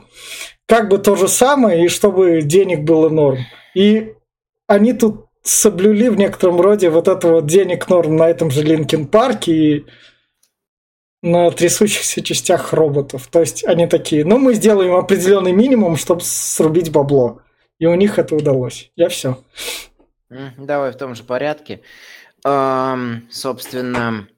как 0.66 0.88
бы 0.88 0.98
то 0.98 1.16
же 1.16 1.28
самое, 1.28 1.84
и 1.84 1.88
чтобы 1.88 2.42
денег 2.42 2.84
было 2.84 3.08
норм. 3.08 3.38
И 3.74 4.14
они 4.66 4.92
тут 4.92 5.26
соблюли 5.42 6.08
в 6.08 6.16
некотором 6.16 6.60
роде 6.60 6.90
вот 6.90 7.08
это 7.08 7.28
вот 7.28 7.46
денег 7.46 7.88
норм 7.88 8.16
на 8.16 8.28
этом 8.28 8.50
же 8.50 8.62
Линкен 8.62 9.06
Парке 9.06 9.52
и 9.52 9.86
на 11.22 11.50
трясущихся 11.50 12.22
частях 12.22 12.72
роботов. 12.72 13.28
То 13.30 13.40
есть 13.40 13.64
они 13.64 13.86
такие, 13.86 14.24
ну 14.24 14.38
мы 14.38 14.54
сделаем 14.54 14.94
определенный 14.94 15.52
минимум, 15.52 15.96
чтобы 15.96 16.22
срубить 16.22 16.92
бабло. 16.92 17.42
И 17.78 17.86
у 17.86 17.94
них 17.94 18.18
это 18.18 18.36
удалось. 18.36 18.92
Я 18.94 19.08
все. 19.08 19.38
Давай 20.56 20.92
в 20.92 20.96
том 20.96 21.14
же 21.14 21.24
порядке. 21.24 21.80
Эм, 22.44 23.26
собственно, 23.30 24.28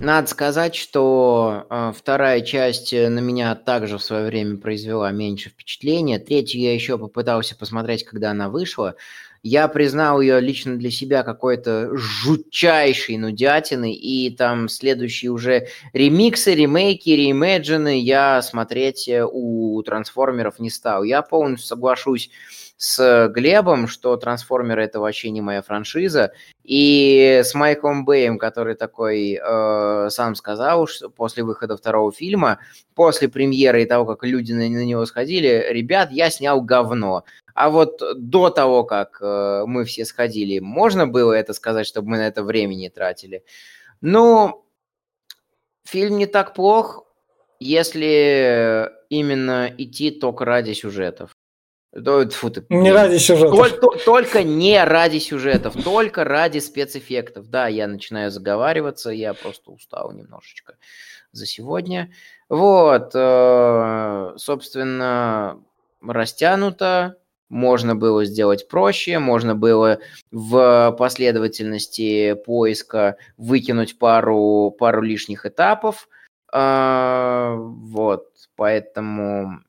надо 0.00 0.28
сказать, 0.28 0.74
что 0.74 1.66
э, 1.68 1.92
вторая 1.96 2.40
часть 2.40 2.92
э, 2.92 3.08
на 3.08 3.18
меня 3.18 3.54
также 3.54 3.98
в 3.98 4.02
свое 4.02 4.26
время 4.26 4.58
произвела 4.58 5.10
меньше 5.10 5.50
впечатления. 5.50 6.18
Третью 6.18 6.60
я 6.60 6.74
еще 6.74 6.98
попытался 6.98 7.56
посмотреть, 7.56 8.04
когда 8.04 8.30
она 8.30 8.48
вышла. 8.48 8.94
Я 9.42 9.68
признал 9.68 10.20
ее 10.20 10.40
лично 10.40 10.76
для 10.76 10.90
себя 10.90 11.22
какой-то 11.22 11.96
жутчайшей 11.96 13.16
нудятиной, 13.16 13.92
и 13.92 14.30
там 14.30 14.68
следующие 14.68 15.30
уже 15.30 15.68
ремиксы, 15.92 16.54
ремейки, 16.54 17.10
реимеджины 17.10 18.00
я 18.00 18.42
смотреть 18.42 19.08
э, 19.08 19.24
у 19.24 19.82
трансформеров 19.82 20.58
не 20.58 20.70
стал. 20.70 21.02
Я 21.02 21.22
полностью 21.22 21.68
соглашусь 21.68 22.30
с 22.78 23.28
Глебом, 23.34 23.88
что 23.88 24.16
трансформеры 24.16 24.84
это 24.84 25.00
вообще 25.00 25.30
не 25.30 25.40
моя 25.40 25.62
франшиза, 25.62 26.32
и 26.62 27.42
с 27.44 27.52
Майклом 27.54 28.04
Бэем, 28.04 28.38
который 28.38 28.76
такой 28.76 29.32
э, 29.32 30.08
сам 30.10 30.36
сказал, 30.36 30.86
что 30.86 31.10
после 31.10 31.42
выхода 31.42 31.76
второго 31.76 32.12
фильма, 32.12 32.60
после 32.94 33.28
премьеры 33.28 33.82
и 33.82 33.86
того, 33.86 34.06
как 34.06 34.22
люди 34.22 34.52
на, 34.52 34.68
на 34.68 34.84
него 34.84 35.04
сходили, 35.06 35.66
ребят, 35.70 36.12
я 36.12 36.30
снял 36.30 36.62
говно. 36.62 37.24
А 37.52 37.68
вот 37.68 38.00
до 38.16 38.48
того, 38.48 38.84
как 38.84 39.18
э, 39.20 39.64
мы 39.66 39.84
все 39.84 40.04
сходили, 40.04 40.60
можно 40.60 41.08
было 41.08 41.32
это 41.32 41.54
сказать, 41.54 41.84
чтобы 41.86 42.10
мы 42.10 42.18
на 42.18 42.28
это 42.28 42.44
времени 42.44 42.88
тратили? 42.88 43.42
Ну, 44.00 44.64
фильм 45.84 46.16
не 46.16 46.26
так 46.26 46.54
плох, 46.54 47.04
если 47.58 48.88
именно 49.10 49.68
идти 49.76 50.12
только 50.12 50.44
ради 50.44 50.74
сюжетов. 50.74 51.32
Фу, 51.94 52.50
ты, 52.50 52.64
не 52.68 52.92
ради 52.92 53.16
сюжетов. 53.16 53.56
Только, 53.56 54.04
только 54.04 54.42
не 54.42 54.82
ради 54.84 55.18
сюжетов, 55.18 55.74
только 55.82 56.24
ради 56.24 56.58
спецэффектов. 56.58 57.48
Да, 57.48 57.66
я 57.66 57.86
начинаю 57.86 58.30
заговариваться, 58.30 59.10
я 59.10 59.32
просто 59.32 59.70
устал 59.70 60.12
немножечко 60.12 60.74
за 61.32 61.46
сегодня. 61.46 62.12
Вот, 62.50 63.12
э, 63.14 64.32
собственно, 64.36 65.62
растянуто, 66.02 67.16
можно 67.48 67.96
было 67.96 68.26
сделать 68.26 68.68
проще, 68.68 69.18
можно 69.18 69.54
было 69.54 69.98
в 70.30 70.94
последовательности 70.98 72.34
поиска 72.34 73.16
выкинуть 73.38 73.98
пару, 73.98 74.74
пару 74.78 75.00
лишних 75.00 75.46
этапов. 75.46 76.08
Э, 76.52 77.54
вот, 77.56 78.28
поэтому 78.56 79.62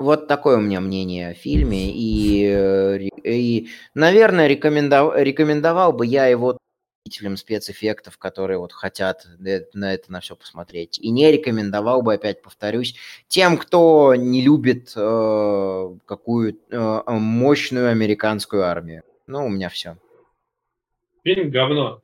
вот 0.00 0.26
такое 0.26 0.58
у 0.58 0.60
меня 0.60 0.80
мнение 0.80 1.30
о 1.30 1.34
фильме. 1.34 1.90
И, 1.92 2.44
э, 2.44 2.98
и 3.24 3.68
наверное, 3.94 4.46
рекомендов, 4.46 5.14
рекомендовал 5.16 5.92
бы 5.92 6.06
я 6.06 6.26
его 6.26 6.58
любителям 7.04 7.36
спецэффектов, 7.36 8.18
которые 8.18 8.58
вот 8.58 8.72
хотят 8.72 9.26
на 9.38 9.94
это 9.94 10.12
на 10.12 10.20
все 10.20 10.36
посмотреть. 10.36 10.98
И 10.98 11.10
не 11.10 11.32
рекомендовал 11.32 12.02
бы, 12.02 12.14
опять 12.14 12.42
повторюсь, 12.42 12.94
тем, 13.28 13.56
кто 13.56 14.14
не 14.14 14.42
любит 14.42 14.92
э, 14.94 15.94
какую 16.04 16.58
э, 16.70 17.02
мощную 17.06 17.90
американскую 17.90 18.64
армию. 18.64 19.02
Ну, 19.26 19.46
у 19.46 19.48
меня 19.48 19.68
все. 19.68 19.96
Фильм 21.24 21.50
говно. 21.50 22.02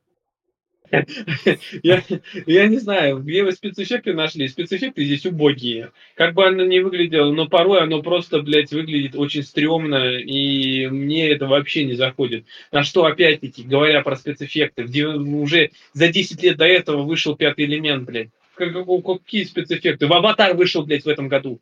Я, 1.83 2.03
я 2.47 2.67
не 2.69 2.79
знаю, 2.79 3.19
где 3.19 3.43
вы 3.43 3.53
спецэффекты 3.53 4.15
нашли. 4.15 4.49
Спецэффекты 4.49 5.05
здесь 5.05 5.27
убогие. 5.27 5.93
Как 6.15 6.35
бы 6.35 6.47
оно 6.47 6.65
ни 6.65 6.79
выглядело, 6.79 7.33
но 7.33 7.49
порой 7.49 7.83
оно 7.83 8.03
просто, 8.03 8.41
блядь, 8.41 8.73
выглядит 8.73 9.15
очень 9.17 9.43
стрёмно, 9.43 10.19
и 10.19 10.87
мне 10.87 11.31
это 11.31 11.47
вообще 11.47 11.85
не 11.85 11.95
заходит. 11.95 12.45
На 12.73 12.83
что, 12.83 13.05
опять-таки, 13.05 13.63
говоря 13.63 14.03
про 14.03 14.17
спецэффекты, 14.17 14.85
уже 14.85 15.71
за 15.93 16.09
10 16.09 16.43
лет 16.43 16.57
до 16.57 16.67
этого 16.67 17.03
вышел 17.03 17.37
пятый 17.37 17.65
элемент, 17.65 18.05
блядь. 18.05 18.29
Какие 18.57 19.45
спецэффекты? 19.45 20.07
В 20.07 20.13
«Аватар» 20.13 20.55
вышел, 20.55 20.85
блядь, 20.85 21.05
в 21.05 21.09
этом 21.09 21.29
году. 21.29 21.61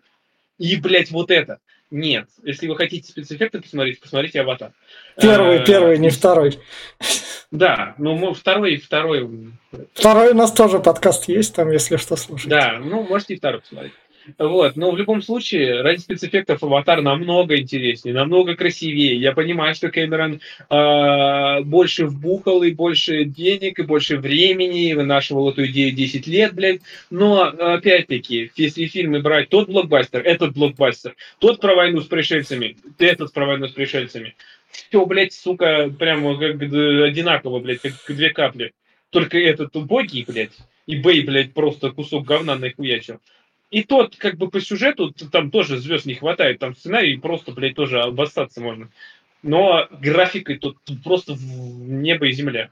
И, 0.58 0.76
блядь, 0.76 1.10
вот 1.10 1.30
это. 1.30 1.58
Нет. 1.92 2.26
Если 2.42 2.68
вы 2.68 2.76
хотите 2.76 3.06
спецэффекты 3.06 3.60
посмотреть, 3.60 4.00
посмотрите 4.00 4.40
«Аватар». 4.40 4.72
Первый, 5.20 5.60
а, 5.60 5.66
первый, 5.66 5.98
не 5.98 6.08
второй. 6.08 6.58
Да, 7.50 7.94
ну 7.98 8.32
второй, 8.32 8.78
второй. 8.78 9.28
Второй 9.92 10.30
у 10.30 10.34
нас 10.34 10.52
тоже 10.52 10.78
подкаст 10.78 11.28
есть, 11.28 11.54
там, 11.54 11.70
если 11.70 11.96
что, 11.98 12.16
слушать. 12.16 12.48
Да, 12.48 12.78
ну 12.82 13.02
можете 13.02 13.34
и 13.34 13.36
второй 13.36 13.60
посмотреть. 13.60 13.92
Вот, 14.38 14.76
но 14.76 14.90
в 14.90 14.96
любом 14.96 15.20
случае, 15.22 15.82
ради 15.82 16.00
спецэффектов 16.00 16.62
«Аватар» 16.62 17.02
намного 17.02 17.58
интереснее, 17.58 18.14
намного 18.14 18.54
красивее. 18.54 19.16
Я 19.16 19.32
понимаю, 19.32 19.74
что 19.74 19.90
Кэмерон 19.90 20.40
э, 20.70 21.60
больше 21.64 22.06
вбухал 22.06 22.62
и 22.62 22.70
больше 22.70 23.24
денег, 23.24 23.78
и 23.78 23.82
больше 23.82 24.18
времени, 24.18 24.90
и 24.90 24.94
вынашивал 24.94 25.50
эту 25.50 25.66
идею 25.66 25.92
10 25.92 26.26
лет, 26.28 26.54
блядь. 26.54 26.82
Но, 27.10 27.42
опять-таки, 27.42 28.52
если 28.56 28.86
фильмы 28.86 29.20
брать 29.20 29.48
тот 29.48 29.68
блокбастер, 29.68 30.20
этот 30.20 30.54
блокбастер, 30.54 31.16
тот 31.38 31.60
про 31.60 31.74
войну 31.74 32.00
с 32.00 32.06
пришельцами, 32.06 32.76
этот 32.98 33.32
про 33.32 33.46
войну 33.46 33.66
с 33.66 33.72
пришельцами, 33.72 34.36
все, 34.70 35.04
блядь, 35.04 35.32
сука, 35.32 35.90
прямо 35.98 36.38
как 36.38 36.62
одинаково, 36.62 37.58
блядь, 37.58 37.80
как 37.80 37.94
две 38.08 38.30
капли. 38.30 38.72
Только 39.10 39.38
этот 39.38 39.76
убогий, 39.76 40.24
блядь, 40.26 40.56
и 40.86 40.96
Бэй, 40.96 41.22
блядь, 41.22 41.52
просто 41.52 41.90
кусок 41.90 42.24
говна 42.24 42.56
нахуячил. 42.56 43.20
И 43.72 43.84
тот, 43.84 44.16
как 44.16 44.36
бы 44.36 44.50
по 44.50 44.60
сюжету, 44.60 45.12
там 45.32 45.50
тоже 45.50 45.78
звезд 45.78 46.04
не 46.04 46.12
хватает, 46.12 46.58
там 46.58 46.76
сценарий 46.76 47.16
просто, 47.16 47.52
блядь, 47.52 47.74
тоже 47.74 48.02
обоссаться 48.02 48.60
можно. 48.60 48.90
Но 49.42 49.88
графикой 49.90 50.58
тут 50.58 50.76
просто 51.02 51.36
небо 51.40 52.26
и 52.26 52.32
земля. 52.32 52.70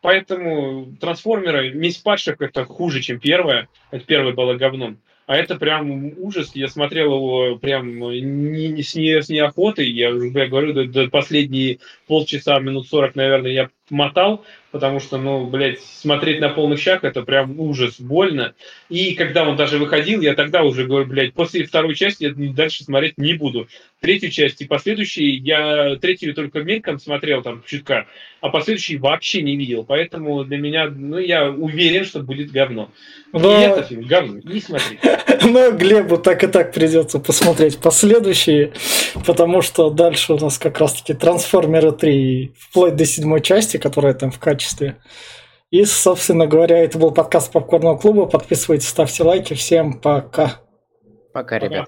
Поэтому 0.00 0.96
трансформеры, 1.00 1.72
месть 1.74 2.02
падших 2.02 2.40
это 2.40 2.64
хуже, 2.64 3.00
чем 3.00 3.20
первая. 3.20 3.68
Это 3.92 4.04
первая 4.04 4.34
была 4.34 4.54
говном. 4.56 4.98
А 5.26 5.36
это 5.36 5.54
прям 5.54 6.12
ужас. 6.18 6.50
Я 6.56 6.66
смотрел 6.66 7.14
его 7.14 7.56
прям 7.56 8.00
не, 8.00 8.68
не, 8.68 8.82
с, 8.82 8.96
не, 8.96 9.22
с 9.22 9.28
неохотой. 9.28 9.88
Я, 9.88 10.08
я 10.08 10.48
говорю, 10.48 10.72
до, 10.72 10.86
до 10.86 11.08
последние 11.08 11.78
полчаса, 12.12 12.60
минут 12.60 12.88
сорок, 12.88 13.14
наверное, 13.14 13.52
я 13.52 13.70
мотал, 13.88 14.44
потому 14.70 15.00
что, 15.00 15.16
ну, 15.16 15.46
блядь, 15.46 15.80
смотреть 15.80 16.40
на 16.40 16.50
полных 16.50 16.78
щах 16.78 17.04
это 17.04 17.22
прям 17.22 17.58
ужас, 17.58 17.98
больно. 17.98 18.54
И 18.88 19.14
когда 19.14 19.48
он 19.48 19.56
даже 19.56 19.78
выходил, 19.78 20.20
я 20.20 20.34
тогда 20.34 20.62
уже 20.62 20.84
говорю, 20.84 21.06
блядь, 21.06 21.32
после 21.32 21.64
второй 21.64 21.94
части 21.94 22.24
я 22.24 22.52
дальше 22.52 22.84
смотреть 22.84 23.16
не 23.16 23.34
буду. 23.34 23.66
Третью 24.00 24.30
часть 24.30 24.60
и 24.60 24.66
последующие, 24.66 25.36
я 25.36 25.96
третью 25.96 26.34
только 26.34 26.62
мельком 26.62 26.98
смотрел 26.98 27.42
там 27.42 27.62
чутка, 27.66 28.06
а 28.40 28.48
последующий 28.48 28.96
вообще 28.96 29.42
не 29.42 29.56
видел. 29.56 29.84
Поэтому 29.84 30.44
для 30.44 30.58
меня, 30.58 30.90
ну, 30.94 31.18
я 31.18 31.48
уверен, 31.50 32.04
что 32.04 32.20
будет 32.20 32.50
говно. 32.50 32.90
Но... 33.32 33.58
И 33.58 33.62
это 33.62 33.82
фильм 33.84 34.02
говно, 34.02 34.40
не 34.44 34.60
смотри. 34.60 34.98
Но 35.44 35.72
Глебу 35.72 36.18
так 36.18 36.44
и 36.44 36.46
так 36.46 36.72
придется 36.72 37.18
посмотреть 37.18 37.78
последующие, 37.78 38.72
потому 39.26 39.62
что 39.62 39.90
дальше 39.90 40.34
у 40.34 40.38
нас 40.38 40.58
как 40.58 40.78
раз-таки 40.78 41.14
Трансформеры 41.14 41.92
3, 42.02 42.52
вплоть 42.58 42.96
до 42.96 43.04
седьмой 43.04 43.40
части, 43.40 43.76
которая 43.76 44.12
там 44.12 44.32
в 44.32 44.40
качестве. 44.40 44.96
И, 45.70 45.84
собственно 45.84 46.48
говоря, 46.48 46.78
это 46.78 46.98
был 46.98 47.12
подкаст 47.12 47.52
Попкорного 47.52 47.96
клуба. 47.96 48.26
Подписывайтесь, 48.26 48.88
ставьте 48.88 49.22
лайки. 49.22 49.54
Всем 49.54 50.00
пока. 50.00 50.60
Пока, 51.32 51.60
ребят. 51.60 51.86